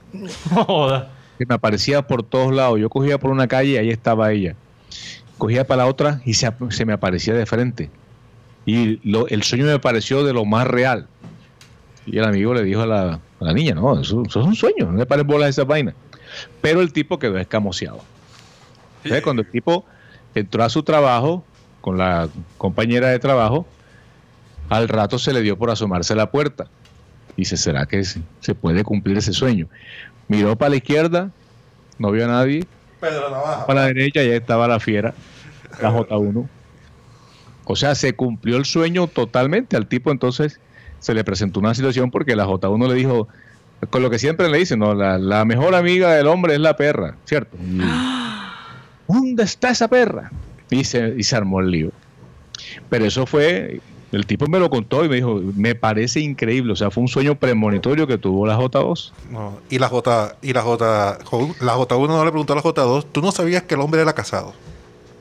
Joda. 0.50 1.10
que 1.38 1.46
me 1.46 1.54
aparecía 1.54 2.02
por 2.02 2.22
todos 2.24 2.52
lados. 2.52 2.80
Yo 2.80 2.88
cogía 2.90 3.18
por 3.18 3.30
una 3.30 3.46
calle 3.46 3.72
y 3.72 3.76
ahí 3.76 3.90
estaba 3.90 4.32
ella. 4.32 4.56
Cogía 5.36 5.64
para 5.66 5.84
la 5.84 5.88
otra 5.88 6.20
y 6.24 6.34
se 6.34 6.50
me 6.84 6.92
aparecía 6.94 7.32
de 7.34 7.46
frente. 7.46 7.90
Y 8.68 9.00
lo- 9.08 9.26
el 9.28 9.42
sueño 9.44 9.64
me 9.64 9.78
pareció 9.78 10.24
de 10.24 10.34
lo 10.34 10.44
más 10.44 10.66
real. 10.66 11.06
Y 12.04 12.18
el 12.18 12.24
amigo 12.24 12.52
le 12.52 12.62
dijo 12.64 12.82
a 12.82 12.86
la, 12.86 13.12
a 13.14 13.44
la 13.44 13.52
niña, 13.54 13.74
no, 13.74 13.98
eso, 13.98 14.22
eso 14.26 14.40
es 14.40 14.46
un 14.46 14.54
sueño, 14.54 14.90
no 14.92 14.98
le 14.98 15.06
pares 15.06 15.24
bolas 15.24 15.46
a 15.46 15.48
esa 15.50 15.64
vaina. 15.64 15.94
Pero 16.60 16.82
el 16.82 16.92
tipo 16.92 17.18
quedó 17.18 17.38
escamoseado. 17.38 18.00
Entonces, 18.98 19.22
cuando 19.22 19.40
el 19.42 19.50
tipo 19.50 19.86
entró 20.34 20.62
a 20.64 20.68
su 20.68 20.82
trabajo 20.82 21.44
con 21.80 21.96
la 21.96 22.28
compañera 22.58 23.08
de 23.08 23.18
trabajo, 23.18 23.66
al 24.68 24.86
rato 24.88 25.18
se 25.18 25.32
le 25.32 25.40
dio 25.40 25.56
por 25.56 25.70
asomarse 25.70 26.12
a 26.12 26.16
la 26.16 26.30
puerta. 26.30 26.66
Dice, 27.38 27.56
¿será 27.56 27.86
que 27.86 28.04
se, 28.04 28.20
se 28.40 28.54
puede 28.54 28.84
cumplir 28.84 29.16
ese 29.16 29.32
sueño? 29.32 29.66
Miró 30.26 30.56
para 30.56 30.70
la 30.70 30.76
izquierda, 30.76 31.30
no 31.98 32.10
vio 32.10 32.24
a 32.26 32.28
nadie. 32.28 32.66
Pedro 33.00 33.30
Navaja. 33.30 33.66
Para 33.66 33.80
la 33.82 33.86
derecha 33.86 34.22
ya 34.22 34.34
estaba 34.34 34.68
la 34.68 34.78
fiera, 34.80 35.14
la 35.80 35.90
J1. 35.90 36.48
O 37.68 37.76
sea, 37.76 37.94
se 37.94 38.14
cumplió 38.14 38.56
el 38.56 38.64
sueño 38.64 39.06
totalmente. 39.06 39.76
Al 39.76 39.86
tipo 39.86 40.10
entonces 40.10 40.58
se 41.00 41.14
le 41.14 41.22
presentó 41.22 41.60
una 41.60 41.74
situación 41.74 42.10
porque 42.10 42.34
la 42.34 42.46
J1 42.46 42.88
le 42.88 42.94
dijo, 42.94 43.28
con 43.90 44.02
lo 44.02 44.10
que 44.10 44.18
siempre 44.18 44.48
le 44.48 44.58
dicen, 44.58 44.78
¿no? 44.78 44.94
la, 44.94 45.18
la 45.18 45.44
mejor 45.44 45.74
amiga 45.74 46.14
del 46.14 46.26
hombre 46.26 46.54
es 46.54 46.60
la 46.60 46.76
perra, 46.76 47.16
¿cierto? 47.26 47.56
Y, 47.56 47.80
¿Dónde 49.12 49.42
está 49.42 49.70
esa 49.70 49.86
perra? 49.86 50.32
Y 50.70 50.84
se, 50.84 51.14
y 51.16 51.22
se 51.22 51.36
armó 51.36 51.60
el 51.60 51.70
lío. 51.70 51.92
Pero 52.88 53.04
eso 53.04 53.26
fue, 53.26 53.80
el 54.12 54.26
tipo 54.26 54.46
me 54.46 54.58
lo 54.58 54.70
contó 54.70 55.04
y 55.04 55.10
me 55.10 55.16
dijo, 55.16 55.40
me 55.54 55.74
parece 55.74 56.20
increíble. 56.20 56.72
O 56.72 56.76
sea, 56.76 56.90
fue 56.90 57.02
un 57.02 57.08
sueño 57.08 57.34
premonitorio 57.34 58.06
que 58.06 58.16
tuvo 58.16 58.46
la 58.46 58.58
J2. 58.58 59.12
No, 59.30 59.58
y 59.68 59.78
la 59.78 59.88
J, 59.88 60.36
y 60.40 60.54
la 60.54 60.62
J, 60.62 61.18
la 61.60 61.76
J1 61.76 62.08
no 62.08 62.24
le 62.24 62.30
preguntó 62.30 62.54
a 62.54 62.56
la 62.56 62.62
J2, 62.62 63.04
tú 63.12 63.20
no 63.20 63.30
sabías 63.30 63.64
que 63.64 63.74
el 63.74 63.80
hombre 63.80 64.00
era 64.00 64.14
casado. 64.14 64.54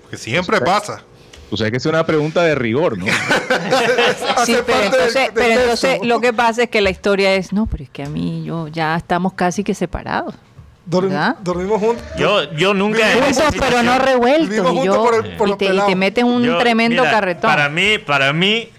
Porque 0.04 0.16
siempre 0.18 0.62
pasa. 0.62 1.04
O 1.50 1.56
sea, 1.58 1.72
que 1.72 1.78
es 1.78 1.86
una 1.86 2.06
pregunta 2.06 2.44
de 2.44 2.56
rigor, 2.56 2.98
¿no? 2.98 3.06
Sí, 4.46 4.56
pero 4.66 4.82
entonces, 4.84 5.14
del- 5.14 5.32
pero 5.34 5.48
del 5.48 5.60
entonces 5.60 5.90
texto. 5.92 6.06
lo 6.06 6.20
que 6.22 6.34
pasa 6.34 6.64
es 6.64 6.70
que 6.70 6.82
la 6.82 6.90
historia 6.90 7.34
es, 7.36 7.54
no, 7.54 7.66
pero 7.68 7.84
es 7.84 7.90
que 7.90 8.04
a 8.04 8.10
mí 8.10 8.44
yo 8.46 8.68
ya 8.68 8.96
estamos 8.96 9.34
casi 9.34 9.64
que 9.64 9.74
separados. 9.74 10.36
¿Verdad? 10.86 11.36
dormimos 11.42 11.82
juntos. 11.82 12.06
Yo, 12.18 12.50
yo 12.54 12.74
nunca 12.74 13.00
Juntos, 13.22 13.44
pero 13.60 13.84
no 13.84 14.00
revueltos. 14.00 14.56
Y, 14.56 14.60
juntos 14.60 14.86
yo- 14.86 15.04
por 15.04 15.16
el- 15.26 15.36
por 15.36 15.48
y 15.48 15.52
los 15.52 15.58
te, 15.58 15.66
y 15.74 15.80
te 15.82 15.96
metes 15.96 16.24
un 16.24 16.44
yo- 16.44 16.58
tremendo 16.58 17.02
mira, 17.04 17.12
carretón. 17.14 17.50
Para 17.50 17.68
mí, 17.70 17.98
para 17.98 18.32
mí, 18.32 18.70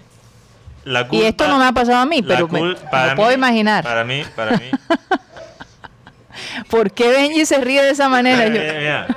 la 0.85 1.07
culpa. 1.07 1.23
y 1.23 1.27
esto 1.27 1.47
no 1.47 1.59
me 1.59 1.65
ha 1.65 1.71
pasado 1.71 1.97
a 1.99 2.05
mí, 2.07 2.23
pero 2.23 2.47
me, 2.47 2.75
para 2.91 3.11
lo 3.11 3.15
puedo 3.15 3.31
imaginar. 3.31 3.83
Para 3.83 4.03
mí, 4.03 4.23
para 4.35 4.57
mí. 4.57 4.65
¿Por 6.69 6.91
qué 6.91 7.09
Benji 7.09 7.45
se 7.45 7.59
ríe 7.59 7.81
de 7.83 7.91
esa 7.91 8.09
manera? 8.09 8.45
Yo- 8.45 8.51
Mira, 8.53 8.73
mira. 8.79 9.07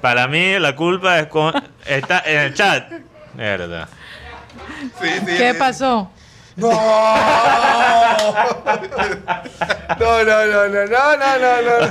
Para 0.00 0.26
mí 0.28 0.58
la 0.58 0.74
culpa 0.76 1.18
es 1.20 1.26
con 1.26 1.52
está 1.86 2.22
en 2.24 2.38
el 2.40 2.54
chat. 2.54 2.90
Verdad. 3.34 3.88
¿Qué 5.36 5.54
pasó? 5.58 6.10
No. 6.56 6.70
no, 10.00 10.24
no, 10.24 10.46
no, 10.46 10.68
no, 10.68 10.86
no, 10.86 11.16
no, 11.16 11.38
no, 11.38 11.62
no. 11.62 11.86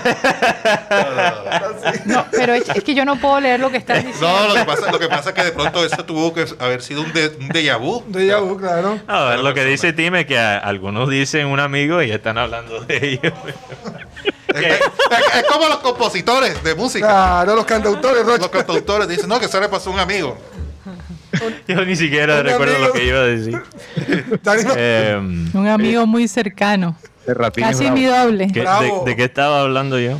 No, 2.06 2.26
pero 2.32 2.54
es, 2.56 2.68
es 2.70 2.84
que 2.84 2.96
yo 2.96 3.06
no 3.06 3.16
puedo 3.18 3.40
leer 3.42 3.60
lo 3.60 3.70
que 3.70 3.78
estás 3.78 4.04
diciendo. 4.04 4.28
No, 4.28 4.48
lo 4.48 4.54
que 4.56 4.66
pasa, 4.66 4.92
lo 4.92 4.98
que 5.00 5.08
pasa 5.08 5.30
es 5.30 5.36
que 5.36 5.44
de 5.44 5.52
pronto 5.52 5.86
eso 5.86 6.04
tuvo 6.06 6.34
que 6.34 6.46
haber 6.60 6.82
sido 6.82 7.02
un, 7.02 7.14
de, 7.14 7.28
un 7.40 7.50
déjà 7.50 7.78
vu. 7.78 8.04
Déjà 8.10 8.40
vu, 8.42 8.58
claro. 8.58 9.00
A 9.08 9.24
ver, 9.26 9.40
lo 9.40 9.54
que 9.54 9.64
dice 9.66 9.94
Tim 9.94 10.16
es 10.16 10.26
que 10.26 10.38
a- 10.40 10.58
algunos 10.58 11.10
dicen 11.10 11.46
un 11.48 11.60
amigo 11.60 12.02
y 12.02 12.12
están 12.12 12.38
hablando 12.40 12.80
de 12.82 12.98
ellos. 13.22 13.34
Es, 14.56 14.64
es- 14.82 15.36
es 15.36 15.44
como 15.52 15.68
los 15.68 15.78
compositores 15.78 16.64
de 16.64 16.76
música. 16.76 17.08
Claro, 17.08 17.56
los 17.56 17.66
cantautores, 17.66 18.26
Los 18.26 18.38
Rocha. 18.40 18.50
cantautores 18.52 19.08
dicen, 19.08 19.28
no, 19.30 19.40
que 19.40 19.46
eso 19.46 19.60
le 19.60 19.70
pasó 19.70 19.90
a 19.90 19.94
un 19.94 20.00
amigo. 20.00 20.38
Yo 21.68 21.84
ni 21.86 21.96
siquiera 21.96 22.42
recuerdo 22.44 22.76
amigo. 22.76 22.88
lo 22.88 22.94
que 22.94 23.06
iba 23.06 23.20
a 23.20 23.24
decir. 23.24 23.62
Eh, 24.78 25.18
Un 25.54 25.68
amigo 25.68 26.06
muy 26.06 26.28
cercano. 26.28 26.96
Casi 27.56 27.90
mi 27.92 28.06
doble. 28.06 28.48
¿Qué- 28.54 28.66
de, 29.06 29.16
qué 29.16 29.24
estaba 29.24 29.62
hablando 29.62 30.00
yo? 30.00 30.20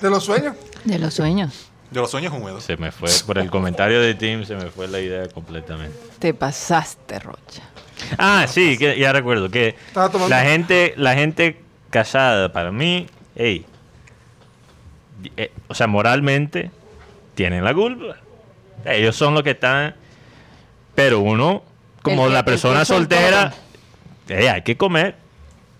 De 0.00 0.10
los 0.10 0.24
sueños. 0.24 0.56
De 0.84 0.98
los 0.98 1.14
sueños. 1.14 1.66
De 1.90 2.00
los 2.00 2.10
sueños 2.10 2.32
húmedos. 2.32 2.64
Se 2.64 2.76
me 2.76 2.90
fue, 2.92 3.10
por 3.26 3.38
el 3.38 3.50
comentario 3.50 4.00
de 4.00 4.14
Tim, 4.14 4.44
se 4.44 4.54
me 4.56 4.66
fue 4.70 4.88
la 4.88 5.00
idea 5.00 5.28
completamente. 5.28 5.96
Te 6.18 6.34
pasaste, 6.34 7.18
Rocha. 7.18 7.62
Ah, 8.16 8.46
sí, 8.48 8.78
que, 8.78 8.98
ya 8.98 9.12
recuerdo 9.12 9.50
que 9.50 9.74
la 10.28 10.40
gente, 10.42 10.94
la 10.96 11.14
gente 11.14 11.60
casada, 11.90 12.52
para 12.52 12.70
mí, 12.72 13.06
hey, 13.38 13.64
eh, 15.36 15.50
o 15.68 15.74
sea, 15.74 15.86
moralmente, 15.86 16.70
tienen 17.34 17.64
la 17.64 17.72
culpa. 17.72 18.16
Ellos 18.84 19.16
son 19.16 19.32
los 19.34 19.42
que 19.42 19.50
están, 19.52 19.94
pero 20.94 21.20
uno, 21.20 21.62
como 22.02 22.26
El 22.26 22.34
la 22.34 22.44
persona 22.44 22.84
soltera, 22.84 23.52
hey, 24.28 24.46
hay 24.48 24.62
que 24.62 24.76
comer, 24.76 25.16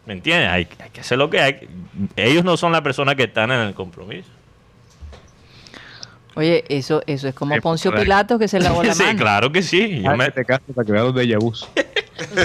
¿me 0.07 0.15
entiendes? 0.15 0.49
Hay, 0.51 0.67
hay 0.81 0.91
que 0.91 1.01
hacer 1.03 1.19
lo 1.19 1.29
que 1.31 1.41
hay. 1.41 1.69
Ellos 2.17 2.45
no 2.45 2.57
son 2.57 2.73
la 2.73 2.83
persona 2.83 3.15
que 3.15 3.25
están 3.25 3.51
en 3.53 3.61
el 3.61 3.75
compromiso. 3.75 4.29
Oye, 6.35 6.65
eso, 6.69 7.03
eso 7.07 7.27
es 7.29 7.35
como 7.35 7.57
Eh, 7.57 7.61
Poncio. 7.61 7.93
Pilatos 7.93 8.39
que 8.39 8.47
se 8.47 8.61
lavó 8.61 8.83
la 8.85 8.95
sí, 8.95 9.03
mano. 9.03 9.19
claro 9.19 9.51
que 9.53 9.63
sí. 9.63 10.03
Yo 10.03 10.11
Ah, 10.11 10.17
me- 10.17 10.31
te 10.31 10.45
casas 10.45 10.63
para 10.75 10.87
que 10.87 10.93
veas 10.93 11.05
los. 11.43 11.69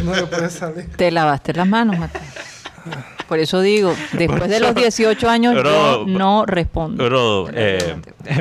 No 0.03 0.15
le 0.15 0.25
puede 0.25 0.49
salir. 0.49 0.89
Te 0.95 1.11
lavaste 1.11 1.53
las 1.53 1.67
manos, 1.67 1.97
Mateo. 1.99 2.21
Por 3.27 3.39
eso 3.39 3.61
digo, 3.61 3.93
después 4.13 4.49
de 4.49 4.59
los 4.59 4.75
18 4.75 5.29
años 5.29 5.55
yo 5.63 6.05
no 6.07 6.45
respondo. 6.45 7.03
Pero, 7.03 7.47
eh, 7.53 7.95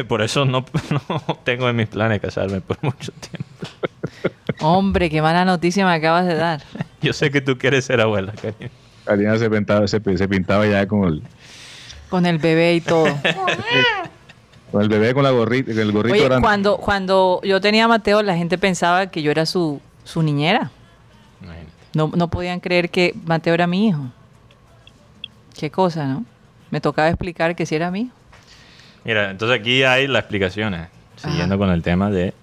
por 0.08 0.22
eso 0.22 0.44
no, 0.44 0.64
no 1.08 1.38
tengo 1.44 1.68
en 1.68 1.76
mis 1.76 1.88
planes 1.88 2.20
casarme 2.20 2.60
por 2.60 2.78
mucho 2.82 3.12
tiempo. 3.12 3.48
Hombre, 4.60 5.08
qué 5.10 5.22
mala 5.22 5.44
noticia 5.44 5.84
me 5.86 5.92
acabas 5.92 6.26
de 6.26 6.34
dar. 6.34 6.62
Yo 7.02 7.12
sé 7.12 7.30
que 7.30 7.40
tú 7.40 7.58
quieres 7.58 7.84
ser 7.84 8.00
abuela, 8.00 8.32
cariño. 8.32 8.70
Karina 9.04 9.36
se 9.38 9.50
pintaba, 9.50 9.88
se, 9.88 10.00
se 10.16 10.28
pintaba 10.28 10.66
ya 10.66 10.86
con 10.86 11.04
el, 11.04 11.22
Con 12.08 12.26
el 12.26 12.38
bebé 12.38 12.74
y 12.76 12.80
todo. 12.80 13.06
con 14.70 14.82
el 14.82 14.88
bebé 14.88 15.12
con 15.14 15.24
la 15.24 15.30
gorrita, 15.30 15.72
con 15.72 15.80
el 15.80 15.90
gorrito 15.92 16.14
Oye, 16.14 16.24
grande. 16.24 16.42
cuando, 16.44 16.76
cuando 16.76 17.40
yo 17.42 17.60
tenía 17.60 17.86
a 17.86 17.88
Mateo, 17.88 18.22
la 18.22 18.36
gente 18.36 18.58
pensaba 18.58 19.08
que 19.08 19.22
yo 19.22 19.30
era 19.32 19.46
su, 19.46 19.80
su 20.04 20.22
niñera. 20.22 20.70
No, 21.94 22.10
no 22.14 22.28
podían 22.28 22.60
creer 22.60 22.88
que 22.88 23.14
Mateo 23.24 23.52
era 23.54 23.66
mi 23.66 23.88
hijo. 23.88 24.00
Qué 25.58 25.70
cosa, 25.70 26.06
¿no? 26.06 26.24
Me 26.70 26.80
tocaba 26.80 27.08
explicar 27.08 27.54
que 27.54 27.66
sí 27.66 27.74
era 27.74 27.96
hijo. 27.96 28.12
Mira, 29.04 29.30
entonces 29.30 29.58
aquí 29.60 29.82
hay 29.82 30.06
las 30.06 30.20
explicaciones, 30.20 30.88
siguiendo 31.16 31.58
con 31.58 31.70
el 31.70 31.82
tema 31.82 32.10
de 32.10 32.34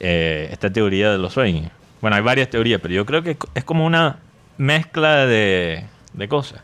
eh, 0.00 0.48
esta 0.52 0.70
teoría 0.70 1.10
de 1.10 1.18
los 1.18 1.32
sueños. 1.32 1.70
Bueno, 2.00 2.16
hay 2.16 2.22
varias 2.22 2.50
teorías, 2.50 2.80
pero 2.80 2.94
yo 2.94 3.06
creo 3.06 3.22
que 3.22 3.36
es 3.54 3.64
como 3.64 3.86
una 3.86 4.18
mezcla 4.58 5.26
de, 5.26 5.84
de 6.12 6.28
cosas. 6.28 6.60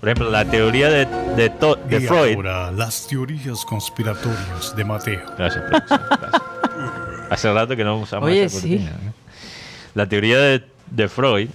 Por 0.00 0.08
ejemplo, 0.08 0.30
la 0.30 0.44
teoría 0.44 0.88
de, 0.90 1.06
de, 1.36 1.50
To- 1.50 1.76
de 1.76 1.96
y 1.98 2.00
Freud. 2.06 2.34
ahora 2.36 2.70
las 2.72 3.06
teorías 3.06 3.64
conspiratorias 3.64 4.74
de 4.76 4.84
Mateo. 4.84 5.22
Gracias, 5.38 5.64
gracias. 5.70 6.00
Hace 7.30 7.52
rato 7.52 7.76
que 7.76 7.84
no 7.84 7.96
usamos 7.98 8.28
Oye, 8.28 8.44
esa 8.44 8.60
sí. 8.60 8.70
cortina, 8.76 8.90
¿no? 9.04 9.12
La 9.94 10.06
teoría 10.06 10.38
de, 10.38 10.64
de 10.90 11.08
Freud 11.08 11.50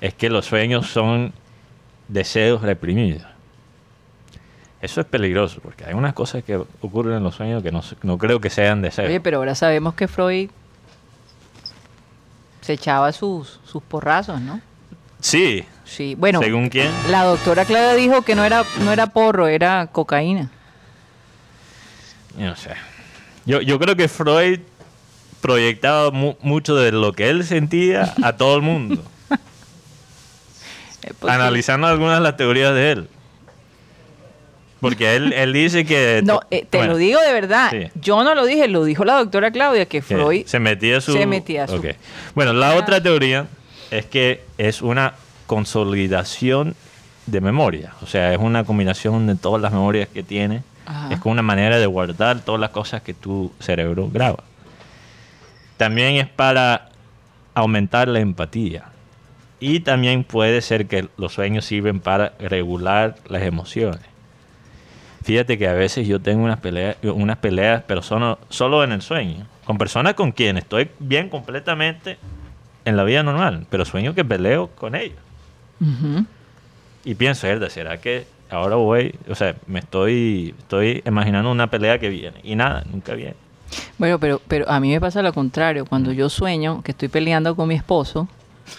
es 0.00 0.14
que 0.14 0.28
los 0.30 0.46
sueños 0.46 0.88
son 0.88 1.32
deseos 2.08 2.62
reprimidos. 2.62 3.22
Eso 4.80 5.00
es 5.00 5.06
peligroso, 5.06 5.60
porque 5.62 5.84
hay 5.84 5.94
unas 5.94 6.12
cosas 6.14 6.44
que 6.44 6.56
ocurren 6.56 7.16
en 7.16 7.22
los 7.24 7.34
sueños 7.34 7.62
que 7.62 7.72
no, 7.72 7.82
no 8.02 8.18
creo 8.18 8.40
que 8.40 8.50
sean 8.50 8.82
deseos. 8.82 9.08
Oye, 9.08 9.20
pero 9.20 9.38
ahora 9.38 9.54
sabemos 9.54 9.94
que 9.94 10.06
Freud 10.06 10.50
se 12.60 12.72
echaba 12.74 13.12
sus, 13.12 13.60
sus 13.64 13.82
porrazos, 13.82 14.40
¿no? 14.40 14.60
sí, 15.20 15.64
Sí, 15.84 16.16
bueno, 16.16 16.40
según 16.40 16.68
quién. 16.68 16.90
la 17.10 17.22
doctora 17.22 17.64
Clara 17.64 17.94
dijo 17.94 18.22
que 18.22 18.34
no 18.34 18.44
era, 18.44 18.64
no 18.82 18.92
era 18.92 19.06
porro, 19.06 19.46
era 19.46 19.86
cocaína. 19.92 20.50
No 22.36 22.56
sé. 22.56 22.70
Yo, 23.44 23.60
yo 23.60 23.78
creo 23.78 23.94
que 23.94 24.08
Freud 24.08 24.60
proyectaba 25.40 26.10
mu- 26.10 26.34
mucho 26.42 26.74
de 26.74 26.90
lo 26.90 27.12
que 27.12 27.30
él 27.30 27.44
sentía 27.44 28.14
a 28.22 28.32
todo 28.36 28.56
el 28.56 28.62
mundo, 28.62 29.00
Eh, 31.06 31.12
pues, 31.18 31.32
analizando 31.32 31.86
algunas 31.86 32.18
de 32.18 32.22
las 32.22 32.36
teorías 32.36 32.74
de 32.74 32.92
él. 32.92 33.08
Porque 34.80 35.16
él, 35.16 35.32
él 35.36 35.52
dice 35.52 35.84
que... 35.86 36.20
No, 36.24 36.40
eh, 36.50 36.66
te 36.68 36.78
bueno, 36.78 36.92
lo 36.94 36.98
digo 36.98 37.20
de 37.20 37.32
verdad. 37.32 37.70
sí. 37.70 37.88
Yo 38.00 38.22
no 38.24 38.34
lo 38.34 38.44
dije, 38.44 38.68
lo 38.68 38.84
dijo 38.84 39.04
la 39.04 39.14
doctora 39.14 39.50
Claudia, 39.50 39.86
que 39.86 40.02
Freud 40.02 40.44
se 40.46 40.58
metía 40.58 41.00
su... 41.00 41.12
se 41.12 41.26
metía 41.26 41.66
su-. 41.66 41.82
Bueno, 42.34 42.52
la 42.52 42.72
Ah. 42.72 42.76
otra 42.76 43.02
teoría 43.02 43.46
es 43.90 44.04
que 44.06 44.42
es 44.58 44.82
una 44.82 45.14
consolidación 45.46 46.74
de 47.26 47.40
memoria. 47.40 47.92
O 48.02 48.06
sea, 48.06 48.32
es 48.32 48.38
una 48.38 48.64
combinación 48.64 49.26
de 49.26 49.34
todas 49.36 49.62
las 49.62 49.72
memorias 49.72 50.08
que 50.12 50.22
tiene. 50.22 50.62
Ajá. 50.84 51.08
Es 51.14 51.18
como 51.20 51.32
una 51.32 51.42
manera 51.42 51.78
de 51.78 51.86
guardar 51.86 52.40
todas 52.40 52.60
las 52.60 52.70
cosas 52.70 53.02
que 53.02 53.14
tu 53.14 53.52
cerebro 53.58 54.08
graba. 54.12 54.44
También 55.76 56.16
es 56.16 56.26
para 56.28 56.90
aumentar 57.54 58.08
la 58.08 58.20
empatía. 58.20 58.84
Y 59.58 59.80
también 59.80 60.24
puede 60.24 60.60
ser 60.60 60.86
que 60.86 61.08
los 61.16 61.32
sueños 61.32 61.64
sirven 61.64 62.00
para 62.00 62.32
regular 62.38 63.16
las 63.28 63.42
emociones. 63.42 64.00
Fíjate 65.24 65.58
que 65.58 65.66
a 65.66 65.72
veces 65.72 66.06
yo 66.06 66.20
tengo 66.20 66.44
unas 66.44 66.60
peleas, 66.60 66.96
unas 67.02 67.38
peleas 67.38 67.82
pero 67.86 68.02
solo, 68.02 68.38
solo 68.48 68.84
en 68.84 68.92
el 68.92 69.02
sueño. 69.02 69.46
Con 69.64 69.78
personas 69.78 70.14
con 70.14 70.30
quienes 70.30 70.64
estoy 70.64 70.88
bien 71.00 71.28
completamente 71.28 72.18
en 72.84 72.96
la 72.96 73.02
vida 73.02 73.22
normal, 73.22 73.66
pero 73.68 73.84
sueño 73.84 74.14
que 74.14 74.24
peleo 74.24 74.68
con 74.68 74.94
ellos. 74.94 75.18
Y 77.04 77.14
pienso, 77.16 77.46
"Herda, 77.46 77.68
¿será 77.70 77.98
que 78.00 78.26
ahora 78.50 78.76
voy? 78.76 79.14
O 79.28 79.34
sea, 79.34 79.56
me 79.66 79.80
estoy, 79.80 80.54
estoy 80.58 81.02
imaginando 81.04 81.50
una 81.50 81.68
pelea 81.68 81.98
que 81.98 82.08
viene. 82.08 82.38
Y 82.44 82.54
nada, 82.54 82.84
nunca 82.90 83.14
viene. 83.14 83.34
Bueno, 83.98 84.20
pero, 84.20 84.40
pero 84.46 84.68
a 84.70 84.78
mí 84.78 84.90
me 84.90 85.00
pasa 85.00 85.22
lo 85.22 85.32
contrario. 85.32 85.86
Cuando 85.86 86.12
yo 86.12 86.28
sueño 86.28 86.82
que 86.82 86.92
estoy 86.92 87.08
peleando 87.08 87.56
con 87.56 87.68
mi 87.68 87.74
esposo, 87.74 88.28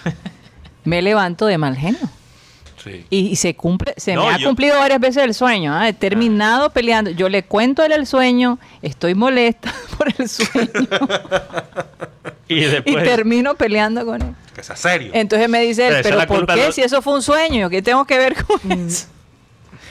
me 0.87 1.01
levanto 1.01 1.45
de 1.45 1.57
mal 1.57 1.75
genio. 1.75 1.99
Sí. 2.83 3.05
Y, 3.09 3.17
y 3.29 3.35
se 3.35 3.55
cumple, 3.55 3.93
se 3.97 4.13
No, 4.13 4.27
me 4.27 4.33
ha 4.33 4.37
yo- 4.37 4.47
cumplido 4.47 4.77
varias 4.79 4.99
veces 4.99 5.23
el 5.23 5.33
sueño. 5.33 5.73
¿ah? 5.75 5.89
He 5.89 5.93
terminado 5.93 6.69
peleando. 6.69 7.11
Yo 7.11 7.27
le 7.27 7.43
cuento 7.43 7.81
a 7.81 7.85
él 7.87 7.91
el 7.91 8.07
sueño, 8.07 8.59
estoy 8.81 9.13
molesta 9.15 9.73
por 9.97 10.07
el 10.17 10.29
sueño 10.29 10.71
Y 12.49 12.63
y 12.63 12.95
termino 12.95 13.55
peleando 13.55 14.05
con 14.05 14.21
él. 14.21 14.35
Que 14.55 14.63
sea 14.63 14.75
serio. 14.77 15.11
Entonces 15.13 15.49
me 15.49 15.59
dice 15.61 15.87
él, 15.87 15.95
Pero 16.01 16.25
¿por 16.27 16.45
qué? 16.47 16.71
Si 16.71 16.81
eso 16.81 17.01
fue 17.01 17.13
un 17.15 17.21
sueño, 17.21 17.69
¿qué 17.69 17.81
tengo 17.81 18.05
que 18.05 18.17
ver 18.17 18.35
con 18.45 18.71
eso? 18.71 19.07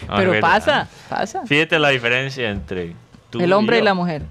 Ah, 0.09 0.15
pero 0.19 0.41
pasa, 0.41 0.89
pasa. 1.09 1.43
Fíjate 1.47 1.79
la 1.79 1.91
diferencia 1.91 2.49
entre 2.51 2.95
tú 3.31 3.41
El 3.41 3.53
hombre 3.53 3.77
y 3.77 3.81
yo. 3.81 3.85
la 3.85 3.95
mujer. 3.95 4.23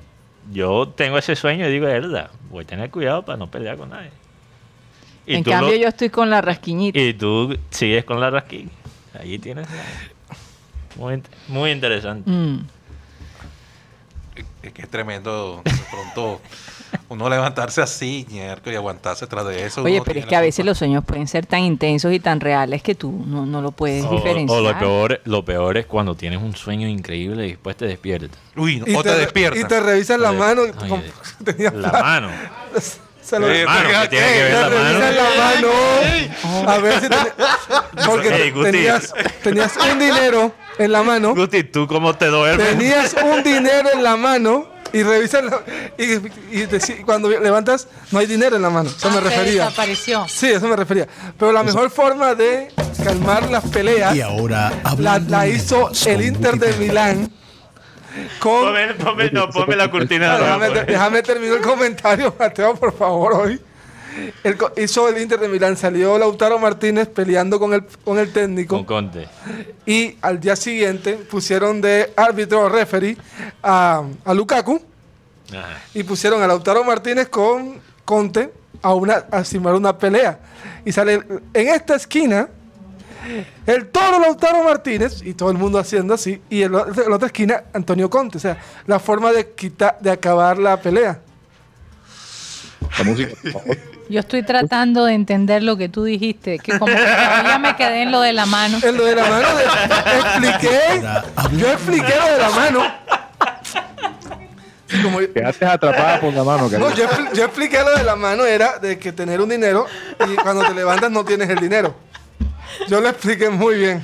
Yo 0.52 0.88
tengo 0.90 1.18
ese 1.20 1.36
sueño 1.36 1.68
y 1.68 1.72
digo, 1.72 1.86
verdad, 1.86 2.32
voy 2.50 2.64
a 2.64 2.68
tener 2.68 2.90
cuidado 2.90 3.24
para 3.24 3.38
no 3.38 3.50
pelear 3.52 3.78
con 3.78 3.90
nadie. 3.90 4.10
Y 5.28 5.36
en 5.36 5.44
cambio 5.44 5.72
lo- 5.72 5.78
yo 5.82 5.88
estoy 5.88 6.10
con 6.10 6.30
la 6.30 6.42
rasquiñita. 6.42 7.00
Y 7.00 7.14
tú 7.14 7.58
sigues 7.70 8.04
con 8.06 8.20
la 8.20 8.30
rasquilla. 8.30 8.70
Ahí 9.20 9.40
tienes. 9.40 9.68
Muy, 10.98 11.22
muy 11.48 11.72
interesante. 11.72 12.30
Mm. 12.30 12.66
Es 14.64 14.74
que 14.74 14.82
es 14.82 14.90
tremendo 14.90 15.62
de 15.64 15.72
pronto 15.92 16.42
uno 17.10 17.30
levantarse 17.30 17.82
así 17.82 18.26
ñerco, 18.32 18.72
y 18.72 18.76
aguantarse 18.76 19.28
tras 19.28 19.46
de 19.48 19.66
eso. 19.66 19.84
Oye, 19.84 20.02
pero 20.04 20.20
es 20.22 20.26
que 20.26 20.36
a 20.36 20.42
veces 20.42 20.58
culpa. 20.64 20.70
los 20.72 20.78
sueños 20.80 21.04
pueden 21.06 21.28
ser 21.28 21.46
tan 21.46 21.60
intensos 21.62 22.12
y 22.12 22.20
tan 22.20 22.40
reales 22.40 22.82
que 22.82 22.96
tú 22.96 23.24
no, 23.28 23.46
no 23.46 23.62
lo 23.62 23.72
puedes 23.72 24.04
O, 24.06 24.12
diferenciar. 24.16 24.60
o 24.60 24.62
lo, 24.64 24.78
peor, 24.80 25.22
lo 25.26 25.46
peor 25.46 25.78
es 25.78 25.86
cuando 25.86 26.16
tienes 26.16 26.42
un 26.42 26.56
sueño 26.56 26.88
increíble 26.88 27.46
y 27.46 27.50
después 27.52 27.78
te 27.78 27.86
despiertas. 27.86 28.32
Uy, 28.56 28.78
no, 28.80 28.88
Y 28.88 28.96
o 28.96 29.04
te, 29.04 29.16
despiertas. 29.16 29.62
Y 29.62 29.66
te 29.68 29.80
revisan 29.80 30.22
la 30.22 30.32
mano. 30.32 30.64
oye, 30.64 31.12
La 31.72 31.92
plan. 31.92 32.02
mano. 32.02 32.30
Se 33.26 33.40
lo- 33.40 33.50
Eh, 33.50 33.64
La 33.66 33.72
mano, 33.74 33.90
¿qué 34.04 34.08
tiene 34.10 34.28
que 34.34 34.44
ver 34.44 34.52
te 34.52 34.60
la 34.62 34.70
mano? 34.70 35.00
revisan 35.00 35.16
la 35.16 36.62
mano. 36.64 36.72
A 36.72 36.78
ver 36.78 37.02
si 37.02 38.06
porque 38.06 38.54
tenías, 38.64 39.14
tenías 39.44 39.74
un 39.78 40.00
dinero 40.00 40.54
en 40.78 40.92
la 40.92 41.02
mano. 41.04 41.34
Guti, 41.34 41.64
¿tú 41.64 41.88
cómo 41.88 42.16
te 42.16 42.28
duermes? 42.28 42.68
Tenías 42.68 43.16
un 43.24 43.42
dinero 43.44 43.90
en 43.94 44.04
la 44.04 44.16
mano 44.16 44.68
y 44.94 45.02
revisan 45.04 45.48
la- 45.48 45.62
y, 45.98 47.02
cuando 47.04 47.30
levantas 47.30 47.88
no 48.12 48.20
hay 48.20 48.28
dinero 48.28 48.56
en 48.58 48.62
la 48.62 48.70
mano. 48.70 48.90
Eso 48.96 49.10
me 49.10 49.16
Se 49.18 49.22
refería. 49.22 49.64
desapareció. 49.66 50.26
Sí, 50.28 50.48
eso 50.52 50.68
me 50.68 50.76
refería. 50.76 51.08
Pero 51.40 51.52
la 51.52 51.64
mejor 51.64 51.90
forma 51.90 52.36
de 52.36 52.72
calmar 53.04 53.50
las 53.50 53.64
peleas 53.66 54.16
Y 54.16 54.22
ahora 54.22 54.72
la, 55.00 55.48
hizo 55.48 55.90
el 56.06 56.22
Inter 56.22 56.58
de 56.58 56.74
Milán 56.78 57.32
con 58.40 58.66
Ponme, 58.66 58.94
ponme- 58.98 59.32
no, 59.32 59.50
ponme 59.50 59.76
la 59.76 59.90
cortina. 59.92 60.38
De 60.38 60.44
déjame, 60.44 60.70
déjame 60.86 61.22
terminar 61.22 61.58
el 61.58 61.64
comentario, 61.64 62.34
Mateo, 62.40 62.76
por 62.76 62.96
favor, 62.98 63.34
hoy. 63.34 63.60
El 64.46 64.58
hizo 64.78 65.10
el 65.10 65.22
Inter 65.22 65.38
de 65.40 65.50
Milán, 65.50 65.76
salió 65.76 66.18
Lautaro 66.18 66.58
Martínez 66.58 67.10
peleando 67.10 67.60
con 67.60 67.74
el, 67.74 67.84
con 68.06 68.18
el 68.18 68.32
técnico 68.32 68.78
Con 68.78 68.86
Conte. 68.86 69.28
y 69.86 70.16
al 70.22 70.40
día 70.40 70.56
siguiente 70.56 71.16
pusieron 71.16 71.82
de 71.82 72.14
árbitro 72.16 72.70
referee 72.70 73.18
a, 73.62 74.04
a 74.24 74.34
Lukaku 74.34 74.82
Ajá. 75.52 75.82
y 75.94 76.04
pusieron 76.04 76.42
a 76.42 76.48
Lautaro 76.48 76.86
Martínez 76.86 77.28
con 77.28 77.82
Conte 78.06 78.54
a, 78.82 78.94
una, 78.94 79.16
a 79.32 79.44
simar 79.44 79.74
una 79.76 79.98
pelea. 79.98 80.40
Y 80.86 80.94
sale 80.94 81.16
en 81.54 81.68
esta 81.68 81.96
esquina 81.96 82.48
el 83.66 83.88
toro 83.88 84.20
Lautaro 84.20 84.64
Martínez, 84.64 85.22
y 85.24 85.34
todo 85.34 85.52
el 85.52 85.58
mundo 85.58 85.80
haciendo 85.80 86.14
así, 86.14 86.42
y 86.50 86.64
en 86.64 86.72
la 86.74 86.82
en 86.84 87.10
la 87.10 87.16
otra 87.16 87.28
esquina 87.28 87.64
Antonio 87.74 88.10
Conte. 88.10 88.38
O 88.38 88.42
sea, 88.42 88.58
la 88.88 89.00
forma 89.00 89.32
de 89.32 89.52
quitar, 89.52 89.98
de 90.00 90.12
acabar 90.12 90.58
la 90.58 90.78
pelea. 90.82 91.20
La 92.98 93.04
música, 93.04 93.34
por 93.42 93.52
favor. 93.52 93.78
Yo 94.10 94.20
estoy 94.20 94.44
tratando 94.44 95.06
de 95.06 95.14
entender 95.16 95.64
lo 95.64 95.78
que 95.78 95.90
tú 95.90 96.04
dijiste, 96.04 96.60
que 96.60 96.78
como 96.78 96.94
que 96.94 97.02
todavía 97.02 97.58
me 97.58 97.76
quedé 97.76 98.04
en 98.04 98.12
lo 98.12 98.22
de 98.22 98.34
la 98.34 98.46
mano. 98.46 98.78
En 98.84 98.96
lo 98.98 99.04
de 99.04 99.16
la 99.16 99.24
mano, 99.26 99.48
de- 99.56 99.64
expliqué, 100.20 101.02
yo 101.58 101.72
expliqué 101.72 102.14
lo 102.16 102.32
de 102.34 102.38
la 102.38 102.50
mano. 102.52 102.84
Como- 105.02 105.18
Quedaste 105.20 105.66
atrapada 105.66 106.20
por 106.22 106.32
la 106.34 106.44
mano, 106.44 106.70
no, 106.70 106.94
yo, 106.94 107.08
yo 107.34 107.46
expliqué 107.46 107.80
lo 107.80 107.98
de 107.98 108.04
la 108.04 108.16
mano 108.16 108.46
era 108.46 108.78
de 108.78 109.00
que 109.00 109.12
tener 109.12 109.42
un 109.42 109.50
dinero 109.50 109.88
y 110.32 110.36
cuando 110.36 110.64
te 110.64 110.76
levantas 110.76 111.10
no 111.10 111.26
tienes 111.26 111.50
el 111.50 111.58
dinero. 111.60 111.96
Yo 112.88 113.02
lo 113.02 113.10
expliqué 113.10 113.50
muy 113.50 113.76
bien. 113.76 114.02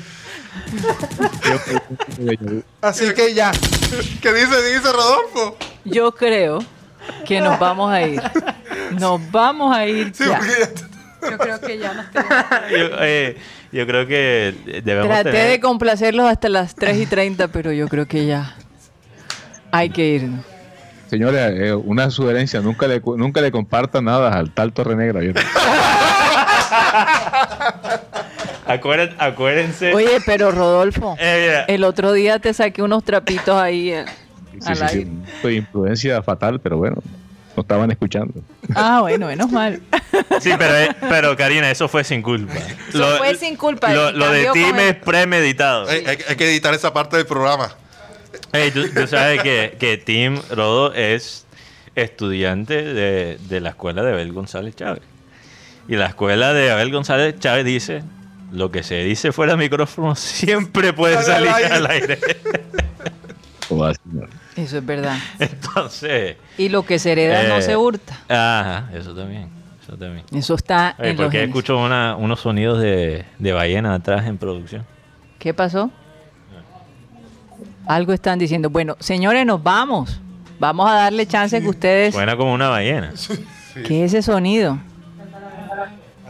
Así 2.81 3.13
que 3.13 3.33
ya. 3.33 3.51
¿Qué 4.21 4.33
dice, 4.33 4.73
dice 4.73 4.91
Rodolfo? 4.91 5.57
Yo 5.85 6.11
creo 6.13 6.59
que 7.25 7.41
nos 7.41 7.57
vamos 7.59 7.91
a 7.91 8.01
ir. 8.03 8.21
Nos 8.99 9.19
vamos 9.31 9.75
a 9.75 9.85
ir 9.85 10.11
Sí, 10.15 10.23
ya. 10.27 10.37
porque 10.37 10.49
ya- 10.59 10.69
Yo 11.31 11.37
creo 11.37 11.59
que 11.61 11.77
ya 11.77 11.93
nos 11.93 12.05
Yo, 12.11 12.89
eh, 13.01 13.37
yo 13.71 13.85
creo 13.85 14.07
que 14.07 14.55
debemos 14.83 15.07
Traté 15.09 15.31
tener... 15.31 15.49
de 15.51 15.59
complacerlos 15.59 16.27
hasta 16.29 16.49
las 16.49 16.73
3 16.75 16.97
y 16.97 17.05
30, 17.05 17.47
pero 17.49 17.71
yo 17.71 17.87
creo 17.87 18.07
que 18.07 18.25
ya 18.25 18.55
hay 19.71 19.89
que 19.91 20.05
irnos. 20.07 20.43
Señores, 21.09 21.51
eh, 21.59 21.73
una 21.73 22.09
sugerencia, 22.09 22.61
nunca 22.61 22.87
le, 22.87 23.01
cu- 23.01 23.17
nunca 23.17 23.41
le 23.41 23.51
compartan 23.51 24.05
nada 24.05 24.33
al 24.33 24.51
tal 24.53 24.71
Torre 24.73 24.95
Acuérdense... 28.73 29.93
Oye, 29.93 30.19
pero 30.25 30.51
Rodolfo, 30.51 31.15
Eh, 31.19 31.63
el 31.67 31.83
otro 31.83 32.13
día 32.13 32.39
te 32.39 32.53
saqué 32.53 32.81
unos 32.81 33.03
trapitos 33.03 33.55
ahí 33.59 33.91
eh, 33.91 34.05
Sí, 34.61 34.67
al 34.83 34.89
sí, 34.89 35.07
sí, 35.41 35.47
imprudencia 35.49 36.21
fatal, 36.21 36.59
pero 36.59 36.77
bueno, 36.77 36.97
no 37.55 37.61
estaban 37.61 37.89
escuchando. 37.91 38.33
Ah, 38.75 38.99
bueno, 39.01 39.27
menos 39.27 39.51
mal. 39.51 39.81
Sí, 40.39 40.51
pero, 40.57 40.77
eh, 40.77 40.89
pero 41.09 41.35
Karina, 41.35 41.71
eso 41.71 41.87
fue 41.87 42.03
sin 42.03 42.21
culpa. 42.21 42.55
Eso 42.89 43.17
fue 43.17 43.33
sin 43.35 43.55
culpa, 43.55 43.91
Lo, 43.93 44.11
de 44.31 44.47
con 44.47 44.57
el- 44.57 44.79
es 44.79 44.95
premeditado. 44.97 45.87
hay, 45.89 46.05
hay- 46.05 46.17
hay 46.27 46.35
que 46.35 46.49
editar 46.49 46.73
esa 46.73 46.93
parte 46.93 47.17
del 47.17 47.25
programa. 47.25 47.71
Hey, 48.53 48.71
tú, 48.73 48.87
tú 48.93 49.07
sabes 49.07 49.41
que, 49.41 49.75
que 49.79 49.97
Tim 49.97 50.37
Rodo 50.51 50.93
es 50.93 51.45
estudiante 51.95 52.83
de, 52.83 53.37
de 53.49 53.61
la 53.61 53.69
escuela 53.69 54.03
de 54.03 54.11
Abel 54.13 54.31
González 54.33 54.75
Chávez. 54.75 55.01
Y 55.87 55.95
la 55.95 56.05
escuela 56.07 56.53
de 56.53 56.71
Abel 56.71 56.91
González 56.91 57.35
Chávez 57.39 57.65
dice, 57.65 58.03
lo 58.51 58.71
que 58.71 58.83
se 58.83 59.03
dice 59.03 59.31
fuera 59.31 59.53
de 59.53 59.57
micrófono 59.59 60.15
siempre 60.15 60.93
puede 60.93 61.21
salir 61.23 61.49
aire. 61.49 61.73
al 61.73 61.87
aire. 61.87 62.19
Eso 64.55 64.77
es 64.77 64.85
verdad. 64.85 65.17
Entonces... 65.39 66.35
Y 66.57 66.69
lo 66.69 66.83
que 66.85 66.99
se 66.99 67.13
hereda 67.13 67.43
no 67.43 67.55
eh, 67.57 67.61
se 67.61 67.77
hurta. 67.77 68.19
Ajá, 68.27 68.89
eso 68.93 69.15
también. 69.15 69.49
Eso 69.81 69.97
también. 69.97 70.25
Eso 70.33 70.55
está 70.55 70.95
Oye, 70.99 71.11
en 71.11 71.17
los 71.17 71.33
escucho 71.33 71.77
una- 71.77 72.15
unos 72.17 72.41
sonidos 72.41 72.81
de, 72.81 73.25
de 73.39 73.53
ballena 73.53 73.93
atrás 73.95 74.27
en 74.27 74.37
producción. 74.37 74.85
¿Qué 75.39 75.53
pasó? 75.53 75.89
Algo 77.87 78.13
están 78.13 78.37
diciendo. 78.39 78.69
Bueno, 78.69 78.95
señores, 78.99 79.45
nos 79.45 79.63
vamos. 79.63 80.19
Vamos 80.59 80.89
a 80.89 80.93
darle 80.93 81.25
chance 81.25 81.59
que 81.59 81.67
ustedes... 81.67 82.13
Suena 82.13 82.37
como 82.37 82.53
una 82.53 82.69
ballena. 82.69 83.13
¿Qué 83.87 84.05
es 84.05 84.13
ese 84.13 84.21
sonido? 84.21 84.77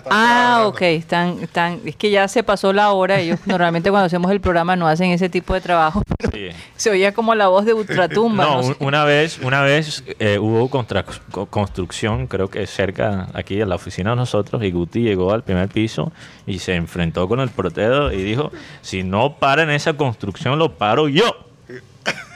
Ah, 0.09 0.63
ok, 0.67 0.81
están, 0.81 1.39
están, 1.41 1.79
es 1.85 1.95
que 1.95 2.09
ya 2.09 2.27
se 2.27 2.43
pasó 2.43 2.73
la 2.73 2.91
hora, 2.91 3.19
ellos 3.19 3.39
normalmente 3.45 3.89
cuando 3.89 4.05
hacemos 4.07 4.31
el 4.31 4.41
programa 4.41 4.75
no 4.75 4.87
hacen 4.87 5.11
ese 5.11 5.29
tipo 5.29 5.53
de 5.53 5.61
trabajo, 5.61 6.01
pero 6.17 6.31
Sí. 6.31 6.49
se 6.75 6.89
oía 6.89 7.13
como 7.13 7.35
la 7.35 7.47
voz 7.47 7.65
de 7.65 7.73
Ultratumba. 7.73 8.43
No, 8.45 8.55
no 8.57 8.63
sé. 8.63 8.75
un- 8.79 8.87
una 8.87 9.03
vez, 9.05 9.39
una 9.39 9.61
vez 9.61 10.03
eh, 10.19 10.39
hubo 10.39 10.69
contra- 10.69 11.05
construcción, 11.49 12.27
creo 12.27 12.49
que 12.49 12.65
cerca 12.67 13.27
aquí 13.33 13.61
en 13.61 13.69
la 13.69 13.75
oficina 13.75 14.11
de 14.11 14.15
nosotros, 14.15 14.63
y 14.63 14.71
Guti 14.71 15.01
llegó 15.01 15.31
al 15.33 15.43
primer 15.43 15.69
piso 15.69 16.11
y 16.47 16.59
se 16.59 16.75
enfrentó 16.75 17.27
con 17.27 17.39
el 17.39 17.49
proteo 17.49 18.11
y 18.11 18.23
dijo, 18.23 18.51
si 18.81 19.03
no 19.03 19.35
paran 19.37 19.69
esa 19.69 19.93
construcción, 19.93 20.57
lo 20.59 20.73
paro 20.73 21.07
yo. 21.07 21.35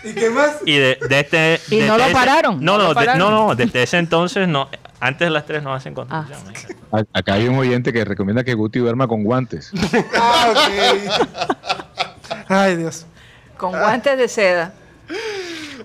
¿Y 0.03 0.13
qué 0.13 0.29
más? 0.29 0.57
Y 0.65 0.77
de, 0.77 0.99
de 1.09 1.19
este... 1.19 1.59
¿Y 1.71 1.79
no 1.79 1.97
lo 1.97 2.03
ese- 2.03 2.13
pararon? 2.13 2.63
No, 2.63 2.73
¿No 2.77 2.83
lo 2.83 2.89
de- 2.89 2.95
pararon? 2.95 3.17
no, 3.19 3.31
no, 3.47 3.55
desde 3.55 3.81
ese 3.83 3.97
entonces, 3.97 4.47
no, 4.47 4.69
antes 4.99 5.25
de 5.27 5.29
las 5.29 5.45
tres 5.45 5.61
no 5.63 5.73
hacen 5.73 5.93
construcción. 5.93 6.39
Ah. 6.91 6.97
A- 7.13 7.19
Acá 7.19 7.33
hay 7.33 7.47
un 7.47 7.57
oyente 7.57 7.91
que 7.93 8.03
recomienda 8.05 8.43
que 8.43 8.53
Guti 8.53 8.79
duerma 8.79 9.07
con 9.07 9.23
guantes. 9.23 9.71
Ah, 10.17 10.51
ok. 10.51 12.45
Ay, 12.47 12.75
Dios. 12.77 13.05
Con 13.57 13.71
guantes 13.71 14.17
de 14.17 14.27
seda. 14.27 14.73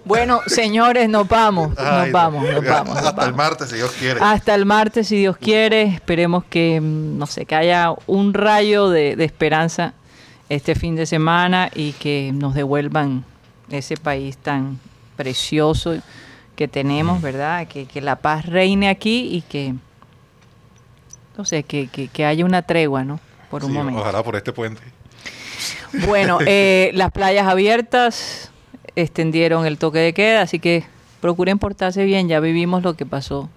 Bueno, 0.04 0.40
señores, 0.46 1.08
nos 1.08 1.28
vamos, 1.28 1.70
nos 1.70 1.78
Ay, 1.78 2.10
vamos, 2.10 2.42
nos 2.50 2.64
vamos. 2.64 2.94
nos 2.94 3.04
Hasta 3.06 3.26
el 3.26 3.34
martes, 3.34 3.68
si 3.68 3.76
Dios 3.76 3.92
quiere. 3.98 4.20
Hasta 4.22 4.54
el 4.54 4.64
martes, 4.66 5.08
si 5.08 5.16
Dios 5.18 5.36
quiere. 5.36 5.82
Esperemos 5.82 6.44
que, 6.44 6.80
mm, 6.80 7.18
no 7.18 7.26
sé, 7.26 7.44
que 7.44 7.54
haya 7.54 7.92
un 8.06 8.32
rayo 8.34 8.88
de, 8.88 9.14
de 9.16 9.24
esperanza 9.24 9.92
este 10.48 10.74
fin 10.74 10.96
de 10.96 11.06
semana 11.06 11.70
y 11.74 11.92
que 11.92 12.32
nos 12.34 12.54
devuelvan 12.54 13.24
ese 13.70 13.96
país 13.96 14.36
tan 14.38 14.80
precioso 15.16 15.96
que 16.60 16.68
tenemos, 16.68 17.22
¿verdad? 17.22 17.66
Que, 17.68 17.86
que 17.86 18.02
la 18.02 18.16
paz 18.16 18.44
reine 18.44 18.90
aquí 18.90 19.30
y 19.34 19.40
que, 19.40 19.72
no 21.38 21.46
sé, 21.46 21.62
que, 21.62 21.86
que, 21.86 22.08
que 22.08 22.26
haya 22.26 22.44
una 22.44 22.60
tregua, 22.60 23.02
¿no? 23.02 23.18
Por 23.50 23.64
un 23.64 23.70
Sí, 23.70 23.78
momento. 23.78 24.02
Ojalá 24.02 24.22
por 24.22 24.36
este 24.36 24.52
puente. 24.52 24.82
Bueno, 26.06 26.36
eh, 26.46 26.90
las 26.92 27.12
playas 27.12 27.46
abiertas 27.46 28.50
extendieron 28.94 29.64
el 29.64 29.78
toque 29.78 30.00
de 30.00 30.12
queda, 30.12 30.42
así 30.42 30.58
que 30.58 30.84
procuren 31.22 31.58
portarse 31.58 32.04
bien. 32.04 32.28
Ya 32.28 32.40
vivimos 32.40 32.82
lo 32.82 32.92
que 32.92 33.06
pasó. 33.06 33.48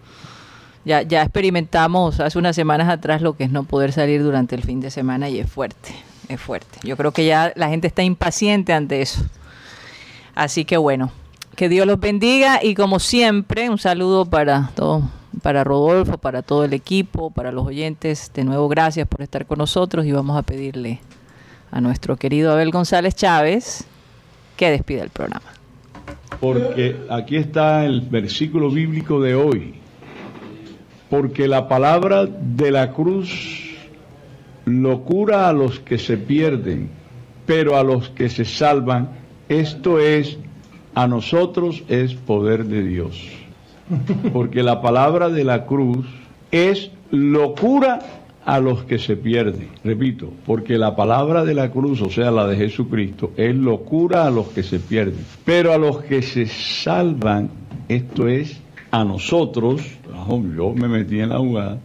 Ya, 0.85 1.01
ya 1.01 1.23
experimentamos 1.23 2.21
hace 2.21 2.39
unas 2.39 2.55
semanas 2.55 2.87
atrás 2.87 3.21
lo 3.21 3.35
que 3.35 3.43
es 3.43 3.51
no 3.51 3.65
poder 3.65 3.91
salir 3.91 4.23
durante 4.23 4.55
el 4.55 4.63
fin 4.63 4.79
de 4.79 4.91
semana 4.91 5.27
y 5.27 5.39
es 5.41 5.51
fuerte, 5.51 5.93
es 6.29 6.39
fuerte. 6.39 6.79
Yo 6.83 6.95
creo 6.95 7.11
que 7.11 7.25
ya 7.25 7.51
la 7.57 7.67
gente 7.67 7.87
está 7.87 8.01
impaciente 8.01 8.71
ante 8.71 9.01
eso. 9.01 9.25
Así 10.35 10.63
que 10.63 10.77
bueno, 10.77 11.11
que 11.55 11.69
Dios 11.69 11.85
los 11.85 11.99
bendiga 11.99 12.59
y 12.63 12.73
como 12.75 12.99
siempre, 12.99 13.69
un 13.69 13.77
saludo 13.77 14.25
para 14.25 14.71
todo, 14.75 15.03
para 15.41 15.63
Rodolfo, 15.63 16.17
para 16.17 16.41
todo 16.41 16.65
el 16.65 16.73
equipo, 16.73 17.31
para 17.31 17.51
los 17.51 17.65
oyentes. 17.67 18.31
De 18.33 18.43
nuevo, 18.43 18.67
gracias 18.67 19.07
por 19.07 19.21
estar 19.21 19.45
con 19.45 19.59
nosotros 19.59 20.05
y 20.05 20.11
vamos 20.11 20.37
a 20.37 20.43
pedirle 20.43 20.99
a 21.71 21.81
nuestro 21.81 22.17
querido 22.17 22.51
Abel 22.51 22.71
González 22.71 23.15
Chávez 23.15 23.85
que 24.55 24.69
despida 24.71 25.03
el 25.03 25.09
programa. 25.09 25.45
Porque 26.39 26.95
aquí 27.09 27.37
está 27.37 27.85
el 27.85 28.01
versículo 28.01 28.69
bíblico 28.69 29.21
de 29.21 29.35
hoy. 29.35 29.75
Porque 31.09 31.47
la 31.47 31.67
palabra 31.67 32.25
de 32.25 32.71
la 32.71 32.91
cruz 32.91 33.75
locura 34.65 35.49
a 35.49 35.53
los 35.53 35.79
que 35.79 35.97
se 35.97 36.17
pierden, 36.17 36.89
pero 37.45 37.77
a 37.77 37.83
los 37.83 38.09
que 38.09 38.29
se 38.29 38.45
salvan, 38.45 39.09
esto 39.49 39.99
es, 39.99 40.37
a 40.95 41.07
nosotros 41.07 41.83
es 41.87 42.13
poder 42.13 42.65
de 42.65 42.83
Dios. 42.83 43.21
Porque 44.31 44.63
la 44.63 44.81
palabra 44.81 45.29
de 45.29 45.43
la 45.43 45.65
cruz 45.65 46.05
es 46.51 46.91
locura 47.11 47.99
a 48.45 48.59
los 48.59 48.83
que 48.83 48.99
se 48.99 49.15
pierden. 49.15 49.69
Repito, 49.83 50.31
porque 50.45 50.77
la 50.77 50.95
palabra 50.95 51.45
de 51.45 51.53
la 51.53 51.71
cruz, 51.71 52.01
o 52.01 52.09
sea, 52.09 52.31
la 52.31 52.47
de 52.47 52.57
Jesucristo, 52.57 53.31
es 53.37 53.55
locura 53.55 54.25
a 54.25 54.31
los 54.31 54.47
que 54.49 54.63
se 54.63 54.79
pierden. 54.79 55.25
Pero 55.45 55.73
a 55.73 55.77
los 55.77 56.01
que 56.03 56.21
se 56.21 56.45
salvan, 56.45 57.49
esto 57.87 58.27
es 58.27 58.59
a 58.91 59.03
nosotros, 59.03 59.81
yo 60.55 60.73
me 60.73 60.87
metí 60.87 61.19
en 61.19 61.29
la 61.29 61.39
jugada, 61.39 61.79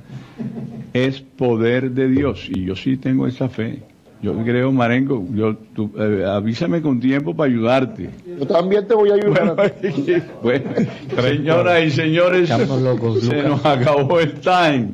es 0.92 1.20
poder 1.20 1.92
de 1.92 2.08
Dios. 2.08 2.48
Y 2.48 2.64
yo 2.64 2.76
sí 2.76 2.96
tengo 2.96 3.26
esa 3.26 3.48
fe. 3.48 3.82
Yo 4.20 4.34
creo, 4.44 4.72
Marengo, 4.72 5.24
yo, 5.32 5.56
tú, 5.74 5.92
eh, 5.96 6.24
avísame 6.26 6.82
con 6.82 6.98
tiempo 6.98 7.36
para 7.36 7.50
ayudarte. 7.50 8.10
Yo 8.38 8.46
también 8.46 8.86
te 8.88 8.94
voy 8.94 9.10
a 9.10 9.14
ayudar. 9.14 9.74
bueno, 10.42 10.70
señoras 11.22 11.84
y 11.84 11.90
señores, 11.90 12.50
Estamos 12.50 12.82
locos, 12.82 13.20
se 13.20 13.42
nos 13.44 13.64
acabó 13.64 14.18
el 14.18 14.32
time. 14.40 14.88